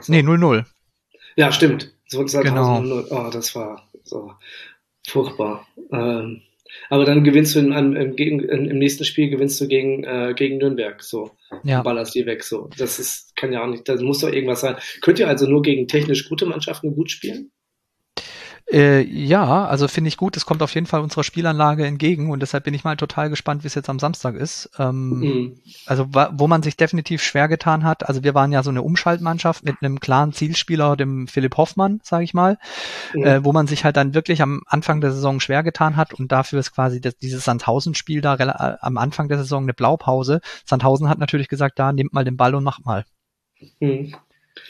So. 0.00 0.12
Nee, 0.12 0.20
0-0. 0.20 0.64
Ja, 1.36 1.52
stimmt. 1.52 1.92
So 2.08 2.24
genau. 2.24 2.80
0 2.80 3.06
Oh, 3.10 3.30
das 3.30 3.54
war 3.54 3.82
so 4.02 4.32
furchtbar. 5.10 5.66
Ähm, 5.92 6.42
aber 6.88 7.04
dann 7.04 7.24
gewinnst 7.24 7.54
du 7.54 7.58
in 7.60 7.72
einem, 7.72 7.96
im, 8.16 8.40
im, 8.40 8.78
nächsten 8.78 9.04
Spiel 9.04 9.28
gewinnst 9.28 9.60
du 9.60 9.66
gegen, 9.66 10.04
äh, 10.04 10.34
gegen 10.36 10.58
Nürnberg, 10.58 11.02
so. 11.02 11.32
Ja. 11.64 11.82
Ballerst 11.82 12.14
die 12.14 12.26
weg, 12.26 12.44
so. 12.44 12.68
Das 12.78 12.98
ist, 12.98 13.34
kann 13.36 13.52
ja 13.52 13.62
auch 13.62 13.66
nicht, 13.66 13.88
das 13.88 14.00
muss 14.00 14.20
doch 14.20 14.32
irgendwas 14.32 14.60
sein. 14.60 14.76
Könnt 15.00 15.18
ihr 15.18 15.28
also 15.28 15.46
nur 15.46 15.62
gegen 15.62 15.88
technisch 15.88 16.28
gute 16.28 16.46
Mannschaften 16.46 16.94
gut 16.94 17.10
spielen? 17.10 17.50
Äh, 18.72 19.02
ja, 19.02 19.64
also 19.66 19.88
finde 19.88 20.08
ich 20.08 20.16
gut. 20.16 20.36
Es 20.36 20.46
kommt 20.46 20.62
auf 20.62 20.74
jeden 20.74 20.86
Fall 20.86 21.00
unserer 21.00 21.24
Spielanlage 21.24 21.84
entgegen 21.84 22.30
und 22.30 22.40
deshalb 22.40 22.64
bin 22.64 22.74
ich 22.74 22.84
mal 22.84 22.96
total 22.96 23.28
gespannt, 23.28 23.64
wie 23.64 23.66
es 23.66 23.74
jetzt 23.74 23.88
am 23.88 23.98
Samstag 23.98 24.36
ist. 24.36 24.70
Ähm, 24.78 25.10
mhm. 25.18 25.58
Also 25.86 26.06
wo 26.12 26.46
man 26.46 26.62
sich 26.62 26.76
definitiv 26.76 27.22
schwer 27.22 27.48
getan 27.48 27.84
hat. 27.84 28.08
Also 28.08 28.22
wir 28.22 28.34
waren 28.34 28.52
ja 28.52 28.62
so 28.62 28.70
eine 28.70 28.82
Umschaltmannschaft 28.82 29.64
mit 29.64 29.76
einem 29.80 29.98
klaren 29.98 30.32
Zielspieler, 30.32 30.96
dem 30.96 31.26
Philipp 31.26 31.56
Hoffmann, 31.56 32.00
sage 32.04 32.22
ich 32.22 32.32
mal, 32.32 32.58
mhm. 33.12 33.24
äh, 33.24 33.44
wo 33.44 33.52
man 33.52 33.66
sich 33.66 33.84
halt 33.84 33.96
dann 33.96 34.14
wirklich 34.14 34.40
am 34.40 34.62
Anfang 34.66 35.00
der 35.00 35.10
Saison 35.10 35.40
schwer 35.40 35.64
getan 35.64 35.96
hat 35.96 36.14
und 36.14 36.30
dafür 36.30 36.60
ist 36.60 36.72
quasi 36.72 37.00
das, 37.00 37.16
dieses 37.16 37.44
Sandhausen-Spiel 37.44 38.20
da 38.20 38.36
äh, 38.36 38.76
am 38.80 38.98
Anfang 38.98 39.28
der 39.28 39.38
Saison 39.38 39.64
eine 39.64 39.74
Blaupause. 39.74 40.40
Sandhausen 40.64 41.08
hat 41.08 41.18
natürlich 41.18 41.48
gesagt, 41.48 41.78
da 41.80 41.92
nehmt 41.92 42.12
mal 42.12 42.24
den 42.24 42.36
Ball 42.36 42.54
und 42.54 42.62
macht 42.62 42.84
mal. 42.84 43.04
Mhm. 43.80 44.14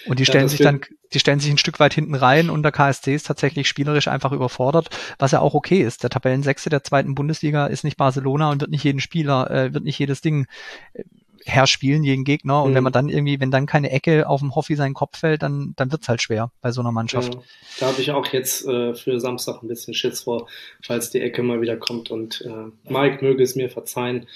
Und 0.07 0.19
die 0.19 0.27
stellen 0.27 0.45
ja, 0.45 0.49
sich 0.49 0.61
dann, 0.61 0.81
die 1.13 1.21
stellen 1.21 1.41
sich 1.41 1.51
ein 1.51 1.59
Stück 1.59 1.81
weit 1.81 1.95
hinten 1.95 2.15
rein 2.15 2.51
und 2.51 2.63
der 2.63 2.73
KSC 2.73 3.15
ist 3.15 3.27
tatsächlich 3.27 3.69
spielerisch 3.69 4.09
einfach 4.09 4.33
überfordert, 4.33 4.89
was 5.19 5.33
ja 5.33 5.41
auch 5.41 5.55
okay 5.55 5.83
ist. 5.83 6.03
Der 6.03 6.11
Tabellensechste 6.11 6.71
der 6.71 6.83
zweiten 6.85 7.15
Bundesliga 7.15 7.67
ist 7.67 7.85
nicht 7.85 7.97
Barcelona 7.97 8.51
und 8.51 8.61
wird 8.61 8.71
nicht 8.71 8.85
jeden 8.85 9.01
Spieler, 9.01 9.51
äh, 9.51 9.75
wird 9.75 9.85
nicht 9.85 9.99
jedes 9.99 10.21
Ding 10.21 10.47
äh, 10.95 11.05
herspielen, 11.45 12.05
jeden 12.05 12.25
Gegner. 12.25 12.63
Und 12.63 12.71
mhm. 12.71 12.75
wenn 12.77 12.85
man 12.85 12.93
dann 12.93 13.09
irgendwie, 13.09 13.41
wenn 13.41 13.51
dann 13.51 13.67
keine 13.67 13.91
Ecke 13.91 14.29
auf 14.29 14.41
dem 14.41 14.55
Hoffi 14.55 14.77
seinen 14.77 14.95
Kopf 14.95 15.19
fällt, 15.19 15.43
dann, 15.43 15.75
dann 15.77 15.91
wird's 15.93 16.09
halt 16.09 16.23
schwer 16.23 16.51
bei 16.61 16.71
so 16.73 16.81
einer 16.81 16.93
Mannschaft. 16.93 17.35
Ja, 17.35 17.41
da 17.81 17.87
habe 17.87 18.01
ich 18.01 18.11
auch 18.11 18.27
jetzt 18.27 18.67
äh, 18.67 18.95
für 18.95 19.21
Samstag 19.21 19.63
ein 19.63 19.69
bisschen 19.69 19.95
Schiss 19.95 20.23
vor, 20.23 20.49
falls 20.83 21.11
die 21.11 21.21
Ecke 21.21 21.43
mal 21.43 21.61
wieder 21.61 21.77
kommt. 21.77 22.11
Und 22.11 22.43
äh, 22.43 22.91
Mike 22.91 23.25
möge 23.25 23.43
es 23.43 23.57
mir 23.57 23.71
verzeihen. 23.71 24.27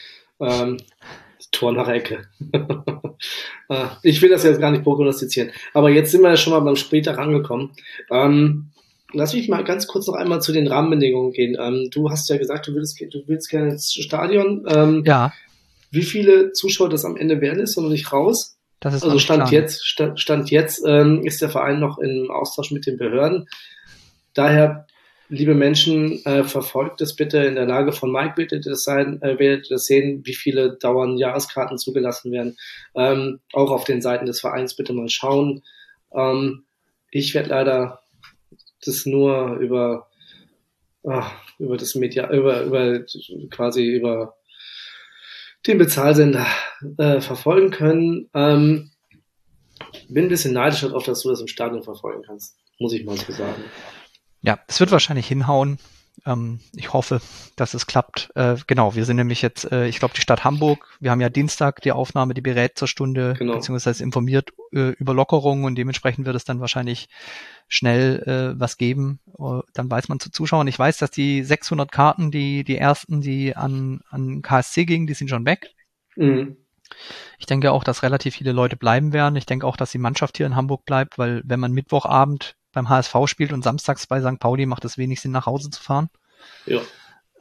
Ähm, 0.40 0.78
Tor 1.50 1.72
nach 1.72 1.88
Ecke. 1.88 2.22
Ah, 3.68 3.96
ich 4.02 4.20
will 4.20 4.28
das 4.28 4.44
jetzt 4.44 4.60
gar 4.60 4.70
nicht 4.70 4.84
prognostizieren. 4.84 5.50
Aber 5.72 5.88
jetzt 5.88 6.10
sind 6.10 6.20
wir 6.20 6.28
ja 6.28 6.36
schon 6.36 6.52
mal 6.52 6.60
beim 6.60 6.76
Später 6.76 7.16
rangekommen. 7.16 7.70
Ähm, 8.10 8.70
lass 9.12 9.32
mich 9.32 9.48
mal 9.48 9.64
ganz 9.64 9.86
kurz 9.86 10.06
noch 10.06 10.16
einmal 10.16 10.42
zu 10.42 10.52
den 10.52 10.66
Rahmenbedingungen 10.66 11.32
gehen. 11.32 11.56
Ähm, 11.58 11.88
du 11.90 12.10
hast 12.10 12.28
ja 12.28 12.36
gesagt, 12.36 12.66
du 12.66 12.74
willst, 12.74 13.00
du 13.00 13.22
willst 13.26 13.48
gerne 13.48 13.70
ins 13.70 13.94
Stadion. 13.94 14.66
Ähm, 14.68 15.02
ja. 15.06 15.32
Wie 15.90 16.02
viele 16.02 16.52
Zuschauer 16.52 16.90
das 16.90 17.06
am 17.06 17.16
Ende 17.16 17.40
werden, 17.40 17.60
ist 17.60 17.78
noch 17.78 17.88
nicht 17.88 18.12
raus. 18.12 18.58
Das 18.80 18.94
ist 18.94 19.04
also 19.04 19.18
Stand 19.18 19.50
jetzt, 19.50 19.86
Stand, 19.86 20.20
Stand 20.20 20.50
jetzt 20.50 20.84
ist 20.84 21.40
der 21.40 21.48
Verein 21.48 21.80
noch 21.80 21.98
im 21.98 22.30
Austausch 22.30 22.70
mit 22.70 22.86
den 22.86 22.98
Behörden. 22.98 23.46
Daher 24.34 24.86
liebe 25.28 25.54
Menschen, 25.54 26.24
äh, 26.24 26.44
verfolgt 26.44 27.00
es 27.00 27.16
bitte 27.16 27.38
in 27.38 27.54
der 27.54 27.66
Lage 27.66 27.92
von 27.92 28.12
Mike, 28.12 28.34
bitte 28.36 28.60
das 28.60 28.84
sein, 28.84 29.20
äh, 29.22 29.38
werdet 29.38 29.70
das 29.70 29.84
sehen, 29.84 30.22
wie 30.24 30.34
viele 30.34 30.76
dauern 30.76 31.16
Jahreskarten 31.16 31.78
zugelassen 31.78 32.32
werden. 32.32 32.56
Ähm, 32.94 33.40
auch 33.52 33.70
auf 33.70 33.84
den 33.84 34.02
Seiten 34.02 34.26
des 34.26 34.40
Vereins 34.40 34.76
bitte 34.76 34.92
mal 34.92 35.08
schauen. 35.08 35.62
Ähm, 36.12 36.64
ich 37.10 37.34
werde 37.34 37.50
leider 37.50 38.00
das 38.84 39.06
nur 39.06 39.56
über, 39.56 40.08
ach, 41.06 41.32
über 41.58 41.76
das 41.76 41.94
Media, 41.94 42.30
über, 42.30 42.62
über 42.62 43.00
quasi 43.50 43.86
über 43.86 44.36
den 45.66 45.78
Bezahlsender 45.78 46.46
äh, 46.98 47.20
verfolgen 47.20 47.70
können. 47.70 48.28
Ähm, 48.34 48.90
bin 50.08 50.26
ein 50.26 50.28
bisschen 50.28 50.52
neidisch 50.52 50.82
darauf, 50.82 51.04
dass 51.04 51.22
du 51.22 51.30
das 51.30 51.40
im 51.40 51.46
Stadion 51.46 51.82
verfolgen 51.82 52.22
kannst, 52.26 52.56
muss 52.78 52.92
ich 52.92 53.04
mal 53.04 53.16
so 53.16 53.32
sagen. 53.32 53.64
Ja, 54.44 54.58
es 54.66 54.78
wird 54.78 54.90
wahrscheinlich 54.90 55.26
hinhauen. 55.26 55.78
Ähm, 56.26 56.60
ich 56.74 56.92
hoffe, 56.92 57.20
dass 57.56 57.74
es 57.74 57.86
klappt. 57.86 58.30
Äh, 58.34 58.56
genau, 58.66 58.94
wir 58.94 59.04
sind 59.04 59.16
nämlich 59.16 59.42
jetzt, 59.42 59.70
äh, 59.72 59.86
ich 59.88 59.98
glaube, 59.98 60.14
die 60.14 60.20
Stadt 60.20 60.44
Hamburg. 60.44 60.98
Wir 61.00 61.10
haben 61.10 61.20
ja 61.20 61.30
Dienstag 61.30 61.80
die 61.80 61.92
Aufnahme, 61.92 62.34
die 62.34 62.42
berät 62.42 62.78
zur 62.78 62.86
Stunde, 62.86 63.34
genau. 63.38 63.54
beziehungsweise 63.54 64.04
informiert 64.04 64.52
äh, 64.72 64.90
über 64.90 65.14
Lockerungen 65.14 65.64
und 65.64 65.76
dementsprechend 65.76 66.26
wird 66.26 66.36
es 66.36 66.44
dann 66.44 66.60
wahrscheinlich 66.60 67.08
schnell 67.68 68.22
äh, 68.26 68.60
was 68.60 68.76
geben. 68.76 69.18
Uh, 69.26 69.62
dann 69.72 69.90
weiß 69.90 70.08
man 70.08 70.20
zu 70.20 70.30
Zuschauern. 70.30 70.68
Ich 70.68 70.78
weiß, 70.78 70.98
dass 70.98 71.10
die 71.10 71.42
600 71.42 71.90
Karten, 71.90 72.30
die 72.30 72.64
die 72.64 72.76
ersten, 72.76 73.22
die 73.22 73.56
an, 73.56 74.02
an 74.10 74.42
KSC 74.42 74.84
gingen, 74.84 75.06
die 75.06 75.14
sind 75.14 75.28
schon 75.28 75.46
weg. 75.46 75.70
Mhm. 76.16 76.58
Ich 77.38 77.46
denke 77.46 77.72
auch, 77.72 77.82
dass 77.82 78.02
relativ 78.02 78.36
viele 78.36 78.52
Leute 78.52 78.76
bleiben 78.76 79.12
werden. 79.14 79.36
Ich 79.36 79.46
denke 79.46 79.66
auch, 79.66 79.76
dass 79.76 79.90
die 79.90 79.98
Mannschaft 79.98 80.36
hier 80.36 80.46
in 80.46 80.54
Hamburg 80.54 80.84
bleibt, 80.84 81.18
weil 81.18 81.42
wenn 81.44 81.60
man 81.60 81.72
Mittwochabend 81.72 82.56
beim 82.74 82.88
HSV 82.88 83.14
spielt 83.26 83.52
und 83.52 83.64
samstags 83.64 84.06
bei 84.06 84.20
St. 84.20 84.38
Pauli, 84.38 84.66
macht 84.66 84.84
es 84.84 84.98
wenig 84.98 85.20
Sinn, 85.20 85.32
nach 85.32 85.46
Hause 85.46 85.70
zu 85.70 85.82
fahren. 85.82 86.10
Ja. 86.66 86.80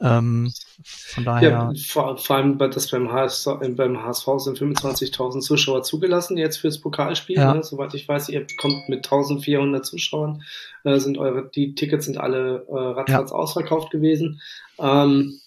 Ähm, 0.00 0.52
von 0.82 1.24
daher. 1.24 1.50
Ja, 1.50 1.72
vor, 1.88 2.18
vor 2.18 2.36
allem, 2.36 2.58
dass 2.58 2.90
beim 2.90 3.12
HSV, 3.12 3.46
beim 3.76 4.02
HSV 4.02 4.28
sind 4.38 4.58
25.000 4.58 5.40
Zuschauer 5.40 5.82
zugelassen 5.82 6.36
jetzt 6.36 6.58
fürs 6.58 6.80
Pokalspiel. 6.80 7.36
Ja. 7.36 7.54
Ne? 7.54 7.62
Soweit 7.62 7.94
ich 7.94 8.08
weiß, 8.08 8.28
ihr 8.28 8.46
kommt 8.58 8.88
mit 8.88 9.06
1.400 9.06 9.82
Zuschauern, 9.82 10.42
äh, 10.82 10.98
sind 10.98 11.16
eure, 11.16 11.48
die 11.48 11.74
Tickets 11.74 12.06
sind 12.06 12.18
alle 12.18 12.66
äh, 12.68 12.74
ratzfatz 12.74 13.30
ja. 13.30 13.36
ausverkauft 13.36 13.90
gewesen. 13.90 14.40
Ähm, 14.78 15.40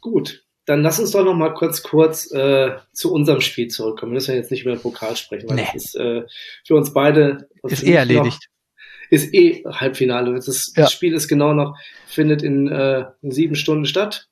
gut, 0.00 0.44
dann 0.66 0.82
lass 0.82 1.00
uns 1.00 1.10
doch 1.10 1.24
noch 1.24 1.34
mal 1.34 1.52
kurz 1.52 1.82
kurz 1.82 2.30
äh, 2.32 2.76
zu 2.92 3.12
unserem 3.12 3.40
Spiel 3.40 3.68
zurückkommen. 3.68 4.12
Wir 4.12 4.16
müssen 4.16 4.30
ja 4.30 4.36
jetzt 4.36 4.52
nicht 4.52 4.62
über 4.62 4.74
den 4.74 4.80
Pokal 4.80 5.16
sprechen, 5.16 5.48
weil 5.48 5.56
nee. 5.56 5.66
das 5.72 5.84
ist 5.84 5.96
äh, 5.96 6.22
für 6.64 6.76
uns 6.76 6.94
beide 6.94 7.48
ist 7.64 7.82
eh 7.82 7.92
erledigt 7.92 8.48
ist 9.14 9.32
eh 9.32 9.64
Halbfinale. 9.64 10.34
Das, 10.34 10.72
ja. 10.76 10.88
Spiel 10.88 11.14
ist 11.14 11.28
genau 11.28 11.54
noch, 11.54 11.76
findet 12.06 12.42
in, 12.42 12.68
äh, 12.68 13.04
in 13.22 13.30
sieben 13.30 13.54
Stunden 13.54 13.86
statt. 13.86 14.28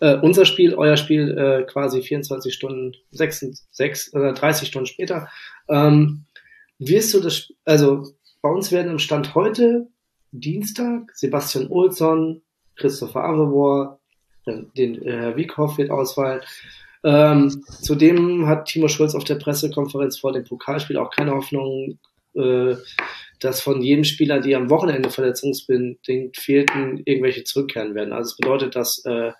Äh, 0.00 0.16
unser 0.16 0.46
Spiel, 0.46 0.74
euer 0.74 0.96
Spiel 0.96 1.36
äh, 1.36 1.64
quasi 1.64 2.02
24 2.02 2.54
Stunden, 2.54 2.96
6, 3.10 3.66
6 3.70 4.14
oder 4.14 4.32
30 4.32 4.68
Stunden 4.68 4.86
später. 4.86 5.28
Ähm, 5.68 6.24
wirst 6.78 7.12
du 7.12 7.20
das, 7.20 7.52
also 7.64 8.06
bei 8.40 8.48
uns 8.48 8.72
werden 8.72 8.92
im 8.92 8.98
Stand 8.98 9.34
heute 9.34 9.88
Dienstag 10.32 11.10
Sebastian 11.14 11.68
Olsson, 11.68 12.40
Christopher 12.76 13.24
Avevor, 13.24 14.00
den 14.46 15.02
äh, 15.02 15.12
Herr 15.12 15.36
Wiekhoff 15.36 15.76
wird 15.76 15.90
ausfallen. 15.90 16.40
Ähm, 17.04 17.62
zudem 17.66 18.46
hat 18.46 18.66
Timo 18.66 18.88
Schulz 18.88 19.14
auf 19.14 19.24
der 19.24 19.36
Pressekonferenz 19.36 20.18
vor 20.18 20.32
dem 20.32 20.44
Pokalspiel 20.44 20.96
auch 20.96 21.10
keine 21.10 21.32
Hoffnung 21.32 21.98
äh, 22.34 22.76
dass 23.40 23.60
von 23.60 23.82
jedem 23.82 24.04
Spieler, 24.04 24.40
die 24.40 24.54
am 24.54 24.70
Wochenende 24.70 25.10
verletzungsbedingt 25.10 26.36
fehlten, 26.36 27.02
irgendwelche 27.04 27.44
zurückkehren 27.44 27.94
werden. 27.94 28.12
Also 28.12 28.30
es 28.30 28.36
bedeutet, 28.36 28.76
dass 28.76 29.02
äh, 29.06 29.32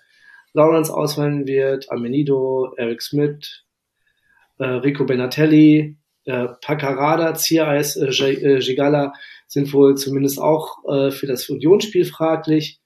Lawrence 0.53 0.93
ausfallen 0.93 1.47
wird, 1.47 1.91
Amenido, 1.91 2.73
Eric 2.77 3.01
Smith, 3.01 3.63
äh, 4.57 4.65
Rico 4.65 5.05
Benatelli, 5.05 5.97
äh, 6.25 6.47
Pacarada, 6.61 7.35
Ziereis, 7.35 7.95
äh, 7.95 8.07
äh, 8.07 8.59
Gigala 8.59 9.13
sind 9.47 9.71
wohl 9.73 9.95
zumindest 9.95 10.39
auch 10.39 10.77
äh, 10.87 11.11
für 11.11 11.27
das 11.27 11.47
Unionsspiel 11.49 12.05
fraglich. 12.05 12.80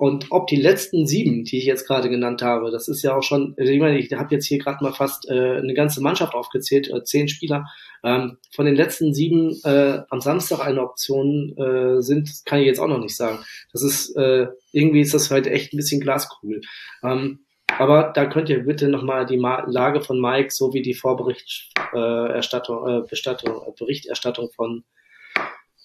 Und 0.00 0.28
ob 0.30 0.46
die 0.46 0.56
letzten 0.56 1.06
sieben, 1.06 1.44
die 1.44 1.58
ich 1.58 1.66
jetzt 1.66 1.86
gerade 1.86 2.08
genannt 2.08 2.40
habe, 2.40 2.70
das 2.70 2.88
ist 2.88 3.02
ja 3.02 3.14
auch 3.14 3.22
schon, 3.22 3.54
also 3.58 3.70
ich 3.70 3.78
meine, 3.78 3.98
ich 3.98 4.10
habe 4.14 4.34
jetzt 4.34 4.46
hier 4.46 4.58
gerade 4.58 4.82
mal 4.82 4.94
fast 4.94 5.28
äh, 5.28 5.58
eine 5.58 5.74
ganze 5.74 6.00
Mannschaft 6.00 6.32
aufgezählt, 6.32 6.88
äh, 6.88 7.04
zehn 7.04 7.28
Spieler. 7.28 7.66
Ähm, 8.02 8.38
von 8.50 8.64
den 8.64 8.76
letzten 8.76 9.12
sieben 9.12 9.60
äh, 9.62 9.98
am 10.08 10.22
Samstag 10.22 10.60
eine 10.60 10.80
Option 10.80 11.54
äh, 11.58 12.00
sind, 12.00 12.30
kann 12.46 12.60
ich 12.60 12.66
jetzt 12.66 12.80
auch 12.80 12.88
noch 12.88 12.98
nicht 12.98 13.14
sagen. 13.14 13.40
Das 13.74 13.82
ist 13.82 14.16
äh, 14.16 14.46
irgendwie 14.72 15.02
ist 15.02 15.12
das 15.12 15.30
heute 15.30 15.50
echt 15.50 15.74
ein 15.74 15.76
bisschen 15.76 16.00
Glaskugel. 16.00 16.62
Ähm, 17.02 17.40
aber 17.78 18.10
da 18.14 18.24
könnt 18.24 18.48
ihr 18.48 18.60
bitte 18.60 18.88
nochmal 18.88 19.26
die 19.26 19.36
Lage 19.36 20.00
von 20.00 20.18
Mike 20.18 20.50
sowie 20.50 20.80
die 20.80 20.94
Vorberichterstattung, 20.94 22.88
äh, 22.88 23.02
Bestattung, 23.06 23.54
äh, 23.68 23.72
Berichterstattung 23.78 24.48
von 24.56 24.82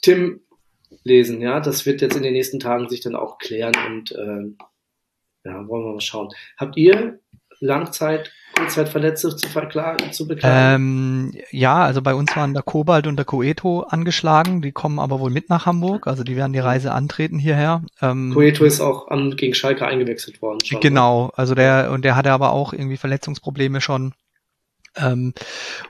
Tim 0.02 0.40
lesen. 1.04 1.42
Ja, 1.42 1.60
das 1.60 1.86
wird 1.86 2.02
jetzt 2.02 2.16
in 2.16 2.24
den 2.24 2.34
nächsten 2.34 2.60
Tagen 2.60 2.90
sich 2.90 3.02
dann 3.02 3.16
auch 3.16 3.38
klären 3.38 3.74
und 3.88 4.12
äh, 4.12 4.66
ja, 5.46 5.68
wollen 5.68 5.86
wir 5.86 5.94
mal 5.94 6.02
schauen. 6.02 6.30
Habt 6.58 6.76
ihr 6.78 7.20
Langzeit, 7.60 8.32
Kurzzeitverletzte 8.58 9.36
zu 9.36 9.48
verklagen, 9.48 10.12
zu 10.12 10.28
beklagen? 10.28 11.32
Ähm, 11.34 11.42
ja, 11.52 11.84
also 11.84 12.02
bei 12.02 12.14
uns 12.14 12.36
waren 12.36 12.54
der 12.54 12.64
Kobalt 12.64 13.08
und 13.08 13.16
der 13.16 13.26
Coeto 13.26 13.82
angeschlagen. 13.82 14.62
Die 14.62 14.72
kommen 14.72 15.00
aber 15.00 15.20
wohl 15.20 15.32
mit 15.32 15.50
nach 15.50 15.66
Hamburg. 15.66 16.08
Also 16.08 16.24
die 16.24 16.36
werden 16.36 16.54
die 16.54 16.60
Reise 16.60 16.92
antreten 16.92 17.40
hierher. 17.40 17.84
Ähm, 18.02 18.32
Coeto 18.34 18.66
ist 18.66 18.82
auch 18.82 19.08
an, 19.10 19.36
gegen 19.36 19.54
Schalke 19.54 19.86
eingewechselt 19.86 20.42
worden. 20.42 20.60
Schon, 20.66 20.80
genau. 20.80 21.32
Also 21.36 21.56
der, 21.56 21.92
und 21.92 22.04
der 22.04 22.16
hatte 22.16 22.32
aber 22.32 22.52
auch 22.52 22.74
irgendwie 22.74 22.98
Verletzungsprobleme 22.98 23.82
schon 23.82 24.14
ähm, 24.98 25.34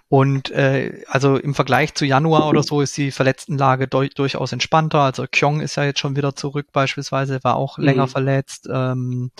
und 0.07 0.51
äh, 0.51 1.03
also 1.07 1.37
im 1.37 1.53
Vergleich 1.53 1.93
zu 1.95 2.05
Januar 2.05 2.47
oder 2.47 2.63
so 2.63 2.81
ist 2.81 2.95
die 2.97 3.11
Verletztenlage 3.11 3.87
durch, 3.87 4.13
durchaus 4.13 4.51
entspannter. 4.51 5.01
Also 5.01 5.25
Kyong 5.29 5.61
ist 5.61 5.75
ja 5.75 5.83
jetzt 5.83 5.99
schon 5.99 6.15
wieder 6.15 6.35
zurück 6.35 6.67
beispielsweise, 6.71 7.43
war 7.43 7.55
auch 7.55 7.77
mhm. 7.77 7.85
länger 7.85 8.07
verletzt. 8.07 8.67
Ähm, 8.71 9.31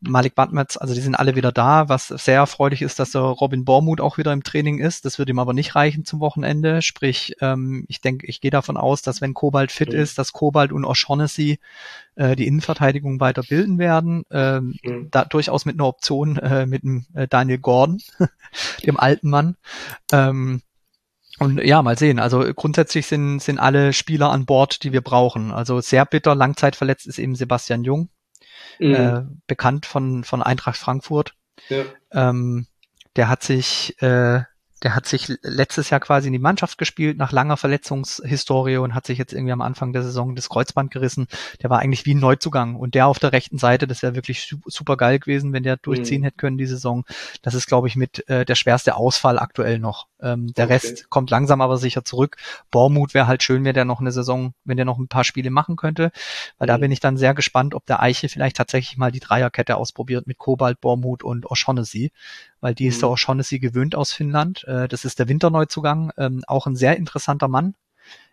Malik 0.00 0.34
Batmetz, 0.34 0.76
also 0.76 0.94
die 0.94 1.00
sind 1.00 1.14
alle 1.14 1.34
wieder 1.36 1.52
da. 1.52 1.88
Was 1.88 2.08
sehr 2.08 2.36
erfreulich 2.36 2.82
ist, 2.82 2.98
dass 2.98 3.12
der 3.12 3.22
Robin 3.22 3.64
Bormuth 3.64 4.00
auch 4.00 4.18
wieder 4.18 4.32
im 4.32 4.42
Training 4.42 4.78
ist. 4.78 5.04
Das 5.04 5.18
wird 5.18 5.28
ihm 5.28 5.38
aber 5.38 5.52
nicht 5.52 5.74
reichen 5.74 6.04
zum 6.04 6.20
Wochenende. 6.20 6.82
Sprich, 6.82 7.36
ähm, 7.40 7.84
ich 7.88 8.00
denke, 8.00 8.26
ich 8.26 8.40
gehe 8.40 8.50
davon 8.50 8.76
aus, 8.76 9.02
dass 9.02 9.20
wenn 9.20 9.34
Kobalt 9.34 9.72
fit 9.72 9.92
mhm. 9.92 9.98
ist, 9.98 10.18
dass 10.18 10.32
Kobalt 10.32 10.72
und 10.72 10.84
O'Shaughnessy 10.84 11.58
äh, 12.16 12.36
die 12.36 12.46
Innenverteidigung 12.46 13.20
weiter 13.20 13.42
bilden 13.42 13.78
werden. 13.78 14.24
Ähm, 14.30 14.74
mhm. 14.82 15.08
da 15.10 15.24
durchaus 15.24 15.64
mit 15.64 15.76
einer 15.76 15.86
Option 15.86 16.36
äh, 16.38 16.66
mit 16.66 16.82
dem 16.82 17.06
äh, 17.14 17.26
Daniel 17.26 17.58
Gordon, 17.58 18.02
dem 18.86 18.98
alten 18.98 19.30
Mann. 19.30 19.56
Ähm, 20.12 20.62
und 21.40 21.58
ja, 21.64 21.82
mal 21.82 21.98
sehen. 21.98 22.20
Also 22.20 22.44
grundsätzlich 22.54 23.06
sind, 23.06 23.40
sind 23.40 23.58
alle 23.58 23.92
Spieler 23.92 24.30
an 24.30 24.46
Bord, 24.46 24.84
die 24.84 24.92
wir 24.92 25.00
brauchen. 25.00 25.50
Also 25.50 25.80
sehr 25.80 26.04
bitter, 26.06 26.34
langzeitverletzt 26.34 27.06
ist 27.06 27.18
eben 27.18 27.34
Sebastian 27.34 27.82
Jung 27.82 28.08
mhm. 28.78 28.94
äh, 28.94 29.22
bekannt 29.46 29.86
von, 29.86 30.24
von 30.24 30.42
Eintracht 30.42 30.76
Frankfurt. 30.76 31.34
Ja. 31.68 31.84
Ähm, 32.12 32.66
der 33.16 33.28
hat 33.28 33.42
sich 33.42 34.00
äh, 34.02 34.42
der 34.84 34.94
hat 34.94 35.06
sich 35.06 35.32
letztes 35.42 35.88
Jahr 35.88 35.98
quasi 35.98 36.26
in 36.26 36.34
die 36.34 36.38
Mannschaft 36.38 36.76
gespielt 36.76 37.16
nach 37.16 37.32
langer 37.32 37.56
Verletzungshistorie 37.56 38.76
und 38.76 38.94
hat 38.94 39.06
sich 39.06 39.16
jetzt 39.16 39.32
irgendwie 39.32 39.52
am 39.52 39.62
Anfang 39.62 39.94
der 39.94 40.02
Saison 40.02 40.36
das 40.36 40.50
Kreuzband 40.50 40.90
gerissen. 40.90 41.26
Der 41.62 41.70
war 41.70 41.78
eigentlich 41.80 42.04
wie 42.04 42.14
ein 42.14 42.20
Neuzugang 42.20 42.76
und 42.76 42.94
der 42.94 43.06
auf 43.06 43.18
der 43.18 43.32
rechten 43.32 43.56
Seite, 43.56 43.86
das 43.86 44.02
wäre 44.02 44.14
wirklich 44.14 44.54
super 44.66 44.98
geil 44.98 45.18
gewesen, 45.18 45.54
wenn 45.54 45.62
der 45.62 45.78
durchziehen 45.78 46.20
mhm. 46.20 46.24
hätte 46.26 46.36
können 46.36 46.58
die 46.58 46.66
Saison. 46.66 47.04
Das 47.40 47.54
ist, 47.54 47.66
glaube 47.66 47.88
ich, 47.88 47.96
mit 47.96 48.28
äh, 48.28 48.44
der 48.44 48.54
schwerste 48.56 48.94
Ausfall 48.94 49.38
aktuell 49.38 49.78
noch. 49.78 50.06
Ähm, 50.20 50.52
der 50.52 50.66
okay. 50.66 50.74
Rest 50.74 51.08
kommt 51.08 51.30
langsam 51.30 51.62
aber 51.62 51.78
sicher 51.78 52.04
zurück. 52.04 52.36
Bormut 52.70 53.14
wäre 53.14 53.26
halt 53.26 53.42
schön, 53.42 53.64
wenn 53.64 53.74
der 53.74 53.86
noch 53.86 54.00
eine 54.00 54.12
Saison, 54.12 54.52
wenn 54.64 54.76
der 54.76 54.86
noch 54.86 54.98
ein 54.98 55.08
paar 55.08 55.24
Spiele 55.24 55.50
machen 55.50 55.76
könnte, 55.76 56.12
weil 56.58 56.66
mhm. 56.66 56.72
da 56.72 56.76
bin 56.76 56.92
ich 56.92 57.00
dann 57.00 57.16
sehr 57.16 57.32
gespannt, 57.32 57.74
ob 57.74 57.86
der 57.86 58.02
Eiche 58.02 58.28
vielleicht 58.28 58.56
tatsächlich 58.56 58.98
mal 58.98 59.12
die 59.12 59.20
Dreierkette 59.20 59.76
ausprobiert 59.76 60.26
mit 60.26 60.36
Kobalt, 60.36 60.82
Bormut 60.82 61.22
und 61.22 61.46
O'Shaughnessy 61.46 62.10
weil 62.64 62.74
die 62.74 62.86
ist 62.86 62.96
mhm. 62.96 63.02
ja 63.02 63.08
auch 63.08 63.18
schon 63.18 63.38
ist 63.40 63.50
sie 63.50 63.60
gewöhnt 63.60 63.94
aus 63.94 64.14
Finnland. 64.14 64.64
Äh, 64.64 64.88
das 64.88 65.04
ist 65.04 65.18
der 65.18 65.28
Winterneuzugang, 65.28 66.12
ähm, 66.16 66.42
auch 66.46 66.66
ein 66.66 66.76
sehr 66.76 66.96
interessanter 66.96 67.46
Mann. 67.46 67.74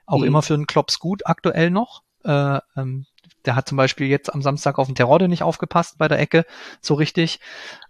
Auch 0.06 0.20
mhm. 0.20 0.24
immer 0.24 0.42
für 0.42 0.54
einen 0.54 0.68
Klops 0.68 1.00
gut 1.00 1.28
aktuell 1.28 1.70
noch. 1.70 2.04
Äh, 2.24 2.60
ähm, 2.78 3.06
der 3.44 3.58
hat 3.58 3.68
zum 3.68 3.76
Beispiel 3.76 4.08
jetzt 4.08 4.34
am 4.34 4.42
Samstag 4.42 4.80
auf 4.80 4.88
den 4.88 4.96
Terrorde 4.96 5.28
nicht 5.28 5.44
aufgepasst 5.44 5.98
bei 5.98 6.08
der 6.08 6.18
Ecke, 6.18 6.46
so 6.80 6.94
richtig. 6.94 7.42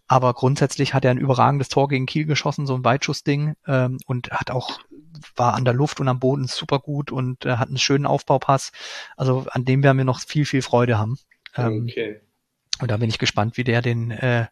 Aber 0.07 0.33
grundsätzlich 0.33 0.95
hat 0.95 1.05
er 1.05 1.11
ein 1.11 1.19
überragendes 1.19 1.69
Tor 1.69 1.87
gegen 1.87 2.07
Kiel 2.07 2.25
geschossen, 2.25 2.65
so 2.65 2.73
ein 2.73 2.83
Weitschussding, 2.83 3.53
ähm, 3.67 3.99
und 4.07 4.31
hat 4.31 4.49
auch, 4.49 4.79
war 5.35 5.53
an 5.53 5.63
der 5.63 5.75
Luft 5.75 5.99
und 5.99 6.07
am 6.07 6.19
Boden 6.19 6.47
super 6.47 6.79
gut 6.79 7.11
und 7.11 7.45
äh, 7.45 7.57
hat 7.57 7.67
einen 7.67 7.77
schönen 7.77 8.07
Aufbaupass. 8.07 8.71
Also 9.15 9.45
an 9.51 9.63
dem 9.63 9.83
werden 9.83 9.97
wir 9.99 10.05
noch 10.05 10.21
viel, 10.21 10.47
viel 10.47 10.63
Freude 10.63 10.97
haben. 10.97 11.19
Ähm, 11.55 11.87
okay. 11.87 12.19
Und 12.79 12.89
da 12.89 12.97
bin 12.97 13.09
ich 13.09 13.19
gespannt, 13.19 13.57
wie 13.57 13.63
der 13.63 13.83
den 13.83 14.09
äh, 14.09 14.47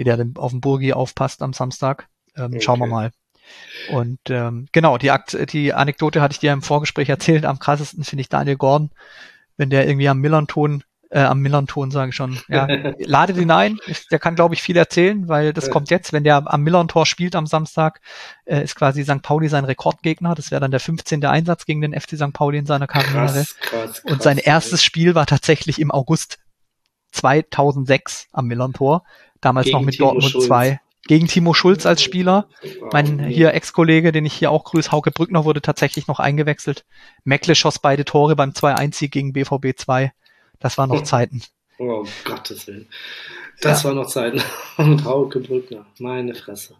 wie 0.00 0.04
der 0.04 0.18
auf 0.36 0.52
den 0.52 0.62
Burgi 0.62 0.94
aufpasst 0.94 1.42
am 1.42 1.52
Samstag. 1.52 2.08
Ähm, 2.34 2.46
okay. 2.46 2.60
Schauen 2.62 2.80
wir 2.80 2.86
mal. 2.86 3.10
Und 3.90 4.18
ähm, 4.30 4.66
genau, 4.72 4.96
die, 4.96 5.10
Akt, 5.10 5.36
die 5.52 5.74
Anekdote 5.74 6.22
hatte 6.22 6.32
ich 6.32 6.38
dir 6.38 6.54
im 6.54 6.62
Vorgespräch 6.62 7.10
erzählt. 7.10 7.44
Am 7.44 7.58
krassesten 7.58 8.02
finde 8.02 8.22
ich 8.22 8.30
Daniel 8.30 8.56
Gordon, 8.56 8.92
wenn 9.58 9.68
der 9.68 9.86
irgendwie 9.86 10.08
am 10.08 10.18
Millanton, 10.20 10.84
äh, 11.10 11.20
am 11.20 11.40
Millanton 11.40 11.90
sage 11.90 12.10
ich 12.10 12.16
schon, 12.16 12.40
ja, 12.48 12.66
ladet 12.98 13.36
ihn 13.36 13.50
ein. 13.50 13.78
Der 14.10 14.18
kann, 14.18 14.36
glaube 14.36 14.54
ich, 14.54 14.62
viel 14.62 14.78
erzählen, 14.78 15.28
weil 15.28 15.52
das 15.52 15.68
kommt 15.68 15.90
jetzt, 15.90 16.14
wenn 16.14 16.24
der 16.24 16.50
am 16.50 16.62
Millantor 16.62 17.04
spielt 17.04 17.36
am 17.36 17.46
Samstag, 17.46 18.00
äh, 18.46 18.64
ist 18.64 18.76
quasi 18.76 19.04
St. 19.04 19.20
Pauli 19.20 19.48
sein 19.48 19.66
Rekordgegner. 19.66 20.34
Das 20.34 20.50
wäre 20.50 20.62
dann 20.62 20.70
der 20.70 20.80
15. 20.80 21.22
Einsatz 21.26 21.66
gegen 21.66 21.82
den 21.82 21.92
FC 21.92 22.16
St. 22.16 22.32
Pauli 22.32 22.56
in 22.56 22.66
seiner 22.66 22.86
Karriere. 22.86 23.26
Krass, 23.26 23.56
krass, 23.60 24.02
krass, 24.02 24.02
Und 24.04 24.22
sein 24.22 24.38
erstes 24.38 24.82
Spiel 24.82 25.14
war 25.14 25.26
tatsächlich 25.26 25.78
im 25.78 25.90
August 25.90 26.38
2006 27.12 28.28
am 28.32 28.46
Millantor. 28.46 29.02
Damals 29.40 29.66
gegen 29.66 29.78
noch 29.78 29.84
mit 29.84 29.94
Timo 29.96 30.12
Dortmund 30.12 30.42
2. 30.42 30.80
Gegen 31.06 31.26
Timo 31.26 31.54
Schulz 31.54 31.86
als 31.86 32.02
Spieler. 32.02 32.46
Mein 32.92 33.26
hier 33.26 33.54
Ex-Kollege, 33.54 34.12
den 34.12 34.26
ich 34.26 34.34
hier 34.34 34.50
auch 34.50 34.64
grüße, 34.64 34.92
Hauke 34.92 35.10
Brückner, 35.10 35.44
wurde 35.44 35.62
tatsächlich 35.62 36.06
noch 36.06 36.20
eingewechselt. 36.20 36.84
Meckle 37.24 37.54
schoss 37.54 37.78
beide 37.78 38.04
Tore 38.04 38.36
beim 38.36 38.50
2-1-Sieg 38.50 39.10
gegen 39.10 39.32
BVB 39.32 39.76
2. 39.76 40.12
Das 40.60 40.76
waren 40.76 40.90
noch 40.90 41.02
Zeiten. 41.02 41.42
Oh, 41.78 42.04
Gottes 42.24 42.66
Willen. 42.66 42.86
Das 43.62 43.82
ja. 43.82 43.88
war 43.88 43.94
noch 43.94 44.06
Zeiten. 44.06 44.42
Und 44.76 45.04
Hauke 45.04 45.40
Brückner. 45.40 45.86
Meine 45.98 46.34
Fresse. 46.34 46.74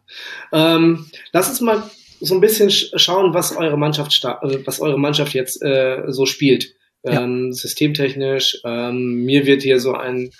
Ähm, 0.52 1.10
lass 1.32 1.48
uns 1.48 1.62
mal 1.62 1.82
so 2.20 2.34
ein 2.34 2.40
bisschen 2.40 2.70
schauen, 2.70 3.32
was 3.32 3.56
eure 3.56 3.78
Mannschaft, 3.78 4.22
äh, 4.24 4.66
was 4.66 4.80
eure 4.80 4.98
Mannschaft 4.98 5.32
jetzt 5.32 5.62
äh, 5.62 6.04
so 6.08 6.26
spielt. 6.26 6.74
Ähm, 7.02 7.46
ja. 7.46 7.52
Systemtechnisch. 7.52 8.60
Ähm, 8.64 9.24
mir 9.24 9.46
wird 9.46 9.62
hier 9.62 9.80
so 9.80 9.94
ein 9.94 10.30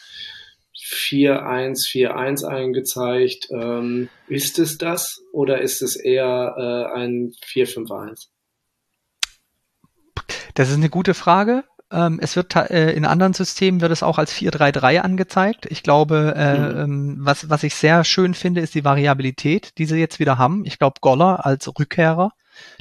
4-1-4-1 0.91 2.45
eingezeigt. 2.45 3.49
Ähm, 3.51 4.09
ist 4.29 4.59
es 4.59 4.79
das 4.79 5.21
oder 5.33 5.61
ist 5.61 5.83
es 5.83 5.97
eher 5.97 6.55
äh, 6.57 6.99
ein 6.99 7.33
4-5-1? 7.47 8.29
Das 10.55 10.69
ist 10.69 10.77
eine 10.77 10.91
gute 10.91 11.15
Frage. 11.15 11.65
Ähm, 11.93 12.19
es 12.23 12.37
wird 12.37 12.55
äh, 12.55 12.93
in 12.93 13.05
anderen 13.05 13.33
Systemen 13.33 13.81
wird 13.81 13.91
es 13.91 14.03
auch 14.03 14.19
als 14.19 14.33
4-3-3 14.33 14.99
angezeigt. 14.99 15.67
Ich 15.71 15.83
glaube, 15.83 16.35
äh, 16.37 16.59
mhm. 16.59 16.79
Ähm, 16.79 17.17
was, 17.21 17.51
was 17.51 17.63
ich 17.63 17.75
sehr 17.75 18.05
schön 18.05 18.35
finde, 18.35 18.61
ist 18.61 18.75
die 18.75 18.85
Variabilität, 18.85 19.77
die 19.79 19.87
sie 19.87 19.99
jetzt 19.99 20.21
wieder 20.21 20.39
haben. 20.39 20.65
Ich 20.65 20.79
glaube, 20.79 21.01
Goller 21.01 21.45
als 21.45 21.67
Rückkehrer, 21.67 22.33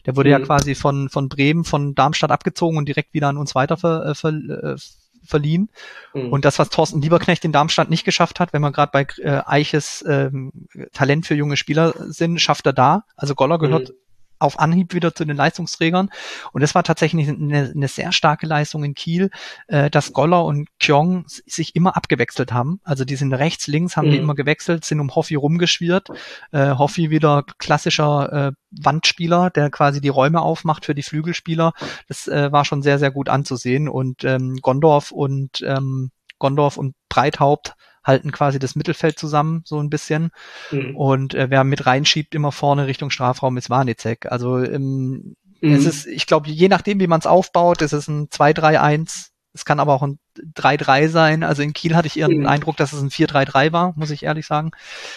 der 0.05 0.16
wurde 0.16 0.30
mhm. 0.30 0.34
ja 0.34 0.39
quasi 0.39 0.76
von, 0.76 1.10
von 1.10 1.28
Bremen, 1.28 1.64
von 1.64 1.95
Darmstadt 1.95 2.32
abgezogen 2.32 2.78
und 2.78 2.88
direkt 2.88 3.14
wieder 3.14 3.30
an 3.30 3.38
uns 3.38 3.55
weiter 3.55 3.78
ver, 3.78 4.05
äh, 4.05 4.16
ver, 4.16 4.30
äh, 4.30 4.76
verliehen. 5.24 5.70
Mhm. 6.13 6.32
Und 6.32 6.45
das, 6.45 6.59
was 6.59 6.70
Thorsten 6.70 7.01
Lieberknecht 7.01 7.45
in 7.45 7.51
Darmstadt 7.51 7.89
nicht 7.89 8.05
geschafft 8.05 8.39
hat, 8.39 8.53
wenn 8.53 8.61
wir 8.61 8.72
gerade 8.72 8.91
bei 8.91 9.07
äh, 9.24 9.41
Eiches 9.45 10.03
ähm, 10.07 10.51
Talent 10.93 11.26
für 11.26 11.36
junge 11.36 11.57
Spieler 11.57 11.93
sind, 11.97 12.39
schafft 12.39 12.65
er 12.65 12.74
da. 12.74 13.03
Also 13.15 13.36
Goller 13.36 13.59
gehört 13.59 13.89
mhm 13.89 13.93
auf 14.40 14.60
Anhieb 14.60 14.94
wieder 14.94 15.14
zu 15.14 15.26
den 15.26 15.38
Leistungsträgern. 15.38 16.10
Und 16.52 16.62
das 16.62 16.76
war 16.76 16.84
tatsächlich 16.84 17.28
eine, 17.28 17.72
eine 17.76 17.88
sehr 17.88 18.12
starke 18.12 18.48
Leistung 18.48 18.84
in 18.84 18.96
Kiel, 18.96 19.30
äh, 19.68 19.90
dass 19.90 20.14
Goller 20.14 20.46
und 20.46 20.68
Kyong 20.80 21.26
sich 21.28 21.76
immer 21.76 21.96
abgewechselt 21.96 22.52
haben. 22.52 22.80
Also 22.84 23.06
die 23.06 23.16
sind 23.16 23.34
rechts, 23.34 23.68
links, 23.68 23.98
haben 23.98 24.08
mhm. 24.08 24.12
die 24.12 24.18
immer 24.18 24.36
gewechselt, 24.36 24.86
sind 24.86 25.00
um 25.00 25.14
Hoffi 25.14 25.36
rumgeschwirrt. 25.36 26.10
Äh, 26.52 26.76
Hoffi 26.76 27.10
wieder 27.10 27.44
klassischer 27.58 28.32
äh, 28.32 28.52
Wandspieler, 28.72 29.50
der 29.50 29.70
quasi 29.70 30.02
die 30.02 30.10
Räume 30.10 30.42
aufmacht 30.42 30.86
für 30.86 30.96
die 30.96 31.04
Flügelspieler. 31.04 31.74
Das 32.08 32.28
äh, 32.28 32.52
war 32.52 32.66
schon 32.66 32.82
sehr, 32.82 33.00
sehr 33.00 33.12
gut 33.12 33.30
anzusehen. 33.30 33.90
Und 33.90 34.24
ähm, 34.24 34.58
Gondorf 34.62 35.12
und 35.12 35.62
ähm, 35.62 36.12
Gondorf 36.40 36.78
und 36.78 36.96
Breithaupt 37.10 37.76
halten 38.10 38.32
quasi 38.32 38.60
das 38.60 38.76
Mittelfeld 38.76 39.18
zusammen, 39.18 39.62
so 39.64 39.80
ein 39.80 39.89
bisschen. 39.89 40.32
Mhm. 40.72 40.95
Und 40.95 41.34
äh, 41.36 41.49
wer 41.49 41.64
mit 41.64 41.86
reinschiebt 41.86 42.36
immer 42.36 42.51
vorne 42.51 42.88
Richtung 42.88 43.12
Strafraum 43.12 43.55
ist 43.57 43.70
Warnizek. 43.70 44.30
Also 44.32 44.57
ähm, 44.57 45.36
mhm. 45.62 45.74
es 45.74 45.86
ist, 45.86 46.07
ich 46.07 46.26
glaube, 46.26 46.49
je 46.49 46.68
nachdem, 46.68 46.99
wie 46.99 47.07
man 47.07 47.20
es 47.20 47.28
aufbaut, 47.28 47.82
ist 47.82 47.93
es 47.93 48.07
ein 48.07 48.28
2-3-1. 48.28 49.30
Es 49.53 49.66
kann 49.66 49.80
aber 49.80 49.93
auch 49.93 50.03
ein 50.03 50.20
3-3 50.55 51.07
sein. 51.07 51.43
Also 51.43 51.62
in 51.62 51.74
Kiel 51.74 51.95
hatte 51.95 52.07
ich 52.07 52.20
eher 52.20 52.28
mhm. 52.28 52.34
den 52.34 52.47
Eindruck, 52.47 52.78
dass 52.78 52.93
es 52.93 53.01
ein 53.01 53.10
4-3-3 53.10 53.72
war, 53.72 53.93
muss 53.95 54.12
ich 54.12 54.24
ehrlich 54.24 54.45
sagen. 54.47 54.72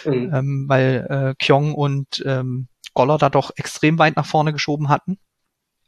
Mhm. 0.05 0.33
Ähm, 0.33 0.65
weil 0.67 1.07
äh, 1.09 1.43
Kyong 1.43 1.73
und 1.73 2.23
ähm, 2.25 2.67
Goller 2.93 3.17
da 3.17 3.29
doch 3.29 3.51
extrem 3.55 3.99
weit 3.99 4.15
nach 4.15 4.25
vorne 4.25 4.53
geschoben 4.53 4.89
hatten. 4.89 5.17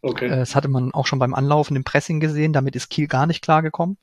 Okay. 0.02 0.26
Äh, 0.26 0.38
das 0.38 0.56
hatte 0.56 0.68
man 0.68 0.94
auch 0.94 1.08
schon 1.08 1.20
beim 1.20 1.34
Anlaufen 1.34 1.76
im 1.76 1.84
Pressing 1.84 2.20
gesehen. 2.20 2.54
Damit 2.54 2.76
ist 2.76 2.90
Kiel 2.90 3.08
gar 3.08 3.26
nicht 3.26 3.42
klargekommen. 3.42 3.98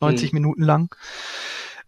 90 0.00 0.32
mhm. 0.32 0.36
Minuten 0.36 0.62
lang. 0.62 0.94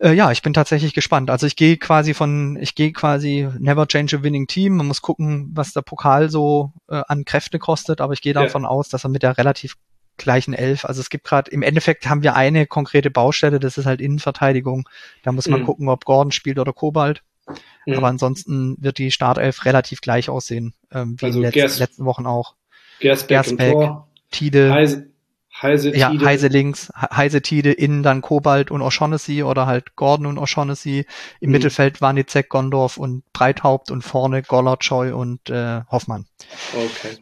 Äh, 0.01 0.15
ja, 0.15 0.33
ich 0.33 0.43
bin 0.43 0.55
tatsächlich 0.55 0.95
gespannt. 0.95 1.31
Also 1.31 1.47
ich 1.47 1.57
gehe 1.57 1.77
quasi 1.77 2.15
von, 2.15 2.57
ich 2.61 2.75
gehe 2.75 2.93
quasi 2.93 3.49
never 3.59 3.87
change 3.87 4.17
a 4.17 4.23
winning 4.23 4.47
team. 4.47 4.77
Man 4.77 4.87
muss 4.87 5.03
gucken, 5.03 5.51
was 5.53 5.73
der 5.73 5.83
Pokal 5.83 6.31
so 6.31 6.73
äh, 6.89 7.03
an 7.07 7.25
Kräfte 7.25 7.59
kostet, 7.59 8.01
aber 8.01 8.15
ich 8.15 8.23
gehe 8.23 8.33
davon 8.33 8.63
ja. 8.63 8.69
aus, 8.69 8.89
dass 8.89 9.05
er 9.05 9.11
mit 9.11 9.23
der 9.23 9.37
relativ 9.37 9.77
gleichen 10.17 10.53
Elf, 10.53 10.85
also 10.85 11.01
es 11.01 11.09
gibt 11.09 11.25
gerade, 11.25 11.51
im 11.51 11.63
Endeffekt 11.63 12.07
haben 12.07 12.23
wir 12.23 12.37
eine 12.37 12.67
konkrete 12.67 13.11
Baustelle, 13.11 13.59
das 13.59 13.79
ist 13.79 13.87
halt 13.87 14.01
Innenverteidigung. 14.03 14.89
Da 15.23 15.33
muss 15.33 15.49
man 15.49 15.63
mhm. 15.63 15.67
gucken, 15.67 15.89
ob 15.89 16.05
Gordon 16.05 16.31
spielt 16.31 16.59
oder 16.59 16.73
Kobalt. 16.73 17.23
Mhm. 17.87 17.95
Aber 17.95 18.09
ansonsten 18.09 18.77
wird 18.81 18.99
die 18.99 19.11
Startelf 19.11 19.65
relativ 19.65 20.01
gleich 20.01 20.29
aussehen, 20.29 20.75
ähm, 20.93 21.17
wie 21.19 21.27
also 21.27 21.39
in 21.39 21.51
den 21.51 21.53
letzten, 21.53 21.81
letzten 21.81 22.05
Wochen 22.05 22.27
auch. 22.27 22.55
Gersbeck, 23.01 23.29
Gersbeck 23.29 23.77
Tide. 24.31 24.73
Heise, 24.73 25.10
Heise, 25.63 25.95
ja, 25.95 26.11
Tide. 26.11 26.25
Heise 26.25 26.49
links, 26.49 26.93
Heise 26.95 27.43
Tide, 27.43 27.73
innen 27.73 28.03
dann 28.03 28.23
Kobalt 28.23 28.71
und 28.71 28.81
O'Shaughnessy 28.81 29.45
oder 29.45 29.67
halt 29.67 29.95
Gordon 29.97 30.27
und 30.27 30.39
O'Shaughnessy. 30.39 31.07
Im 31.41 31.49
mhm. 31.49 31.53
Mittelfeld 31.53 32.01
Wanizek, 32.01 32.49
Gondorf 32.49 32.97
und 32.97 33.31
Breithaupt 33.33 33.91
und 33.91 34.03
vorne 34.03 34.43
Goller, 34.43 34.79
Choi 34.79 35.13
und 35.13 35.51
äh, 35.51 35.83
Hoffmann. 35.91 36.27
Okay. 36.73 37.19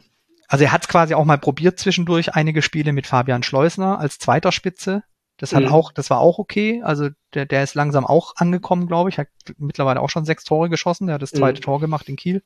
Also 0.47 0.63
er 0.63 0.71
hat 0.71 0.83
es 0.83 0.87
quasi 0.87 1.13
auch 1.13 1.25
mal 1.25 1.37
probiert 1.37 1.79
zwischendurch 1.79 2.33
einige 2.33 2.61
Spiele 2.61 2.93
mit 2.93 3.07
Fabian 3.07 3.43
Schleusner 3.43 3.99
als 3.99 4.17
zweiter 4.17 4.51
Spitze. 4.51 5.03
Das 5.39 5.55
hat 5.55 5.63
mhm. 5.63 5.69
auch, 5.69 5.93
das 5.93 6.09
war 6.09 6.19
auch 6.19 6.37
okay. 6.37 6.81
Also 6.83 7.09
der, 7.33 7.45
der 7.45 7.63
ist 7.63 7.73
langsam 7.73 8.05
auch 8.05 8.35
angekommen, 8.35 8.87
glaube 8.87 9.09
ich. 9.09 9.17
Hat 9.17 9.29
mittlerweile 9.57 10.01
auch 10.01 10.09
schon 10.09 10.25
sechs 10.25 10.43
Tore 10.43 10.69
geschossen. 10.69 11.07
Der 11.07 11.15
hat 11.15 11.21
das 11.21 11.31
zweite 11.31 11.61
mhm. 11.61 11.63
Tor 11.63 11.79
gemacht 11.79 12.09
in 12.09 12.17
Kiel. 12.17 12.43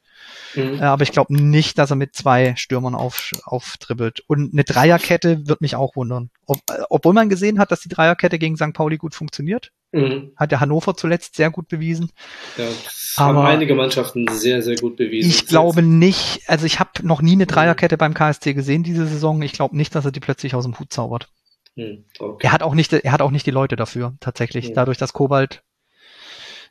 Mhm. 0.54 0.76
Äh, 0.76 0.84
aber 0.84 1.02
ich 1.02 1.12
glaube 1.12 1.34
nicht, 1.34 1.80
dass 1.80 1.90
er 1.90 1.96
mit 1.96 2.14
zwei 2.14 2.56
Stürmern 2.56 2.94
auf, 2.94 3.32
auftribbelt. 3.46 4.22
Und 4.28 4.54
eine 4.54 4.64
Dreierkette 4.64 5.48
wird 5.48 5.62
mich 5.62 5.76
auch 5.76 5.96
wundern. 5.96 6.30
Ob, 6.46 6.60
äh, 6.70 6.84
obwohl 6.90 7.14
man 7.14 7.30
gesehen 7.30 7.58
hat, 7.58 7.72
dass 7.72 7.82
die 7.82 7.90
Dreierkette 7.90 8.38
gegen 8.38 8.58
St. 8.58 8.74
Pauli 8.74 8.98
gut 8.98 9.16
funktioniert. 9.16 9.72
Mhm. 9.92 10.32
Hat 10.36 10.52
der 10.52 10.60
Hannover 10.60 10.96
zuletzt 10.96 11.36
sehr 11.36 11.50
gut 11.50 11.68
bewiesen. 11.70 12.12
Ja, 12.58 12.66
das 12.66 13.14
aber 13.16 13.40
haben 13.40 13.46
einige 13.48 13.74
Mannschaften 13.74 14.28
sehr, 14.28 14.62
sehr 14.62 14.76
gut 14.76 14.98
bewiesen. 14.98 15.30
Ich 15.30 15.48
glaube 15.48 15.82
nicht, 15.82 16.42
also 16.48 16.66
ich 16.66 16.80
habe 16.80 16.92
noch 17.02 17.22
nie 17.22 17.34
eine. 17.34 17.46
Dreierkette 17.46 17.98
beim 17.98 18.14
KSC 18.14 18.54
gesehen 18.54 18.84
diese 18.84 19.06
Saison. 19.06 19.42
Ich 19.42 19.54
glaube 19.54 19.78
nicht, 19.78 19.94
dass 19.96 20.06
er 20.06 20.12
die 20.12 20.20
plötzlich 20.20 20.56
aus 20.56 20.64
dem 20.64 20.80
Hut 20.80 20.92
zaubert. 20.92 21.30
Hm, 21.76 22.06
okay. 22.20 22.48
Er 22.48 22.52
hat 22.52 22.64
auch 22.64 22.76
nicht, 22.76 22.94
er 22.94 23.12
hat 23.12 23.22
auch 23.22 23.32
nicht 23.32 23.46
die 23.46 23.52
Leute 23.52 23.76
dafür, 23.76 24.16
tatsächlich. 24.20 24.70
Ja. 24.70 24.74
Dadurch, 24.76 24.98
dass 24.98 25.14
Kobalt, 25.14 25.64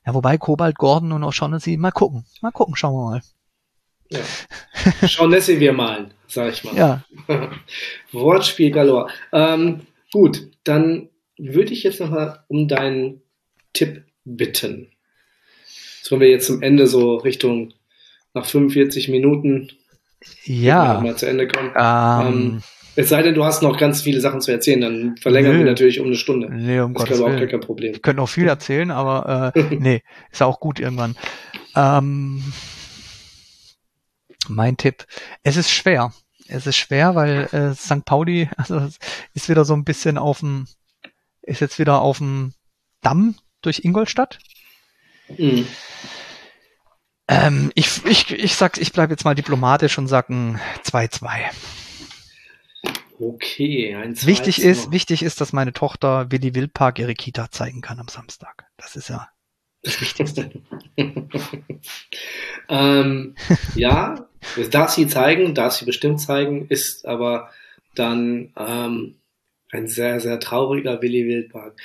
ja, 0.06 0.14
wobei 0.14 0.38
Kobalt, 0.38 0.76
Gordon 0.76 1.12
und 1.12 1.24
auch 1.24 1.32
Shaughnessy, 1.32 1.76
mal 1.76 1.90
gucken, 1.90 2.24
mal 2.40 2.52
gucken, 2.52 2.76
schauen 2.76 2.94
wir 2.94 3.10
mal. 3.10 3.22
Ja. 4.10 5.08
Shaughnessy 5.08 5.58
wir 5.58 5.72
malen, 5.72 6.12
sag 6.26 6.52
ich 6.52 6.64
mal. 6.64 6.76
Ja. 6.76 7.04
Wortspiel 8.12 8.70
galore. 8.70 9.10
Ähm, 9.32 9.86
gut, 10.12 10.50
dann 10.64 11.08
würde 11.38 11.72
ich 11.72 11.82
jetzt 11.82 12.00
nochmal 12.00 12.44
um 12.48 12.68
deinen 12.68 13.22
Tipp 13.72 14.04
bitten. 14.24 14.92
Sollen 16.02 16.20
wir 16.20 16.28
jetzt 16.28 16.46
zum 16.46 16.62
Ende 16.62 16.86
so 16.86 17.16
Richtung 17.16 17.72
nach 18.34 18.44
45 18.44 19.08
Minuten 19.08 19.70
ja. 20.44 21.00
mal 21.00 21.16
zu 21.16 21.26
Ende 21.26 21.48
kommen? 21.48 21.72
Ähm, 21.76 22.26
ähm, 22.26 22.62
es 22.94 23.08
sei 23.08 23.22
denn, 23.22 23.34
du 23.34 23.44
hast 23.44 23.62
noch 23.62 23.78
ganz 23.78 24.02
viele 24.02 24.20
Sachen 24.20 24.40
zu 24.40 24.50
erzählen, 24.50 24.80
dann 24.80 25.16
verlängern 25.16 25.52
Nö. 25.52 25.58
wir 25.58 25.64
natürlich 25.64 26.00
um 26.00 26.06
eine 26.06 26.16
Stunde. 26.16 26.48
Nee, 26.50 26.80
um 26.80 26.92
das 26.94 27.10
ist 27.10 27.20
auch 27.20 27.28
gar 27.28 27.46
kein 27.46 27.60
Problem. 27.60 27.94
Wir 27.94 28.00
können 28.00 28.18
auch 28.18 28.28
viel 28.28 28.46
erzählen, 28.48 28.90
aber 28.90 29.52
äh, 29.54 29.60
nee, 29.78 30.02
ist 30.30 30.42
auch 30.42 30.60
gut 30.60 30.78
irgendwann. 30.78 31.16
Ähm, 31.74 32.42
mein 34.48 34.76
Tipp. 34.76 35.06
Es 35.42 35.56
ist 35.56 35.70
schwer. 35.70 36.12
Es 36.48 36.66
ist 36.66 36.76
schwer, 36.76 37.14
weil 37.14 37.48
äh, 37.52 37.74
St. 37.74 38.04
Pauli 38.04 38.50
also 38.56 38.86
ist 39.34 39.48
wieder 39.48 39.64
so 39.64 39.74
ein 39.74 39.84
bisschen 39.84 40.18
auf 40.18 40.40
dem, 40.40 40.66
ist 41.42 41.60
jetzt 41.60 41.78
wieder 41.78 42.00
auf 42.02 42.18
dem 42.18 42.52
Damm 43.00 43.36
durch 43.62 43.84
Ingolstadt. 43.84 44.38
Mhm. 45.38 45.66
Ähm, 47.28 47.72
ich, 47.74 48.04
ich, 48.04 48.30
ich 48.30 48.54
sag's, 48.54 48.78
ich 48.78 48.92
bleib 48.92 49.10
jetzt 49.10 49.24
mal 49.24 49.34
diplomatisch 49.34 49.96
und 49.96 50.08
sag 50.08 50.28
ein 50.28 50.60
2-2. 50.84 51.28
Okay, 53.22 53.94
ein 53.94 54.20
Wichtig 54.26 54.60
ist, 54.60 54.90
wichtig 54.90 55.22
ist, 55.22 55.40
dass 55.40 55.52
meine 55.52 55.72
Tochter 55.72 56.32
Willi 56.32 56.56
Wildpark 56.56 56.98
ihre 56.98 57.14
Kita 57.14 57.52
zeigen 57.52 57.80
kann 57.80 58.00
am 58.00 58.08
Samstag. 58.08 58.66
Das 58.76 58.96
ist 58.96 59.10
ja 59.10 59.28
das 59.82 60.00
Wichtigste. 60.00 60.50
ähm, 62.68 63.36
ja, 63.76 64.26
das 64.56 64.70
darf 64.70 64.90
sie 64.90 65.06
zeigen, 65.06 65.54
darf 65.54 65.72
sie 65.72 65.84
bestimmt 65.84 66.20
zeigen, 66.20 66.66
ist 66.68 67.06
aber 67.06 67.50
dann 67.94 68.52
ähm, 68.56 69.14
ein 69.70 69.86
sehr, 69.86 70.18
sehr 70.18 70.40
trauriger 70.40 71.00
Willi 71.00 71.24
Wildpark. 71.26 71.76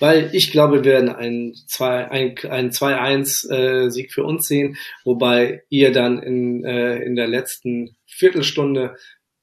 Weil 0.00 0.30
ich 0.32 0.50
glaube, 0.50 0.82
wir 0.84 0.92
werden 0.92 1.10
einen 1.10 1.52
2-1-Sieg 1.52 4.06
äh, 4.06 4.10
für 4.10 4.24
uns 4.24 4.48
sehen, 4.48 4.78
wobei 5.04 5.62
ihr 5.68 5.92
dann 5.92 6.22
in, 6.22 6.64
äh, 6.64 7.02
in 7.02 7.16
der 7.16 7.28
letzten 7.28 7.96
Viertelstunde 8.06 8.96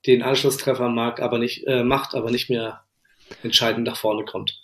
den 0.05 0.23
Anschlusstreffer 0.23 0.89
mag, 0.89 1.21
aber 1.21 1.37
nicht, 1.37 1.65
äh, 1.67 1.83
macht, 1.83 2.15
aber 2.15 2.31
nicht 2.31 2.49
mehr 2.49 2.81
entscheidend 3.41 3.87
nach 3.87 3.97
vorne 3.97 4.25
kommt. 4.25 4.61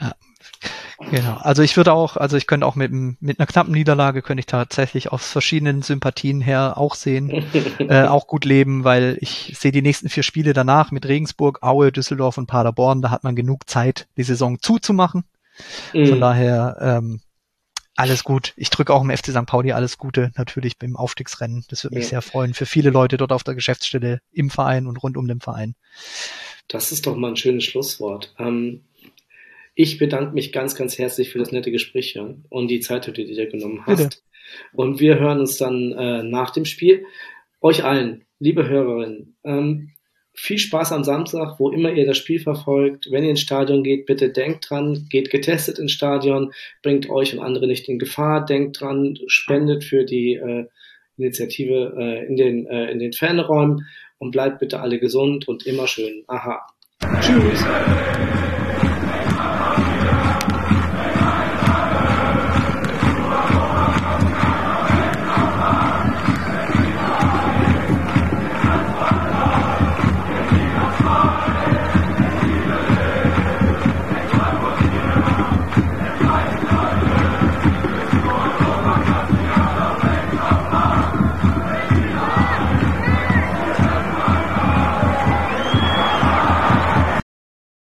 Ja, 0.00 0.14
genau. 1.10 1.36
Also 1.40 1.62
ich 1.62 1.76
würde 1.76 1.92
auch, 1.92 2.16
also 2.16 2.36
ich 2.36 2.46
könnte 2.46 2.66
auch 2.66 2.74
mit, 2.74 2.92
mit 2.92 3.38
einer 3.38 3.46
knappen 3.46 3.72
Niederlage 3.72 4.22
könnte 4.22 4.40
ich 4.40 4.46
tatsächlich 4.46 5.12
aus 5.12 5.30
verschiedenen 5.30 5.82
Sympathien 5.82 6.40
her 6.40 6.74
auch 6.76 6.94
sehen, 6.94 7.44
äh, 7.78 8.04
auch 8.04 8.26
gut 8.26 8.44
leben, 8.44 8.84
weil 8.84 9.16
ich 9.20 9.54
sehe 9.58 9.72
die 9.72 9.82
nächsten 9.82 10.08
vier 10.08 10.22
Spiele 10.22 10.52
danach 10.52 10.90
mit 10.90 11.06
Regensburg, 11.06 11.62
Aue, 11.62 11.92
Düsseldorf 11.92 12.38
und 12.38 12.46
Paderborn. 12.46 13.02
Da 13.02 13.10
hat 13.10 13.24
man 13.24 13.36
genug 13.36 13.68
Zeit, 13.68 14.06
die 14.16 14.24
Saison 14.24 14.60
zuzumachen. 14.60 15.24
Mhm. 15.92 16.06
Von 16.06 16.20
daher 16.20 16.76
ähm, 16.80 17.20
alles 17.96 18.24
gut. 18.24 18.52
Ich 18.56 18.70
drücke 18.70 18.92
auch 18.92 19.02
im 19.02 19.10
FC 19.10 19.28
St. 19.28 19.46
Pauli 19.46 19.72
alles 19.72 19.98
Gute, 19.98 20.32
natürlich 20.36 20.78
beim 20.78 20.96
Aufstiegsrennen. 20.96 21.64
Das 21.68 21.84
würde 21.84 21.96
mich 21.96 22.06
ja. 22.06 22.10
sehr 22.10 22.22
freuen. 22.22 22.54
Für 22.54 22.66
viele 22.66 22.90
Leute 22.90 23.16
dort 23.16 23.32
auf 23.32 23.44
der 23.44 23.54
Geschäftsstelle, 23.54 24.20
im 24.32 24.50
Verein 24.50 24.86
und 24.86 24.96
rund 24.96 25.16
um 25.16 25.28
den 25.28 25.40
Verein. 25.40 25.74
Das 26.68 26.92
ist 26.92 27.06
doch 27.06 27.16
mal 27.16 27.28
ein 27.28 27.36
schönes 27.36 27.64
Schlusswort. 27.64 28.34
Ähm, 28.38 28.82
ich 29.74 29.98
bedanke 29.98 30.34
mich 30.34 30.52
ganz, 30.52 30.74
ganz 30.74 30.98
herzlich 30.98 31.30
für 31.30 31.38
das 31.38 31.52
nette 31.52 31.70
Gespräch 31.70 32.18
und 32.48 32.68
die 32.68 32.80
Zeit, 32.80 33.06
die 33.06 33.12
du 33.12 33.24
dir 33.24 33.48
genommen 33.48 33.84
hast. 33.86 34.02
Bitte. 34.02 34.18
Und 34.72 35.00
wir 35.00 35.18
hören 35.18 35.40
uns 35.40 35.56
dann 35.56 35.92
äh, 35.92 36.22
nach 36.22 36.50
dem 36.50 36.64
Spiel. 36.64 37.06
Euch 37.60 37.84
allen, 37.84 38.24
liebe 38.38 38.68
Hörerinnen, 38.68 39.36
ähm, 39.42 39.90
viel 40.34 40.58
Spaß 40.58 40.92
am 40.92 41.04
Samstag, 41.04 41.58
wo 41.58 41.70
immer 41.70 41.92
ihr 41.92 42.06
das 42.06 42.18
Spiel 42.18 42.40
verfolgt. 42.40 43.08
Wenn 43.10 43.24
ihr 43.24 43.30
ins 43.30 43.40
Stadion 43.40 43.84
geht, 43.84 44.04
bitte 44.06 44.30
denkt 44.30 44.68
dran, 44.68 45.06
geht 45.08 45.30
getestet 45.30 45.78
ins 45.78 45.92
Stadion, 45.92 46.52
bringt 46.82 47.08
euch 47.08 47.32
und 47.32 47.40
andere 47.40 47.66
nicht 47.66 47.88
in 47.88 47.98
Gefahr, 47.98 48.44
denkt 48.44 48.80
dran, 48.80 49.16
spendet 49.28 49.84
für 49.84 50.04
die 50.04 50.34
äh, 50.34 50.66
Initiative 51.16 51.94
äh, 51.96 52.26
in, 52.26 52.36
den, 52.36 52.66
äh, 52.66 52.90
in 52.90 52.98
den 52.98 53.12
Fanräumen 53.12 53.86
und 54.18 54.32
bleibt 54.32 54.58
bitte 54.58 54.80
alle 54.80 54.98
gesund 54.98 55.46
und 55.46 55.66
immer 55.66 55.86
schön. 55.86 56.24
Aha. 56.26 56.66
Tschüss. 57.20 57.64